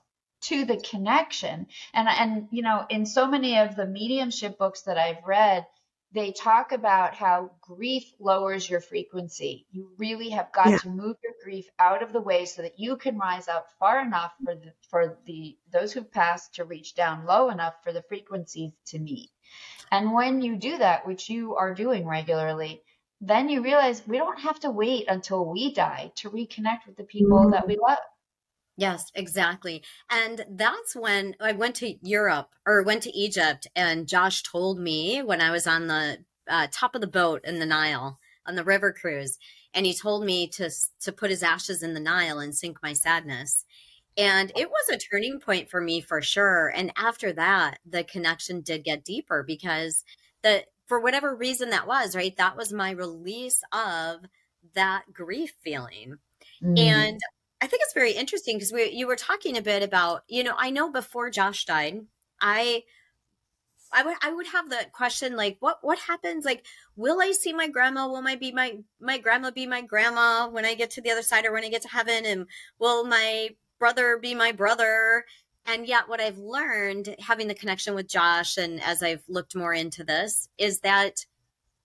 to 0.48 0.64
the 0.64 0.76
connection, 0.78 1.66
and 1.92 2.08
and 2.08 2.48
you 2.50 2.62
know, 2.62 2.86
in 2.88 3.06
so 3.06 3.26
many 3.26 3.58
of 3.58 3.76
the 3.76 3.86
mediumship 3.86 4.58
books 4.58 4.82
that 4.82 4.98
I've 4.98 5.24
read, 5.24 5.66
they 6.12 6.32
talk 6.32 6.72
about 6.72 7.14
how 7.14 7.50
grief 7.60 8.04
lowers 8.20 8.68
your 8.70 8.80
frequency. 8.80 9.66
You 9.70 9.90
really 9.98 10.30
have 10.30 10.52
got 10.52 10.70
Yeah. 10.70 10.78
to 10.78 10.88
move 10.88 11.16
your 11.22 11.34
grief 11.42 11.68
out 11.78 12.02
of 12.02 12.12
the 12.12 12.20
way 12.20 12.44
so 12.44 12.62
that 12.62 12.78
you 12.78 12.96
can 12.96 13.18
rise 13.18 13.48
up 13.48 13.66
far 13.78 14.00
enough 14.00 14.32
for 14.44 14.54
the 14.54 14.72
for 14.90 15.18
the 15.26 15.58
those 15.72 15.92
who've 15.92 16.10
passed 16.12 16.54
to 16.54 16.64
reach 16.64 16.94
down 16.94 17.26
low 17.26 17.50
enough 17.50 17.74
for 17.82 17.92
the 17.92 18.02
frequencies 18.02 18.72
to 18.86 18.98
meet. 18.98 19.30
And 19.90 20.12
when 20.12 20.40
you 20.40 20.56
do 20.56 20.78
that, 20.78 21.06
which 21.06 21.28
you 21.28 21.56
are 21.56 21.74
doing 21.74 22.06
regularly, 22.06 22.82
then 23.20 23.48
you 23.48 23.62
realize 23.62 24.06
we 24.06 24.18
don't 24.18 24.40
have 24.40 24.60
to 24.60 24.70
wait 24.70 25.06
until 25.08 25.44
we 25.44 25.72
die 25.72 26.12
to 26.16 26.30
reconnect 26.30 26.86
with 26.86 26.96
the 26.96 27.04
people 27.04 27.38
mm-hmm. 27.38 27.50
that 27.52 27.66
we 27.66 27.76
love. 27.76 27.98
Yes, 28.76 29.10
exactly. 29.14 29.82
And 30.10 30.44
that's 30.50 30.96
when 30.96 31.36
I 31.40 31.52
went 31.52 31.76
to 31.76 31.94
Europe 32.02 32.50
or 32.66 32.82
went 32.82 33.02
to 33.04 33.16
Egypt, 33.16 33.68
and 33.76 34.08
Josh 34.08 34.42
told 34.42 34.78
me 34.80 35.22
when 35.22 35.40
I 35.40 35.50
was 35.50 35.66
on 35.66 35.86
the 35.86 36.18
uh, 36.48 36.66
top 36.70 36.94
of 36.94 37.00
the 37.00 37.06
boat 37.06 37.42
in 37.44 37.58
the 37.58 37.66
Nile 37.66 38.18
on 38.46 38.56
the 38.56 38.64
river 38.64 38.92
cruise, 38.92 39.38
and 39.72 39.86
he 39.86 39.94
told 39.94 40.24
me 40.24 40.48
to 40.48 40.70
to 41.02 41.12
put 41.12 41.30
his 41.30 41.42
ashes 41.42 41.82
in 41.82 41.94
the 41.94 42.00
Nile 42.00 42.40
and 42.40 42.54
sink 42.54 42.78
my 42.82 42.92
sadness. 42.92 43.64
And 44.16 44.52
it 44.56 44.68
was 44.70 44.88
a 44.90 44.98
turning 44.98 45.40
point 45.40 45.70
for 45.70 45.80
me 45.80 46.00
for 46.00 46.22
sure. 46.22 46.68
And 46.68 46.92
after 46.96 47.32
that, 47.32 47.78
the 47.84 48.04
connection 48.04 48.60
did 48.60 48.84
get 48.84 49.04
deeper 49.04 49.42
because 49.42 50.04
the 50.42 50.64
for 50.86 51.00
whatever 51.00 51.34
reason 51.34 51.70
that 51.70 51.86
was, 51.86 52.14
right? 52.14 52.36
That 52.36 52.56
was 52.56 52.72
my 52.72 52.90
release 52.90 53.62
of 53.72 54.20
that 54.74 55.04
grief 55.12 55.54
feeling. 55.62 56.18
Mm. 56.62 56.78
And 56.78 57.20
I 57.64 57.66
think 57.66 57.80
it's 57.82 57.94
very 57.94 58.12
interesting 58.12 58.58
because 58.58 58.74
we 58.74 58.90
you 58.90 59.06
were 59.06 59.16
talking 59.16 59.56
a 59.56 59.62
bit 59.62 59.82
about, 59.82 60.24
you 60.28 60.44
know, 60.44 60.52
I 60.58 60.68
know 60.68 60.92
before 60.92 61.30
Josh 61.30 61.64
died, 61.64 62.04
I 62.38 62.82
I 63.90 64.02
would 64.02 64.16
I 64.20 64.30
would 64.34 64.48
have 64.48 64.68
the 64.68 64.80
question 64.92 65.34
like 65.34 65.56
what 65.60 65.78
what 65.80 65.98
happens? 65.98 66.44
Like 66.44 66.66
will 66.94 67.22
I 67.22 67.32
see 67.32 67.54
my 67.54 67.66
grandma? 67.66 68.06
Will 68.06 68.20
my 68.20 68.36
be 68.36 68.52
my 68.52 68.80
my 69.00 69.16
grandma 69.16 69.50
be 69.50 69.66
my 69.66 69.80
grandma 69.80 70.46
when 70.46 70.66
I 70.66 70.74
get 70.74 70.90
to 70.90 71.00
the 71.00 71.10
other 71.10 71.22
side 71.22 71.46
or 71.46 71.52
when 71.52 71.64
I 71.64 71.70
get 71.70 71.80
to 71.82 71.88
heaven? 71.88 72.26
And 72.26 72.48
will 72.78 73.02
my 73.06 73.48
brother 73.78 74.18
be 74.20 74.34
my 74.34 74.52
brother? 74.52 75.24
And 75.64 75.86
yet 75.86 76.06
what 76.06 76.20
I've 76.20 76.36
learned 76.36 77.16
having 77.18 77.48
the 77.48 77.54
connection 77.54 77.94
with 77.94 78.08
Josh 78.10 78.58
and 78.58 78.78
as 78.82 79.02
I've 79.02 79.24
looked 79.26 79.56
more 79.56 79.72
into 79.72 80.04
this 80.04 80.50
is 80.58 80.80
that 80.80 81.24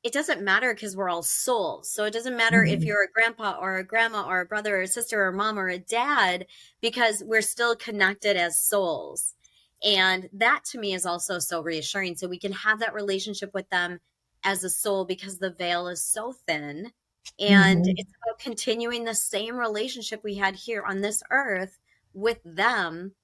it 0.04 0.14
doesn't 0.14 0.42
matter 0.42 0.74
because 0.74 0.96
we're 0.96 1.10
all 1.10 1.24
souls. 1.24 1.90
So 1.92 2.06
it 2.06 2.14
doesn't 2.14 2.38
matter 2.38 2.64
if 2.64 2.86
Mhm. 2.86 2.86
you're 2.86 3.04
a 3.04 3.12
grandpa 3.12 3.58
or 3.60 3.78
a 3.78 3.84
grandma 3.84 4.26
or 4.28 4.42
a 4.42 4.46
brother 4.46 4.78
or 4.78 4.82
a 4.82 4.88
sister 4.88 5.22
or 5.24 5.28
a 5.30 5.34
mom 5.34 5.60
or 5.60 5.68
a 5.70 5.78
dad 5.80 6.48
because 6.82 7.24
we're 7.26 7.42
still 7.42 7.76
connected 7.76 8.38
as 8.38 8.60
souls. 8.60 9.36
And 9.84 10.30
that 10.34 10.64
to 10.66 10.80
me 10.80 10.94
is 10.94 11.06
also 11.06 11.40
so 11.40 11.62
reassuring. 11.62 12.16
So 12.18 12.28
we 12.28 12.40
can 12.40 12.52
have 12.54 12.80
that 12.80 12.94
relationship 12.94 13.54
with 13.54 13.70
them 13.70 14.00
as 14.44 14.64
a 14.64 14.70
soul 14.70 15.06
because 15.06 15.40
the 15.40 15.52
veil 15.52 15.88
is 15.88 16.04
so 16.04 16.34
thin. 16.34 16.94
And 17.40 17.86
Mhm. 17.86 17.98
it's 17.98 18.12
about 18.24 18.40
continuing 18.40 19.04
the 19.06 19.16
same 19.16 19.56
relationship 19.58 20.24
we 20.24 20.36
had 20.36 20.56
here 20.56 20.84
on 20.84 21.02
this 21.02 21.24
earth 21.32 21.78
with 22.14 22.40
them. 22.46 23.16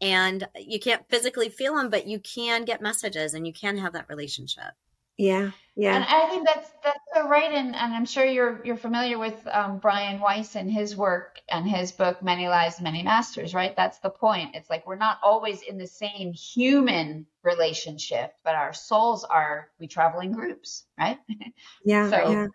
And 0.00 0.48
you 0.56 0.80
can't 0.80 1.08
physically 1.10 1.48
feel 1.50 1.76
them, 1.76 1.90
but 1.90 2.06
you 2.06 2.20
can 2.20 2.64
get 2.64 2.82
messages 2.82 3.34
and 3.34 3.46
you 3.46 3.52
can 3.52 3.78
have 3.78 3.94
that 3.94 4.08
relationship. 4.08 4.74
Yeah. 5.16 5.50
Yeah. 5.76 5.96
And 5.96 6.04
I 6.04 6.28
think 6.28 6.46
that's 6.46 6.70
that's 6.84 7.00
so 7.12 7.28
right, 7.28 7.50
and, 7.52 7.74
and 7.74 7.94
I'm 7.94 8.04
sure 8.04 8.24
you're 8.24 8.60
you're 8.64 8.76
familiar 8.76 9.18
with 9.18 9.44
um, 9.50 9.78
Brian 9.78 10.20
Weiss 10.20 10.54
and 10.54 10.70
his 10.70 10.96
work 10.96 11.40
and 11.48 11.68
his 11.68 11.90
book 11.90 12.22
Many 12.22 12.46
Lives, 12.46 12.80
Many 12.80 13.02
Masters, 13.02 13.54
right? 13.54 13.74
That's 13.76 13.98
the 13.98 14.10
point. 14.10 14.54
It's 14.54 14.70
like 14.70 14.86
we're 14.86 14.94
not 14.94 15.18
always 15.24 15.62
in 15.62 15.76
the 15.76 15.86
same 15.88 16.32
human 16.32 17.26
relationship, 17.42 18.34
but 18.44 18.54
our 18.54 18.72
souls 18.72 19.24
are. 19.24 19.68
We 19.80 19.88
travel 19.88 20.20
in 20.20 20.32
groups, 20.32 20.84
right? 20.98 21.18
Yeah. 21.84 22.08
So- 22.08 22.30
yeah. 22.30 22.46
so 22.46 22.52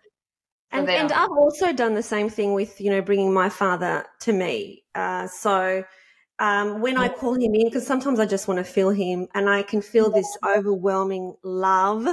and, 0.72 0.88
and 0.88 1.12
I've 1.12 1.30
also 1.30 1.74
done 1.74 1.94
the 1.94 2.02
same 2.02 2.30
thing 2.30 2.54
with 2.54 2.80
you 2.80 2.90
know 2.90 3.02
bringing 3.02 3.34
my 3.34 3.50
father 3.50 4.06
to 4.20 4.32
me. 4.32 4.84
Uh, 4.94 5.26
so 5.26 5.84
um, 6.38 6.80
when 6.80 6.96
I 6.96 7.08
call 7.10 7.34
him 7.34 7.54
in, 7.54 7.66
because 7.66 7.86
sometimes 7.86 8.18
I 8.18 8.24
just 8.24 8.48
want 8.48 8.58
to 8.58 8.64
feel 8.64 8.88
him, 8.88 9.28
and 9.34 9.46
I 9.50 9.62
can 9.62 9.82
feel 9.82 10.10
this 10.10 10.38
overwhelming 10.42 11.34
love 11.42 12.06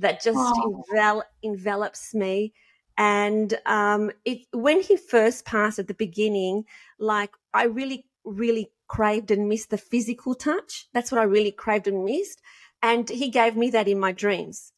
that 0.00 0.22
just 0.22 0.38
Aw. 0.38 0.82
envel- 0.92 1.22
envelops 1.42 2.14
me. 2.14 2.52
And 2.98 3.58
um, 3.66 4.10
it 4.24 4.46
when 4.52 4.80
he 4.80 4.96
first 4.96 5.44
passed 5.44 5.78
at 5.78 5.86
the 5.88 5.94
beginning, 5.94 6.64
like 6.98 7.32
I 7.52 7.64
really, 7.64 8.06
really 8.24 8.70
craved 8.88 9.30
and 9.30 9.48
missed 9.48 9.70
the 9.70 9.78
physical 9.78 10.34
touch. 10.34 10.88
That's 10.94 11.12
what 11.12 11.20
I 11.20 11.24
really 11.24 11.52
craved 11.52 11.88
and 11.88 12.04
missed. 12.04 12.40
And 12.82 13.08
he 13.08 13.28
gave 13.28 13.56
me 13.56 13.70
that 13.70 13.88
in 13.88 13.98
my 13.98 14.12
dreams. 14.12 14.72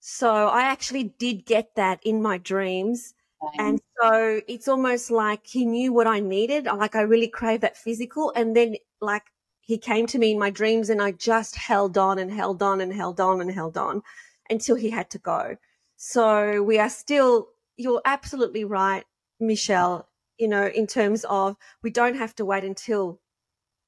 So 0.00 0.48
I 0.48 0.62
actually 0.62 1.14
did 1.18 1.46
get 1.46 1.74
that 1.76 2.00
in 2.04 2.20
my 2.22 2.38
dreams. 2.38 3.14
And 3.58 3.80
so 4.00 4.40
it's 4.46 4.68
almost 4.68 5.10
like 5.10 5.46
he 5.46 5.64
knew 5.64 5.92
what 5.92 6.06
I 6.06 6.20
needed. 6.20 6.66
Like 6.66 6.94
I 6.94 7.02
really 7.02 7.28
craved 7.28 7.62
that 7.62 7.76
physical. 7.76 8.32
And 8.36 8.54
then 8.56 8.76
like 9.00 9.24
he 9.60 9.78
came 9.78 10.06
to 10.08 10.18
me 10.18 10.32
in 10.32 10.38
my 10.38 10.50
dreams 10.50 10.90
and 10.90 11.02
I 11.02 11.12
just 11.12 11.56
held 11.56 11.98
on 11.98 12.18
and 12.18 12.30
held 12.30 12.62
on 12.62 12.80
and 12.80 12.92
held 12.92 13.20
on 13.20 13.40
and 13.40 13.50
held 13.50 13.76
on 13.76 14.02
until 14.52 14.76
he 14.76 14.90
had 14.90 15.10
to 15.10 15.18
go. 15.18 15.56
So 15.96 16.62
we 16.62 16.78
are 16.78 16.88
still, 16.90 17.48
you're 17.76 18.02
absolutely 18.04 18.64
right, 18.64 19.04
Michele, 19.40 20.08
you 20.38 20.46
know, 20.46 20.66
in 20.66 20.86
terms 20.86 21.24
of 21.28 21.56
we 21.82 21.90
don't 21.90 22.16
have 22.16 22.34
to 22.36 22.44
wait 22.44 22.64
until, 22.64 23.20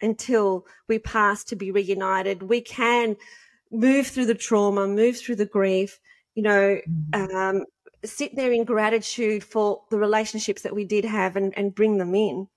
until 0.01 0.67
we 0.89 0.99
pass 0.99 1.45
to 1.45 1.57
be 1.57 1.71
reunited. 1.71 2.43
We 2.43 2.61
can 2.61 3.17
move 3.71 4.07
through 4.09 4.27
the 4.27 4.35
trauma, 4.35 4.87
move 4.89 5.19
through 5.19 5.37
the 5.37 5.47
grief, 5.47 6.01
you 6.35 6.43
know, 6.43 6.81
um, 7.13 7.65
sit 8.05 8.37
there 8.37 8.53
in 8.53 8.65
gratitude 8.65 9.45
for 9.45 9.83
the 9.91 9.99
relationships 9.99 10.63
that 10.63 10.75
we 10.75 10.85
did 10.85 11.05
have 11.05 11.37
and, 11.37 11.57
and 11.57 11.75
bring 11.75 11.99
them 11.99 12.15
in. 12.15 12.49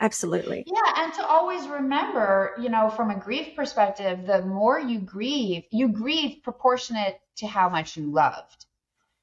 Absolutely. 0.00 0.64
Yeah, 0.66 0.92
and 1.02 1.12
to 1.14 1.26
always 1.26 1.66
remember, 1.66 2.54
you 2.60 2.68
know, 2.68 2.88
from 2.88 3.10
a 3.10 3.18
grief 3.18 3.56
perspective, 3.56 4.26
the 4.26 4.42
more 4.42 4.78
you 4.78 5.00
grieve, 5.00 5.64
you 5.72 5.88
grieve 5.88 6.42
proportionate 6.44 7.18
to 7.38 7.46
how 7.46 7.68
much 7.68 7.96
you 7.96 8.10
loved. 8.10 8.66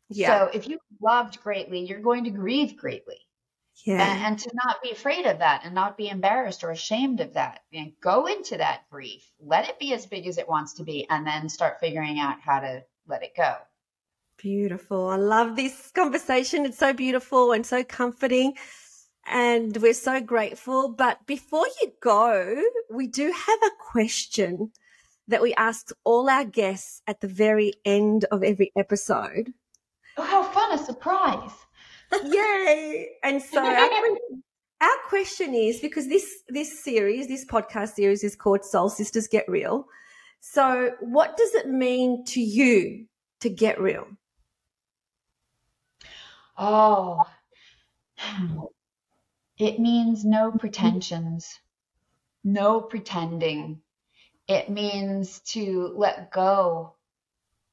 Yeah. 0.09 0.28
So 0.28 0.51
if 0.53 0.68
you 0.68 0.80
loved 1.01 1.41
greatly, 1.41 1.80
you're 1.80 1.99
going 1.99 2.26
to 2.26 2.30
grieve 2.30 2.78
greatly. 2.78 3.20
Yeah. 3.84 4.01
and, 4.01 4.26
and 4.26 4.39
to 4.39 4.51
not 4.53 4.82
be 4.82 4.91
afraid 4.91 5.26
of 5.26 5.39
that 5.39 5.63
and 5.66 5.76
not 5.76 5.97
be 5.97 6.07
embarrassed 6.07 6.63
or 6.63 6.72
ashamed 6.72 7.20
of 7.20 7.34
that 7.34 7.59
and 7.74 7.91
go 7.99 8.26
into 8.26 8.55
that 8.55 8.84
grief 8.89 9.30
let 9.38 9.68
it 9.68 9.78
be 9.80 9.93
as 9.93 10.05
big 10.05 10.28
as 10.28 10.38
it 10.38 10.47
wants 10.47 10.76
to 10.76 10.84
be 10.84 11.05
and 11.09 11.28
then 11.28 11.49
start 11.49 11.82
figuring 11.82 12.18
out 12.18 12.39
how 12.39 12.61
to 12.61 12.82
let 13.05 13.22
it 13.22 13.36
go 13.36 13.53
Beautiful. 14.38 15.07
I 15.07 15.16
love 15.16 15.55
this 15.55 15.91
conversation. 15.91 16.66
It's 16.66 16.78
so 16.78 16.93
beautiful 16.93 17.51
and 17.51 17.66
so 17.66 17.84
comforting. 17.84 18.55
And 19.26 19.76
we're 19.78 19.93
so 19.93 20.22
grateful. 20.22 20.89
But 20.89 21.26
before 21.26 21.66
you 21.82 21.93
go, 22.01 22.61
we 22.91 23.07
do 23.07 23.32
have 23.32 23.59
a 23.63 23.91
question 23.91 24.72
that 25.28 25.41
we 25.41 25.53
asked 25.55 25.93
all 26.03 26.30
our 26.30 26.45
guests 26.45 27.01
at 27.07 27.21
the 27.21 27.28
very 27.28 27.73
end 27.84 28.26
of 28.32 28.43
every 28.43 28.71
episode. 28.76 29.53
oh 30.17 30.23
how 30.23 30.43
fun 30.43 30.71
a 30.80 30.84
surprise 30.84 31.51
Yay! 32.23 33.09
And 33.23 33.41
so 33.41 33.65
our, 33.65 33.89
our 34.82 34.97
question 35.09 35.53
is 35.53 35.80
because 35.80 36.07
this 36.07 36.43
this 36.47 36.84
series, 36.84 37.28
this 37.28 37.45
podcast 37.45 37.95
series 37.95 38.23
is 38.23 38.36
called 38.36 38.63
Soul 38.63 38.89
Sisters 38.89 39.28
Get 39.28 39.49
Real. 39.49 39.88
So 40.39 40.91
what 41.01 41.36
does 41.36 41.55
it 41.55 41.67
mean 41.67 42.23
to 42.26 42.39
you 42.41 43.07
to 43.41 43.49
get 43.49 43.82
real? 43.82 44.07
oh 46.57 47.23
it 49.57 49.80
means 49.80 50.23
no 50.23 50.51
pretensions 50.51 51.59
no 52.43 52.80
pretending 52.80 53.82
it 54.47 54.69
means 54.69 55.39
to 55.39 55.93
let 55.95 56.31
go 56.31 56.93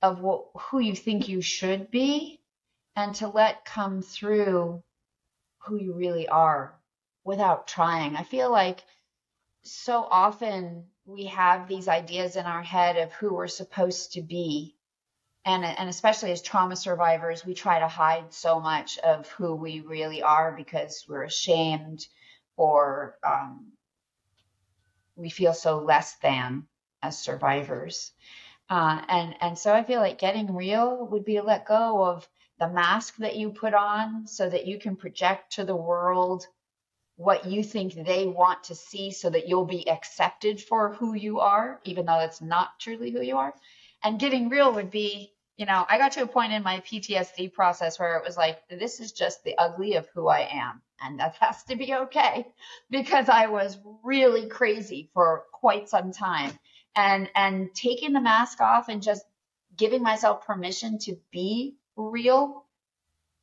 of 0.01 0.21
what, 0.21 0.47
who 0.57 0.81
you 0.81 0.97
think 0.97 1.29
you 1.29 1.41
should 1.41 1.91
be 1.91 2.41
and 2.97 3.15
to 3.17 3.29
let 3.29 3.65
come 3.65 4.03
through 4.03 4.83
who 5.59 5.77
you 5.77 5.93
really 5.93 6.29
are 6.29 6.75
without 7.25 7.67
trying. 7.67 8.17
I 8.17 8.25
feel 8.25 8.51
like 8.51 8.83
so 9.63 10.07
often 10.11 10.85
we 11.05 11.27
have 11.27 11.69
these 11.69 11.89
ideas 11.89 12.37
in 12.37 12.47
our 12.47 12.63
head 12.63 12.97
of 12.97 13.13
who 13.13 13.35
we're 13.35 13.49
supposed 13.49 14.13
to 14.13 14.23
be. 14.23 14.77
And, 15.45 15.65
and 15.65 15.89
especially 15.89 16.31
as 16.31 16.41
trauma 16.41 16.77
survivors, 16.77 17.45
we 17.45 17.55
try 17.55 17.81
to 17.81 17.89
hide 17.89 18.33
so 18.33 18.61
much 18.61 18.99
of 18.99 19.29
who 19.31 19.55
we 19.55 19.81
really 19.81 20.23
are 20.23 20.53
because 20.53 21.05
we're 21.09 21.25
ashamed 21.25 22.07
or 22.57 23.19
um, 23.25 23.73
we 25.23 25.31
feel 25.31 25.55
so 25.55 25.79
less 25.79 26.17
than 26.17 26.67
as 27.01 27.19
survivors. 27.19 28.13
Uh, 28.69 29.01
and 29.09 29.35
and 29.41 29.59
so 29.59 29.73
I 29.73 29.85
feel 29.85 30.01
like 30.01 30.19
getting 30.19 30.55
real 30.55 31.07
would 31.07 31.25
be 31.25 31.37
to 31.37 31.43
let 31.43 31.67
go 31.67 32.05
of 32.05 32.29
the 32.59 32.69
mask 32.69 33.17
that 33.19 33.37
you 33.37 33.51
put 33.51 33.73
on 33.73 34.27
so 34.27 34.49
that 34.49 34.67
you 34.67 34.79
can 34.79 34.97
project 34.97 35.55
to 35.55 35.65
the 35.65 35.77
world 35.77 36.47
what 37.17 37.47
you 37.47 37.63
think 37.63 37.95
they 37.95 38.27
want 38.27 38.65
to 38.65 38.75
see 38.75 39.13
so 39.13 39.31
that 39.31 39.49
you'll 39.49 39.67
be 39.67 39.89
accepted 39.89 40.61
for 40.61 40.95
who 40.95 41.15
you 41.15 41.41
are, 41.41 41.81
even 41.85 42.07
though 42.07 42.21
it's 42.21 42.41
not 42.41 42.81
truly 42.81 43.11
who 43.11 43.21
you 43.23 43.37
are. 43.37 43.55
And 44.03 44.19
getting 44.19 44.49
real 44.49 44.73
would 44.75 44.91
be, 44.91 45.33
you 45.57 45.67
know, 45.67 45.85
I 45.89 45.99
got 45.99 46.13
to 46.13 46.23
a 46.23 46.27
point 46.27 46.53
in 46.53 46.63
my 46.63 46.81
PTSD 46.81 47.53
process 47.53 47.99
where 47.99 48.17
it 48.17 48.25
was 48.25 48.37
like, 48.37 48.59
this 48.69 48.99
is 48.99 49.13
just 49.13 49.45
the 49.45 49.57
ugly 49.59 49.95
of 49.95 50.09
who 50.15 50.27
I 50.27 50.49
am. 50.51 50.83
And 51.05 51.19
that 51.21 51.37
has 51.41 51.65
to 51.65 51.77
be 51.77 51.95
okay 51.95 52.47
because 52.91 53.29
I 53.29 53.47
was 53.47 53.79
really 54.05 54.49
crazy 54.49 55.11
for 55.15 55.45
quite 55.53 55.89
some 55.89 56.13
time. 56.13 56.59
And 56.97 57.31
and 57.35 57.75
taking 57.75 58.13
the 58.13 58.21
mask 58.21 58.61
off 58.61 58.89
and 58.89 59.03
just 59.03 59.25
giving 59.77 60.03
myself 60.03 60.47
permission 60.47 60.99
to 61.01 61.17
be 61.33 61.77
real 61.97 62.65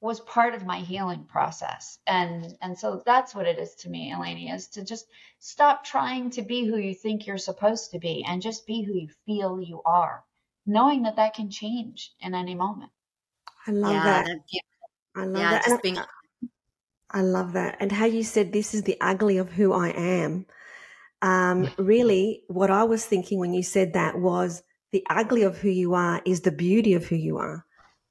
was 0.02 0.20
part 0.22 0.56
of 0.56 0.66
my 0.66 0.80
healing 0.80 1.26
process. 1.26 2.00
And 2.08 2.56
and 2.62 2.78
so 2.78 3.02
that's 3.06 3.36
what 3.36 3.48
it 3.48 3.60
is 3.60 3.76
to 3.78 3.90
me, 3.90 4.14
Eleni, 4.14 4.54
is 4.54 4.68
to 4.70 4.86
just 4.86 5.08
stop 5.40 5.84
trying 5.84 6.32
to 6.32 6.42
be 6.44 6.66
who 6.66 6.78
you 6.78 6.94
think 6.96 7.28
you're 7.28 7.38
supposed 7.38 7.92
to 7.92 8.00
be 8.00 8.24
and 8.28 8.42
just 8.42 8.68
be 8.68 8.84
who 8.84 8.94
you 8.94 9.10
feel 9.26 9.62
you 9.62 9.82
are, 9.86 10.24
knowing 10.66 11.04
that 11.04 11.18
that 11.18 11.34
can 11.34 11.50
change 11.50 12.14
in 12.22 12.36
any 12.36 12.56
moment. 12.56 12.92
I 13.68 13.72
love 13.72 13.94
yeah, 13.94 14.04
that. 14.04 14.26
that- 14.26 14.40
yeah, 14.50 14.62
I 15.16 15.26
love 15.26 15.42
yeah, 15.42 15.52
that. 15.52 15.66
just 15.66 15.82
And 15.84 15.84
being 15.84 15.98
I, 17.12 17.20
I 17.20 17.22
love 17.22 17.54
that. 17.54 17.78
And 17.80 17.92
how 17.92 18.06
you 18.06 18.24
said 18.24 18.52
this 18.52 18.74
is 18.74 18.84
the 18.84 18.98
ugly 19.02 19.38
of 19.38 19.50
who 19.52 19.74
I 19.74 19.90
am. 19.90 20.46
Um, 21.22 21.70
really, 21.78 22.44
what 22.48 22.72
I 22.72 22.84
was 22.84 23.06
thinking 23.06 23.40
when 23.40 23.54
you 23.54 23.64
said 23.64 23.94
that 23.94 24.20
was 24.20 24.64
the 24.92 25.06
ugly 25.10 25.44
of 25.44 25.58
who 25.58 25.70
you 25.70 25.94
are 25.94 26.22
is 26.26 26.42
the 26.42 26.52
beauty 26.52 26.94
of 26.94 27.06
who 27.08 27.16
you 27.16 27.38
are. 27.38 27.66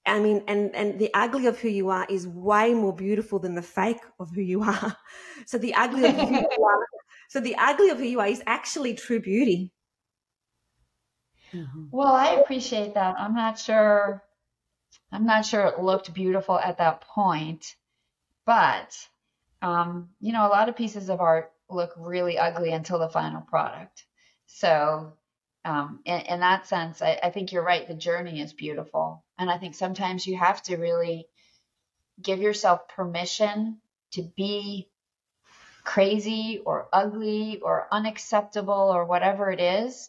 I 0.07 0.21
mean, 0.21 0.45
and, 0.49 0.75
and 0.75 0.99
the 0.99 1.11
ugly 1.15 1.47
of 1.47 1.59
who 1.61 1.69
you 1.69 1.91
are 1.91 2.07
is 2.09 2.27
way 2.27 2.75
more 2.75 2.95
beautiful 2.95 3.39
than 3.39 3.55
the 3.55 3.63
fake 3.63 4.01
of 4.19 4.31
who 4.35 4.43
you 4.43 4.63
are. 4.63 4.97
So 5.47 5.59
the 5.59 5.75
ugly 5.75 6.05
of 6.05 6.15
who 6.17 6.35
you 6.35 6.65
are, 6.65 6.87
so 7.31 7.41
the 7.41 7.57
ugly 7.57 7.91
of 7.91 7.99
who 7.99 8.05
you 8.05 8.21
are 8.21 8.27
is 8.29 8.43
actually 8.47 8.95
true 8.95 9.21
beauty. 9.21 9.73
Mhm. 11.53 11.89
Well, 11.91 12.15
I 12.15 12.29
appreciate 12.31 12.95
that. 12.95 13.17
I'm 13.19 13.35
not 13.35 13.59
sure 13.59 14.25
I'm 15.13 15.27
not 15.27 15.47
sure 15.47 15.67
it 15.67 15.81
looked 15.81 16.15
beautiful 16.15 16.59
at 16.59 16.79
that 16.79 17.03
point, 17.03 17.77
but 18.49 18.97
um, 19.61 20.09
you 20.21 20.33
know, 20.33 20.47
a 20.47 20.49
lot 20.49 20.71
of 20.71 20.77
pieces 20.77 21.11
of 21.11 21.21
art 21.21 21.53
look 21.69 21.93
really 21.99 22.39
ugly 22.39 22.73
until 22.73 22.99
the 22.99 23.11
final 23.11 23.43
product. 23.43 24.07
So, 24.47 25.13
um, 25.67 26.01
in, 26.07 26.21
in 26.21 26.41
that 26.41 26.67
sense, 26.67 27.03
I, 27.03 27.21
I 27.23 27.29
think 27.29 27.53
you're 27.53 27.63
right. 27.63 27.87
The 27.87 27.93
journey 27.93 28.41
is 28.41 28.55
beautiful. 28.55 29.23
And 29.39 29.51
I 29.51 29.59
think 29.59 29.75
sometimes 29.75 30.27
you 30.27 30.39
have 30.39 30.63
to 30.63 30.79
really 30.79 31.27
give 32.23 32.41
yourself 32.41 32.89
permission 32.89 33.83
to 34.13 34.23
be 34.23 34.89
crazy 35.85 36.63
or 36.65 36.89
ugly 36.91 37.61
or 37.61 37.87
unacceptable 37.93 38.91
or 38.95 39.05
whatever 39.05 39.51
it 39.51 39.61
is 39.61 40.09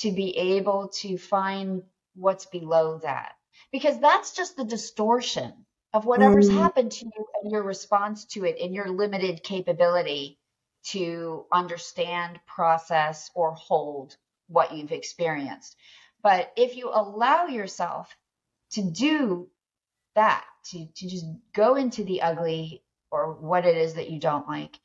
to 0.00 0.12
be 0.12 0.36
able 0.36 0.88
to 0.88 1.16
find 1.16 1.84
what's 2.14 2.44
below 2.44 2.98
that. 2.98 3.32
Because 3.72 3.98
that's 3.98 4.34
just 4.34 4.58
the 4.58 4.64
distortion 4.64 5.64
of 5.92 6.06
whatever's 6.06 6.48
Mm. 6.48 6.54
happened 6.54 6.92
to 6.92 7.06
you 7.06 7.26
and 7.42 7.52
your 7.52 7.62
response 7.62 8.26
to 8.26 8.44
it 8.44 8.58
and 8.60 8.74
your 8.74 8.88
limited 8.88 9.42
capability 9.42 10.38
to 10.84 11.46
understand, 11.52 12.40
process, 12.46 13.30
or 13.34 13.52
hold 13.54 14.16
what 14.48 14.72
you've 14.74 14.92
experienced. 14.92 15.76
But 16.22 16.52
if 16.56 16.76
you 16.76 16.90
allow 16.90 17.46
yourself 17.46 18.16
to 18.72 18.82
do 18.82 19.50
that, 20.14 20.44
to, 20.72 20.86
to 20.86 21.08
just 21.08 21.26
go 21.54 21.76
into 21.76 22.04
the 22.04 22.22
ugly 22.22 22.84
or 23.10 23.34
what 23.34 23.66
it 23.66 23.76
is 23.76 23.94
that 23.94 24.10
you 24.10 24.20
don't 24.20 24.48
like, 24.48 24.78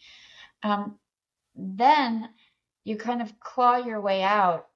um, 0.63 0.99
then 1.55 2.29
you 2.85 2.97
kind 2.97 3.21
of 3.21 3.39
claw 3.39 3.77
your 3.77 4.01
way 4.01 4.23
out 4.23 4.67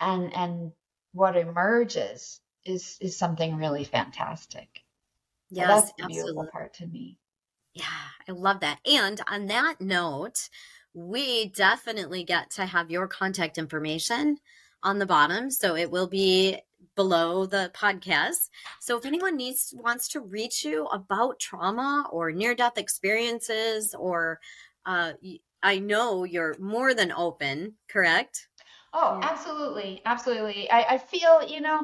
and 0.00 0.34
and 0.34 0.72
what 1.14 1.36
emerges 1.36 2.40
is 2.66 2.98
is 3.02 3.18
something 3.18 3.56
really 3.56 3.84
fantastic. 3.84 4.81
Yes, 5.52 5.68
that's 5.68 5.92
the 5.92 6.04
beautiful 6.06 6.44
absolutely. 6.44 6.50
part 6.50 6.74
to 6.74 6.86
me. 6.86 7.18
Yeah, 7.74 7.84
I 8.28 8.32
love 8.32 8.60
that. 8.60 8.78
And 8.86 9.20
on 9.28 9.46
that 9.46 9.80
note, 9.80 10.48
we 10.94 11.48
definitely 11.48 12.24
get 12.24 12.50
to 12.50 12.66
have 12.66 12.90
your 12.90 13.08
contact 13.08 13.56
information 13.58 14.38
on 14.82 14.98
the 14.98 15.06
bottom. 15.06 15.50
So 15.50 15.74
it 15.76 15.90
will 15.90 16.06
be 16.06 16.58
below 16.96 17.46
the 17.46 17.70
podcast. 17.74 18.50
So 18.80 18.98
if 18.98 19.06
anyone 19.06 19.36
needs 19.36 19.72
wants 19.76 20.08
to 20.08 20.20
reach 20.20 20.64
you 20.64 20.86
about 20.86 21.38
trauma 21.40 22.06
or 22.10 22.30
near 22.32 22.54
death 22.54 22.76
experiences 22.76 23.94
or 23.94 24.40
uh 24.84 25.12
I 25.62 25.78
know 25.78 26.24
you're 26.24 26.56
more 26.58 26.92
than 26.92 27.12
open, 27.12 27.74
correct? 27.88 28.48
Oh, 28.92 29.18
Yeah. 29.22 29.28
absolutely, 29.30 30.02
absolutely. 30.04 30.70
I, 30.70 30.94
I 30.94 30.98
feel, 30.98 31.42
you 31.46 31.60
know, 31.60 31.80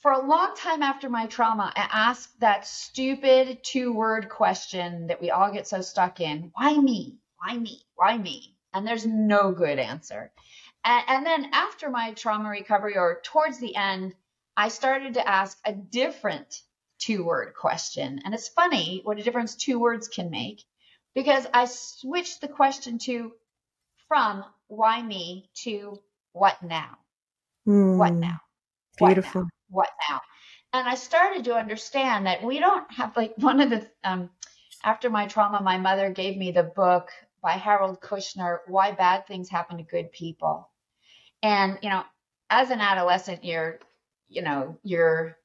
for 0.00 0.12
a 0.12 0.26
long 0.26 0.54
time 0.56 0.82
after 0.82 1.08
my 1.10 1.26
trauma, 1.26 1.72
I 1.76 1.88
asked 1.92 2.40
that 2.40 2.66
stupid 2.66 3.62
two 3.62 3.92
word 3.92 4.28
question 4.28 5.08
that 5.08 5.20
we 5.20 5.30
all 5.30 5.52
get 5.52 5.68
so 5.68 5.80
stuck 5.82 6.20
in 6.20 6.50
why 6.54 6.76
me? 6.76 7.18
Why 7.38 7.56
me? 7.56 7.82
Why 7.96 8.16
me? 8.16 8.56
And 8.72 8.86
there's 8.86 9.06
no 9.06 9.52
good 9.52 9.78
answer. 9.78 10.32
And, 10.84 11.04
and 11.08 11.26
then 11.26 11.50
after 11.52 11.90
my 11.90 12.12
trauma 12.12 12.48
recovery, 12.48 12.96
or 12.96 13.20
towards 13.22 13.58
the 13.58 13.76
end, 13.76 14.14
I 14.56 14.68
started 14.68 15.14
to 15.14 15.28
ask 15.28 15.58
a 15.64 15.72
different 15.72 16.62
two 16.98 17.24
word 17.24 17.54
question. 17.54 18.20
And 18.24 18.34
it's 18.34 18.48
funny 18.48 19.00
what 19.04 19.18
a 19.18 19.22
difference 19.22 19.54
two 19.54 19.78
words 19.78 20.08
can 20.08 20.30
make 20.30 20.64
because 21.14 21.46
I 21.52 21.66
switched 21.66 22.40
the 22.40 22.48
question 22.48 22.98
to 23.00 23.32
from 24.08 24.44
why 24.68 25.02
me 25.02 25.50
to 25.64 25.98
what 26.32 26.62
now? 26.62 26.98
What 27.64 28.12
Mm. 28.12 28.18
now? 28.18 28.40
What 28.98 29.08
now? 29.08 29.14
Beautiful. 29.14 29.42
what 29.42 29.44
now? 29.44 29.59
And 30.72 30.88
I 30.88 30.94
started 30.94 31.44
to 31.44 31.54
understand 31.54 32.26
that 32.26 32.44
we 32.44 32.60
don't 32.60 32.90
have 32.92 33.16
like 33.16 33.34
one 33.36 33.60
of 33.60 33.70
the 33.70 33.86
um, 34.04 34.30
after 34.84 35.10
my 35.10 35.26
trauma, 35.26 35.60
my 35.62 35.78
mother 35.78 36.10
gave 36.10 36.36
me 36.36 36.52
the 36.52 36.62
book 36.62 37.10
by 37.42 37.52
Harold 37.52 38.00
Kushner, 38.00 38.58
Why 38.66 38.92
Bad 38.92 39.26
Things 39.26 39.48
Happen 39.48 39.78
to 39.78 39.82
Good 39.82 40.12
People. 40.12 40.70
And 41.42 41.78
you 41.82 41.90
know, 41.90 42.04
as 42.50 42.70
an 42.70 42.80
adolescent, 42.80 43.44
you're 43.44 43.80
you 44.28 44.42
know 44.42 44.78
you're 44.82 45.36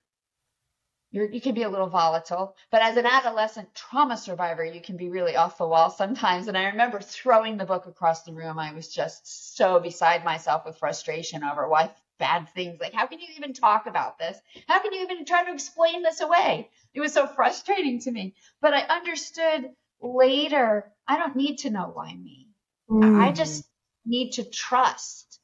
you're, 1.11 1.32
you 1.32 1.39
can 1.39 1.55
be 1.55 1.63
a 1.63 1.69
little 1.69 1.88
volatile, 1.88 2.57
but 2.71 2.82
as 2.82 2.97
an 2.97 3.05
adolescent 3.05 3.73
trauma 3.73 4.17
survivor, 4.17 4.65
you 4.65 4.82
can 4.82 4.97
be 4.97 5.09
really 5.09 5.38
off 5.38 5.57
the 5.57 5.67
wall 5.67 5.89
sometimes. 5.89 6.49
And 6.49 6.57
I 6.57 6.65
remember 6.65 6.99
throwing 6.99 7.55
the 7.57 7.65
book 7.65 7.86
across 7.86 8.23
the 8.23 8.34
room. 8.34 8.59
I 8.59 8.73
was 8.73 8.93
just 8.93 9.55
so 9.55 9.80
beside 9.80 10.26
myself 10.26 10.65
with 10.65 10.78
frustration 10.78 11.43
over 11.43 11.69
why 11.69 11.91
bad 12.18 12.49
things. 12.49 12.80
Like, 12.80 12.93
how 12.93 13.07
can 13.07 13.20
you 13.20 13.28
even 13.38 13.53
talk 13.53 13.88
about 13.88 14.18
this? 14.18 14.38
How 14.68 14.82
can 14.82 14.93
you 14.93 15.01
even 15.03 15.26
try 15.26 15.43
to 15.45 15.53
explain 15.53 16.03
this 16.03 16.22
away? 16.22 16.70
It 16.93 17.01
was 17.01 17.13
so 17.13 17.28
frustrating 17.28 17.99
to 18.01 18.11
me. 18.11 18.36
But 18.61 18.74
I 18.74 18.82
understood 18.82 19.72
later, 20.01 20.91
I 21.07 21.18
don't 21.18 21.36
need 21.36 21.57
to 21.59 21.70
know 21.70 21.91
why 21.93 22.13
me. 22.16 22.49
Mm. 22.89 23.22
I 23.22 23.32
just 23.32 23.68
need 24.05 24.34
to 24.34 24.43
trust 24.43 25.39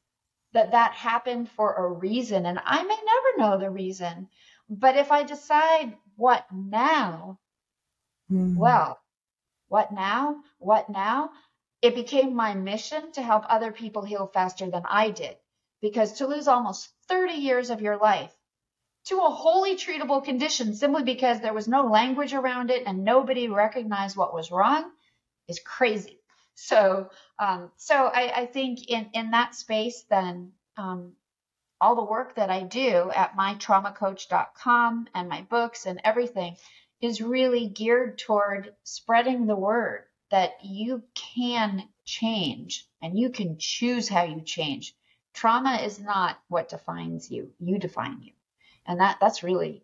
that 0.54 0.72
that 0.72 0.94
happened 0.94 1.50
for 1.50 1.74
a 1.74 1.88
reason. 1.88 2.46
And 2.46 2.60
I 2.64 2.84
may 2.84 2.98
never 2.98 3.38
know 3.38 3.58
the 3.58 3.70
reason. 3.70 4.30
But 4.70 4.96
if 4.96 5.12
I 5.12 5.24
decide 5.24 5.96
what 6.16 6.46
now, 6.52 7.40
mm. 8.32 8.56
well, 8.56 9.00
what 9.68 9.92
now? 9.92 10.38
What 10.60 10.90
now? 10.90 11.32
It 11.82 11.96
became 11.96 12.36
my 12.36 12.54
mission 12.54 13.12
to 13.14 13.22
help 13.22 13.44
other 13.48 13.72
people 13.72 14.04
heal 14.04 14.28
faster 14.28 14.70
than 14.70 14.84
I 14.86 15.10
did. 15.10 15.36
Because 15.82 16.14
to 16.14 16.28
lose 16.28 16.48
almost 16.48 16.90
30 17.08 17.34
years 17.34 17.70
of 17.70 17.82
your 17.82 17.98
life 17.98 18.34
to 19.06 19.18
a 19.20 19.30
wholly 19.30 19.76
treatable 19.76 20.24
condition 20.24 20.76
simply 20.76 21.04
because 21.04 21.40
there 21.40 21.54
was 21.54 21.68
no 21.68 21.88
language 21.88 22.34
around 22.34 22.70
it 22.70 22.84
and 22.86 23.04
nobody 23.04 23.48
recognized 23.48 24.16
what 24.16 24.34
was 24.34 24.52
wrong 24.52 24.92
is 25.48 25.60
crazy. 25.60 26.20
So, 26.54 27.10
um, 27.40 27.72
so 27.78 27.96
I, 27.96 28.42
I, 28.42 28.46
think 28.46 28.88
in, 28.90 29.10
in 29.14 29.32
that 29.32 29.56
space, 29.56 30.04
then 30.10 30.52
um, 30.78 31.14
all 31.80 31.96
the 31.96 32.04
work 32.04 32.36
that 32.36 32.52
I 32.52 32.62
do 32.62 33.12
at 33.16 33.36
mytraumacoach.com 33.36 35.08
and 35.16 35.30
my 35.30 35.42
books 35.42 35.88
and 35.88 36.00
everything 36.04 36.58
is 37.02 37.22
really 37.22 37.68
geared 37.68 38.20
toward 38.20 38.76
spreading 38.84 39.48
the 39.48 39.56
word 39.56 40.04
that 40.30 40.64
you 40.64 41.02
can 41.16 41.90
change 42.06 42.86
and 43.02 43.18
you 43.18 43.32
can 43.32 43.58
choose 43.58 44.08
how 44.08 44.24
you 44.24 44.42
change. 44.42 44.94
Trauma 45.34 45.78
is 45.78 46.00
not 46.00 46.38
what 46.48 46.70
defines 46.70 47.32
you. 47.32 47.52
You 47.60 47.80
define 47.80 48.22
you. 48.22 48.34
And 48.86 49.00
that 49.00 49.18
that's 49.22 49.44
really 49.44 49.84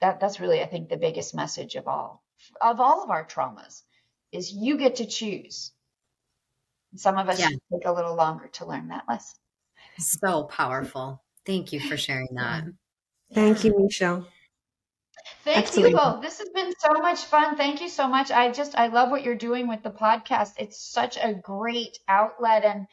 that 0.00 0.20
that's 0.20 0.40
really 0.40 0.62
I 0.62 0.66
think 0.66 0.88
the 0.88 0.96
biggest 0.96 1.34
message 1.34 1.74
of 1.74 1.86
all 1.86 2.22
of 2.60 2.80
all 2.80 3.02
of 3.02 3.10
our 3.10 3.24
traumas 3.24 3.82
is 4.32 4.52
you 4.52 4.78
get 4.78 4.96
to 4.96 5.06
choose. 5.06 5.72
Some 6.96 7.18
of 7.18 7.28
us 7.28 7.38
yeah. 7.38 7.48
take 7.48 7.84
a 7.84 7.92
little 7.92 8.16
longer 8.16 8.48
to 8.54 8.66
learn 8.66 8.88
that 8.88 9.04
lesson. 9.08 9.36
So 9.98 10.44
powerful. 10.44 11.22
Thank 11.46 11.72
you 11.72 11.80
for 11.80 11.96
sharing 11.96 12.34
that. 12.34 12.64
Thank 13.32 13.64
you, 13.64 13.74
Michele. 13.78 14.26
Thank 15.44 15.58
Absolutely. 15.58 15.92
you 15.92 15.96
both. 15.96 16.22
This 16.22 16.38
has 16.38 16.48
been 16.50 16.72
so 16.78 16.92
much 16.94 17.24
fun. 17.24 17.56
Thank 17.56 17.80
you 17.80 17.88
so 17.88 18.08
much. 18.08 18.30
I 18.30 18.50
just 18.50 18.76
I 18.76 18.88
love 18.88 19.10
what 19.10 19.22
you're 19.22 19.34
doing 19.34 19.68
with 19.68 19.82
the 19.82 19.90
podcast. 19.90 20.54
It's 20.58 20.80
such 20.80 21.16
a 21.16 21.34
great 21.34 21.98
outlet 22.08 22.64
and 22.64 22.86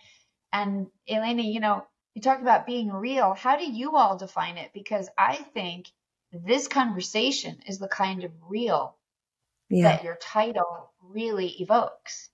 and 0.52 0.88
Eleni, 1.10 1.54
you 1.54 1.60
know, 1.60 1.86
you 2.14 2.22
talked 2.22 2.42
about 2.42 2.66
being 2.66 2.92
real. 2.92 3.34
How 3.34 3.58
do 3.58 3.70
you 3.70 3.96
all 3.96 4.18
define 4.18 4.58
it? 4.58 4.72
Because 4.74 5.10
I 5.18 5.36
think 5.36 5.92
this 6.32 6.68
conversation 6.68 7.60
is 7.68 7.80
the 7.80 7.88
kind 7.88 8.24
of 8.24 8.32
real 8.50 8.96
yeah. 9.70 9.84
that 9.84 10.04
your 10.04 10.18
title 10.22 10.92
really 11.02 11.48
evokes. 11.60 12.30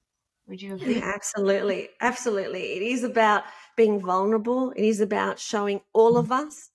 Would 0.47 0.61
you 0.61 0.75
agree? 0.75 0.95
Yeah, 0.95 1.11
absolutely. 1.13 1.89
Absolutely. 2.01 2.73
It 2.73 2.81
is 2.81 3.03
about 3.03 3.43
being 3.77 4.01
vulnerable. 4.01 4.71
It 4.71 4.83
is 4.83 4.99
about 4.99 5.39
showing 5.39 5.81
all 5.93 6.17
of 6.17 6.31
us, 6.31 6.69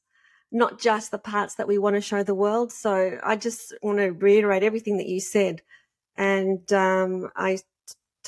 not 0.51 0.78
just 0.78 1.11
the 1.11 1.18
parts 1.18 1.57
that 1.57 1.68
we 1.68 1.78
want 1.78 1.97
to 1.97 2.01
show 2.01 2.22
the 2.22 2.34
world. 2.34 2.72
So 2.72 3.18
I 3.22 3.36
just 3.36 3.74
want 3.82 3.99
to 3.99 4.11
reiterate 4.11 4.62
everything 4.62 4.97
that 4.99 5.09
you 5.09 5.20
said. 5.20 5.62
And 6.16 6.70
um, 6.72 7.30
I 7.36 7.59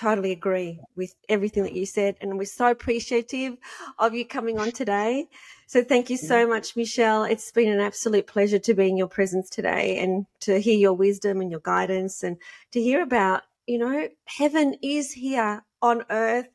totally 0.00 0.32
agree 0.32 0.80
with 0.96 1.14
everything 1.28 1.62
that 1.64 1.74
you 1.74 1.86
said. 1.86 2.16
And 2.20 2.38
we're 2.38 2.44
so 2.44 2.70
appreciative 2.70 3.56
of 3.98 4.14
you 4.14 4.24
coming 4.24 4.58
on 4.58 4.72
today. 4.72 5.26
So 5.66 5.84
thank 5.84 6.10
you 6.10 6.16
so 6.16 6.46
much, 6.48 6.76
Michele. 6.76 7.24
It's 7.24 7.52
been 7.52 7.70
an 7.70 7.80
absolute 7.80 8.26
pleasure 8.26 8.58
to 8.58 8.74
be 8.74 8.88
in 8.88 8.96
your 8.96 9.08
presence 9.08 9.50
today 9.50 9.98
and 9.98 10.26
to 10.40 10.60
hear 10.60 10.76
your 10.76 10.94
wisdom 10.94 11.40
and 11.40 11.50
your 11.50 11.60
guidance 11.60 12.22
and 12.22 12.36
to 12.72 12.80
hear 12.80 13.02
about, 13.02 13.42
you 13.66 13.78
know, 13.78 14.08
heaven 14.24 14.74
is 14.82 15.12
here 15.12 15.62
on 15.82 16.04
earth 16.10 16.48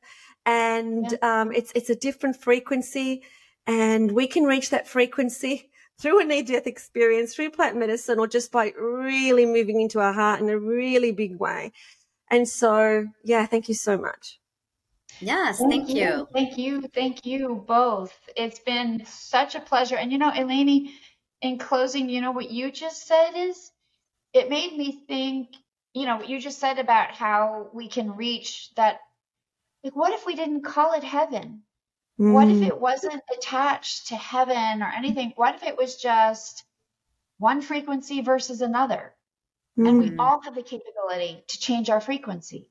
and 0.46 1.12
yeah. 1.12 1.42
um, 1.42 1.52
it's 1.52 1.72
it's 1.76 1.90
a 1.90 1.96
different 1.96 2.36
frequency, 2.36 3.24
and 3.66 4.12
we 4.12 4.28
can 4.28 4.44
reach 4.44 4.70
that 4.70 4.88
frequency 4.88 5.70
through 6.00 6.20
a 6.22 6.24
near 6.24 6.44
death 6.44 6.68
experience, 6.68 7.34
through 7.34 7.52
plant 7.52 7.78
medicine, 7.78 8.20
or 8.20 8.28
just 8.28 8.52
by 8.52 8.74
really 8.78 9.46
moving 9.46 9.82
into 9.82 10.00
our 10.00 10.14
heart 10.14 10.40
in 10.40 10.50
a 10.50 10.58
really 10.58 11.12
big 11.12 11.38
way. 11.38 11.72
And 12.36 12.50
so, 12.50 13.08
yeah, 13.24 13.46
thank 13.46 13.70
you 13.70 13.74
so 13.74 13.98
much. 13.98 14.42
Yes, 15.22 15.60
thank, 15.60 15.72
thank 15.72 15.90
you. 15.90 15.96
you. 15.96 16.28
Thank 16.34 16.58
you. 16.58 16.82
Thank 16.94 17.26
you 17.26 17.64
both. 17.66 18.14
It's 18.36 18.60
been 18.60 19.06
such 19.06 19.56
a 19.56 19.62
pleasure. 19.62 19.96
And 19.96 20.12
you 20.12 20.18
know, 20.18 20.32
Eleni, 20.32 20.90
in 21.42 21.58
closing, 21.58 22.10
you 22.10 22.20
know 22.20 22.34
what 22.34 22.52
you 22.52 22.74
just 22.74 23.08
said 23.08 23.32
is 23.38 23.72
it 24.34 24.50
made 24.50 24.76
me 24.76 25.00
think, 25.08 25.48
you 25.94 26.06
know, 26.06 26.18
what 26.18 26.28
you 26.28 26.42
just 26.42 26.60
said 26.60 26.78
about 26.78 27.12
how 27.12 27.70
we 27.74 27.88
can 27.88 28.18
reach 28.18 28.70
that 28.76 29.00
like 29.82 29.96
what 29.96 30.12
if 30.12 30.26
we 30.26 30.36
didn't 30.36 30.64
call 30.64 30.92
it 30.92 31.06
heaven? 31.06 31.62
Mm. 32.20 32.34
What 32.34 32.50
if 32.50 32.58
mm. 32.58 32.68
it 32.68 32.78
wasn't 32.78 33.24
attached 33.34 34.08
to 34.08 34.18
heaven 34.18 34.84
or 34.84 34.92
anything? 34.94 35.32
What 35.38 35.56
if 35.56 35.64
it 35.64 35.78
was 35.78 35.96
just 35.96 36.66
one 37.38 37.62
frequency 37.62 38.20
versus 38.20 38.60
another? 38.60 39.15
Mm. 39.78 39.88
And 39.88 40.00
we 40.00 40.10
mm. 40.12 40.20
all 40.20 40.42
have 40.42 40.56
the 40.56 40.64
capability 40.64 41.44
to 41.48 41.60
change 41.60 41.90
our 41.90 42.02
frequency. 42.02 42.70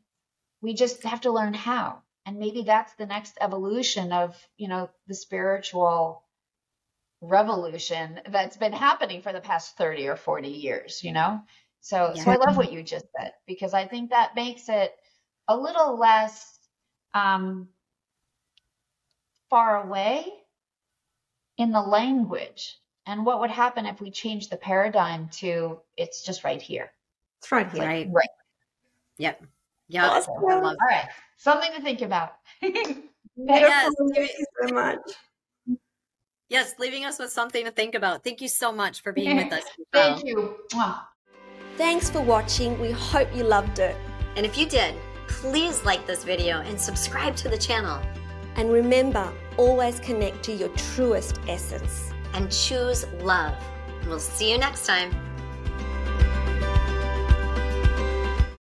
We 0.60 0.74
just 0.74 1.02
have 1.04 1.22
to 1.22 1.32
learn 1.32 1.54
how. 1.54 2.02
And 2.26 2.38
maybe 2.38 2.62
that's 2.62 2.94
the 2.94 3.06
next 3.06 3.36
evolution 3.40 4.12
of, 4.12 4.36
you 4.56 4.68
know, 4.68 4.88
the 5.06 5.14
spiritual 5.14 6.24
revolution 7.20 8.20
that's 8.30 8.56
been 8.56 8.72
happening 8.72 9.20
for 9.22 9.32
the 9.32 9.40
past 9.40 9.76
30 9.76 10.08
or 10.08 10.16
40 10.16 10.48
years, 10.48 11.02
you 11.04 11.12
know? 11.12 11.40
So, 11.80 12.12
yeah. 12.14 12.24
so 12.24 12.30
I 12.30 12.36
love 12.36 12.56
what 12.56 12.72
you 12.72 12.82
just 12.82 13.06
said 13.18 13.32
because 13.46 13.74
I 13.74 13.86
think 13.86 14.10
that 14.10 14.34
makes 14.34 14.68
it 14.70 14.94
a 15.48 15.56
little 15.56 15.98
less 15.98 16.58
um, 17.12 17.68
far 19.50 19.84
away 19.84 20.26
in 21.58 21.72
the 21.72 21.80
language. 21.80 22.78
And 23.06 23.26
what 23.26 23.40
would 23.40 23.50
happen 23.50 23.86
if 23.86 24.00
we 24.00 24.10
change 24.10 24.48
the 24.48 24.56
paradigm 24.56 25.28
to 25.34 25.80
it's 25.96 26.22
just 26.22 26.44
right 26.44 26.60
here? 26.60 26.90
It's 27.40 27.52
right 27.52 27.70
here. 27.70 27.82
Right. 27.82 28.08
Right. 28.10 28.28
Yep. 29.18 29.42
Yeah. 29.88 30.08
Awesome. 30.08 30.34
All 30.34 30.76
right. 30.88 31.08
Something 31.36 31.70
to 31.76 31.82
think 31.82 32.00
about. 32.00 32.36
yes. 32.62 33.92
Thank 34.14 34.16
you 34.16 34.46
so 34.62 34.74
much. 34.74 34.98
Yes, 36.48 36.74
leaving 36.78 37.04
us 37.04 37.18
with 37.18 37.30
something 37.30 37.64
to 37.64 37.70
think 37.70 37.94
about. 37.94 38.22
Thank 38.22 38.40
you 38.40 38.48
so 38.48 38.70
much 38.70 39.02
for 39.02 39.12
being 39.12 39.36
with 39.36 39.52
us. 39.52 39.64
Thank 39.92 40.24
you. 40.24 40.56
Thanks 41.76 42.08
for 42.08 42.20
watching. 42.20 42.80
We 42.80 42.92
hope 42.92 43.34
you 43.34 43.44
loved 43.44 43.78
it. 43.80 43.96
And 44.36 44.46
if 44.46 44.56
you 44.56 44.66
did, 44.66 44.94
please 45.26 45.84
like 45.84 46.06
this 46.06 46.24
video 46.24 46.60
and 46.60 46.80
subscribe 46.80 47.36
to 47.36 47.48
the 47.48 47.58
channel. 47.58 48.00
And 48.56 48.70
remember, 48.72 49.32
always 49.56 49.98
connect 50.00 50.42
to 50.44 50.52
your 50.52 50.68
truest 50.70 51.40
essence. 51.48 52.13
And 52.34 52.50
choose 52.50 53.06
love. 53.20 53.54
We'll 54.06 54.18
see 54.18 54.50
you 54.50 54.58
next 54.58 54.86
time. 54.86 55.10